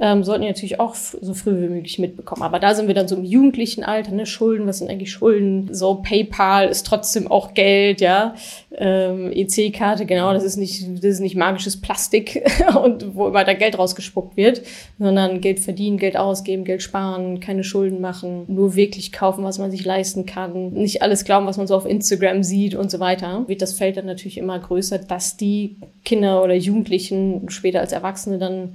ähm, 0.00 0.22
sollten 0.22 0.42
die 0.42 0.48
natürlich 0.48 0.78
auch 0.78 0.94
so 0.94 1.34
früh 1.34 1.60
wie 1.60 1.68
möglich 1.68 1.98
mitbekommen. 1.98 2.42
Aber 2.42 2.60
da 2.60 2.74
sind 2.74 2.86
wir 2.86 2.94
dann 2.94 3.08
so 3.08 3.16
im 3.16 3.24
jugendlichen 3.24 3.82
Alter, 3.82 4.12
ne? 4.12 4.26
Schulden, 4.26 4.66
was 4.66 4.78
sind 4.78 4.88
eigentlich 4.90 5.10
Schulden? 5.10 5.74
So 5.74 5.96
PayPal 5.96 6.68
ist 6.68 6.86
trotzdem 6.86 7.28
auch 7.28 7.54
Geld, 7.54 8.00
ja. 8.00 8.34
Ähm, 8.76 9.32
EC-Karte, 9.32 10.06
genau, 10.06 10.32
das 10.32 10.44
ist 10.44 10.56
nicht, 10.56 10.86
das 10.98 11.04
ist 11.04 11.20
nicht 11.20 11.34
magisches 11.34 11.80
Plastik 11.80 12.44
und 12.84 13.16
wo 13.16 13.26
immer 13.26 13.42
da 13.44 13.54
Geld 13.54 13.76
rausgespuckt 13.76 14.36
wird, 14.36 14.62
sondern 15.00 15.40
Geld 15.40 15.58
verdienen, 15.58 15.98
Geld 15.98 16.16
ausgeben, 16.16 16.64
Geld 16.64 16.82
sparen, 16.82 17.40
keine 17.40 17.64
Schulden 17.64 18.00
machen, 18.00 18.44
nur 18.46 18.76
wirklich 18.76 19.10
kaufen, 19.10 19.42
was 19.42 19.58
man 19.58 19.72
sich 19.72 19.84
leisten 19.84 20.26
kann, 20.26 20.72
nicht 20.74 21.02
alles 21.02 21.24
glauben, 21.24 21.46
was 21.46 21.56
man 21.56 21.66
so 21.66 21.74
auf 21.74 21.86
Instagram 21.86 22.44
sieht 22.44 22.76
und 22.76 22.90
so 22.90 23.00
weiter. 23.00 23.44
Wird 23.48 23.62
das 23.62 23.72
Feld 23.72 23.96
dann 23.96 24.06
natürlich 24.06 24.38
immer 24.38 24.58
größer, 24.58 24.98
dass 24.98 25.36
die 25.36 25.76
Kinder 26.04 26.44
oder 26.44 26.54
Jugendlichen 26.54 27.50
später 27.50 27.80
als 27.80 27.92
Erwachsene 27.92 28.38
dann 28.38 28.74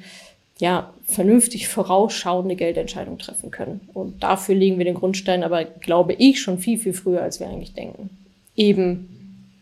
ja, 0.64 0.94
vernünftig 1.04 1.68
vorausschauende 1.68 2.56
Geldentscheidungen 2.56 3.20
treffen 3.20 3.52
können. 3.52 3.82
Und 3.94 4.24
dafür 4.24 4.56
legen 4.56 4.78
wir 4.78 4.86
den 4.86 4.94
Grundstein, 4.94 5.44
aber 5.44 5.66
glaube 5.66 6.14
ich, 6.14 6.42
schon 6.42 6.58
viel, 6.58 6.78
viel 6.78 6.94
früher, 6.94 7.22
als 7.22 7.42
wir 7.42 7.50
eigentlich 7.50 7.74
denken. 7.74 8.10
Eben 8.56 9.10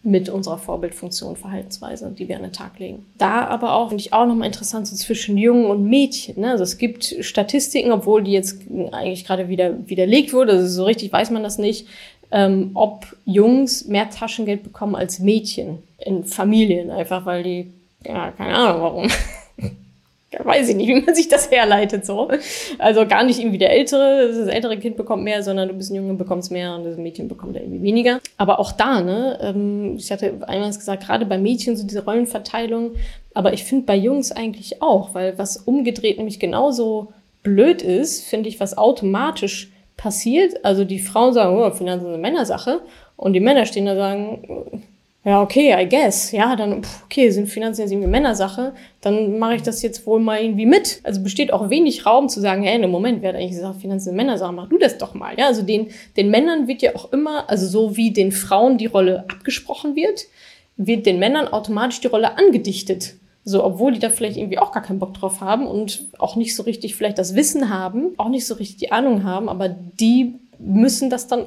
mit 0.04 0.30
unserer 0.30 0.60
Vorbildfunktion, 0.60 1.38
Verhaltensweise, 1.38 2.14
die 2.16 2.28
wir 2.28 2.36
an 2.36 2.44
den 2.44 2.54
Tag 2.54 2.78
legen. 2.78 3.04
Da 3.18 3.48
aber 3.48 3.74
auch, 3.74 3.90
finde 3.90 4.04
ich 4.04 4.14
auch 4.14 4.28
nochmal 4.28 4.46
interessant, 4.46 4.86
so 4.88 4.96
zwischen 4.96 5.40
Jungen 5.40 5.66
und 5.66 5.90
Mädchen. 5.90 6.40
Ne? 6.40 6.52
Also 6.52 6.64
es 6.64 6.78
gibt 6.78 7.16
Statistiken, 7.22 7.92
obwohl 7.92 8.22
die 8.22 8.34
jetzt 8.34 8.62
eigentlich 8.92 9.26
gerade 9.26 9.50
wieder 9.50 9.90
widerlegt 9.90 10.34
wurde, 10.34 10.52
also 10.52 10.68
so 10.68 10.86
richtig 10.86 11.12
weiß 11.12 11.32
man 11.32 11.42
das 11.42 11.58
nicht, 11.58 11.88
ähm, 12.30 12.70
ob 12.76 13.08
Jungs 13.26 13.86
mehr 13.86 14.12
Taschengeld 14.12 14.62
bekommen 14.62 14.96
als 14.96 15.18
Mädchen 15.18 15.80
in 15.98 16.26
Familien, 16.26 16.92
einfach 16.92 17.26
weil 17.26 17.42
die, 17.42 17.74
ja, 18.06 18.30
keine 18.30 18.56
Ahnung 18.56 18.82
warum. 18.84 19.08
weiß 20.40 20.70
ich 20.70 20.76
nicht, 20.76 20.88
wie 20.88 21.02
man 21.02 21.14
sich 21.14 21.28
das 21.28 21.52
herleitet 21.52 22.06
so. 22.06 22.30
Also 22.80 23.06
gar 23.06 23.24
nicht 23.24 23.40
irgendwie 23.40 23.58
der 23.58 23.72
ältere, 23.72 24.28
das 24.28 24.48
ältere 24.48 24.78
Kind 24.78 24.96
bekommt 24.96 25.24
mehr, 25.24 25.44
sondern 25.44 25.68
du 25.68 25.74
bist 25.74 25.92
ein 25.92 25.96
Junge, 25.96 26.14
bekommst 26.14 26.52
mehr 26.52 26.76
und 26.76 26.86
das 26.86 26.98
Mädchen 26.98 27.28
bekommt 27.28 27.56
irgendwie 27.58 27.82
weniger. 27.82 28.20
Aber 28.38 28.60
auch 28.60 28.72
da, 28.72 29.02
ne, 29.02 29.40
ähm, 29.42 29.96
ich 29.98 30.12
hatte 30.12 30.34
einmal 30.48 30.70
gesagt, 30.70 31.06
gerade 31.06 31.26
bei 31.26 31.38
Mädchen 31.38 31.76
so 31.76 31.86
diese 31.86 32.06
Rollenverteilung, 32.06 32.92
aber 33.34 33.54
ich 33.54 33.64
finde 33.64 33.86
bei 33.86 33.96
Jungs 33.96 34.32
eigentlich 34.32 34.82
auch, 34.82 35.14
weil 35.14 35.38
was 35.38 35.58
umgedreht 35.58 36.18
nämlich 36.18 36.40
genauso 36.40 37.14
blöd 37.44 37.82
ist, 37.82 38.26
finde 38.26 38.50
ich, 38.50 38.60
was 38.60 38.78
automatisch 38.78 39.72
passiert. 39.98 40.64
Also 40.64 40.86
die 40.86 41.00
Frauen 41.00 41.34
sagen, 41.34 41.58
oh, 41.58 41.70
Finanzen 41.72 42.06
sind 42.06 42.14
eine 42.14 42.22
Männersache 42.22 42.82
und 43.16 43.34
die 43.34 43.40
Männer 43.40 43.66
stehen 43.66 43.86
da 43.86 43.96
sagen, 43.96 44.84
ja, 45.24 45.42
okay, 45.42 45.76
I 45.80 45.88
guess. 45.88 46.32
Ja, 46.32 46.56
dann, 46.56 46.82
okay, 47.06 47.30
sind 47.30 47.48
Finanzen 47.48 47.82
jetzt 47.82 47.92
irgendwie 47.92 48.10
Männersache, 48.10 48.74
dann 49.02 49.38
mache 49.38 49.56
ich 49.56 49.62
das 49.62 49.84
jetzt 49.84 50.08
wohl 50.08 50.20
mal 50.20 50.42
irgendwie 50.42 50.66
mit. 50.66 51.00
Also 51.04 51.22
besteht 51.22 51.54
auch 51.54 51.70
wenig 51.70 52.08
Raum 52.08 52.28
zu 52.28 52.42
sagen, 52.42 52.64
hey, 52.64 52.82
im 52.82 52.90
Moment, 52.90 53.22
wer 53.22 53.30
hat 53.30 53.36
eigentlich 53.36 53.52
gesagt, 53.52 53.82
Finanzen 53.82 54.06
sind 54.06 54.16
Männersache, 54.16 54.52
mach 54.52 54.68
du 54.68 54.80
das 54.80 54.98
doch 54.98 55.14
mal. 55.14 55.38
Ja, 55.38 55.46
also 55.46 55.62
den, 55.62 55.90
den 56.18 56.32
Männern 56.32 56.68
wird 56.68 56.82
ja 56.82 56.96
auch 56.96 57.12
immer, 57.14 57.48
also 57.50 57.68
so 57.68 57.98
wie 57.98 58.12
den 58.12 58.32
Frauen 58.32 58.80
die 58.80 58.88
Rolle 58.88 59.26
abgesprochen 59.30 59.96
wird, 59.96 60.26
wird 60.78 61.06
den 61.06 61.20
Männern 61.20 61.48
automatisch 61.48 62.02
die 62.02 62.08
Rolle 62.08 62.38
angedichtet. 62.40 63.14
So, 63.44 63.64
obwohl 63.64 63.92
die 63.92 64.00
da 64.00 64.10
vielleicht 64.10 64.38
irgendwie 64.38 64.60
auch 64.60 64.72
gar 64.72 64.84
keinen 64.84 65.00
Bock 65.00 65.14
drauf 65.14 65.42
haben 65.42 65.68
und 65.68 66.08
auch 66.18 66.36
nicht 66.36 66.56
so 66.56 66.64
richtig 66.64 66.96
vielleicht 66.96 67.20
das 67.20 67.36
Wissen 67.36 67.70
haben, 67.70 68.14
auch 68.18 68.30
nicht 68.30 68.46
so 68.48 68.56
richtig 68.56 68.78
die 68.78 68.92
Ahnung 68.92 69.24
haben, 69.24 69.50
aber 69.50 69.70
die 69.70 70.36
müssen 70.60 71.12
das 71.12 71.28
dann 71.28 71.46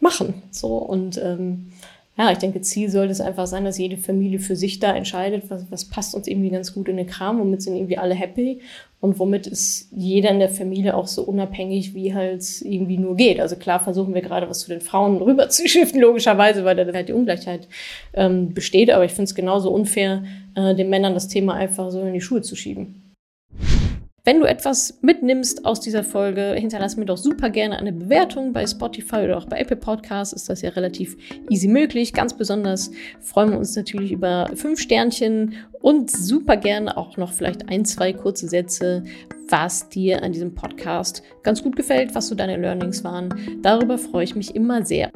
machen. 0.00 0.42
So 0.50 0.76
und 0.76 1.18
ähm, 1.18 1.72
ja, 2.20 2.30
ich 2.32 2.38
denke, 2.38 2.60
Ziel 2.60 2.90
sollte 2.90 3.12
es 3.12 3.22
einfach 3.22 3.46
sein, 3.46 3.64
dass 3.64 3.78
jede 3.78 3.96
Familie 3.96 4.40
für 4.40 4.54
sich 4.54 4.78
da 4.78 4.94
entscheidet, 4.94 5.44
was, 5.48 5.64
was 5.70 5.86
passt 5.86 6.14
uns 6.14 6.26
irgendwie 6.28 6.50
ganz 6.50 6.74
gut 6.74 6.86
in 6.88 6.98
den 6.98 7.06
Kram, 7.06 7.40
womit 7.40 7.62
sind 7.62 7.76
irgendwie 7.76 7.96
alle 7.96 8.14
happy 8.14 8.60
und 9.00 9.18
womit 9.18 9.46
ist 9.46 9.88
jeder 9.96 10.28
in 10.28 10.38
der 10.38 10.50
Familie 10.50 10.94
auch 10.94 11.06
so 11.06 11.22
unabhängig, 11.22 11.94
wie 11.94 12.14
halt 12.14 12.44
irgendwie 12.60 12.98
nur 12.98 13.16
geht. 13.16 13.40
Also 13.40 13.56
klar 13.56 13.80
versuchen 13.80 14.12
wir 14.12 14.20
gerade 14.20 14.50
was 14.50 14.60
zu 14.60 14.68
den 14.68 14.82
Frauen 14.82 15.16
rüber 15.22 15.48
zu 15.48 15.66
shiften, 15.66 15.98
logischerweise, 16.02 16.62
weil 16.66 16.76
da 16.76 16.92
halt 16.92 17.08
die 17.08 17.14
Ungleichheit 17.14 17.68
ähm, 18.12 18.52
besteht, 18.52 18.90
aber 18.90 19.06
ich 19.06 19.12
finde 19.12 19.24
es 19.24 19.34
genauso 19.34 19.70
unfair, 19.70 20.22
äh, 20.56 20.74
den 20.74 20.90
Männern 20.90 21.14
das 21.14 21.28
Thema 21.28 21.54
einfach 21.54 21.90
so 21.90 22.02
in 22.02 22.12
die 22.12 22.20
Schuhe 22.20 22.42
zu 22.42 22.54
schieben. 22.54 23.09
Wenn 24.22 24.38
du 24.38 24.46
etwas 24.46 24.98
mitnimmst 25.00 25.64
aus 25.64 25.80
dieser 25.80 26.04
Folge, 26.04 26.54
hinterlass 26.54 26.96
mir 26.96 27.06
doch 27.06 27.16
super 27.16 27.48
gerne 27.48 27.78
eine 27.78 27.92
Bewertung 27.92 28.52
bei 28.52 28.66
Spotify 28.66 29.16
oder 29.24 29.38
auch 29.38 29.46
bei 29.46 29.58
Apple 29.58 29.76
Podcasts. 29.76 30.34
Ist 30.34 30.50
das 30.50 30.60
ja 30.60 30.70
relativ 30.70 31.16
easy 31.48 31.68
möglich. 31.68 32.12
Ganz 32.12 32.34
besonders 32.34 32.90
freuen 33.20 33.52
wir 33.52 33.58
uns 33.58 33.74
natürlich 33.74 34.12
über 34.12 34.50
fünf 34.54 34.78
Sternchen 34.78 35.54
und 35.80 36.10
super 36.10 36.58
gerne 36.58 36.98
auch 36.98 37.16
noch 37.16 37.32
vielleicht 37.32 37.70
ein, 37.70 37.86
zwei 37.86 38.12
kurze 38.12 38.46
Sätze, 38.46 39.04
was 39.48 39.88
dir 39.88 40.22
an 40.22 40.32
diesem 40.32 40.54
Podcast 40.54 41.22
ganz 41.42 41.62
gut 41.62 41.74
gefällt, 41.74 42.14
was 42.14 42.28
so 42.28 42.34
deine 42.34 42.58
Learnings 42.58 43.02
waren. 43.02 43.34
Darüber 43.62 43.96
freue 43.96 44.24
ich 44.24 44.36
mich 44.36 44.54
immer 44.54 44.84
sehr. 44.84 45.10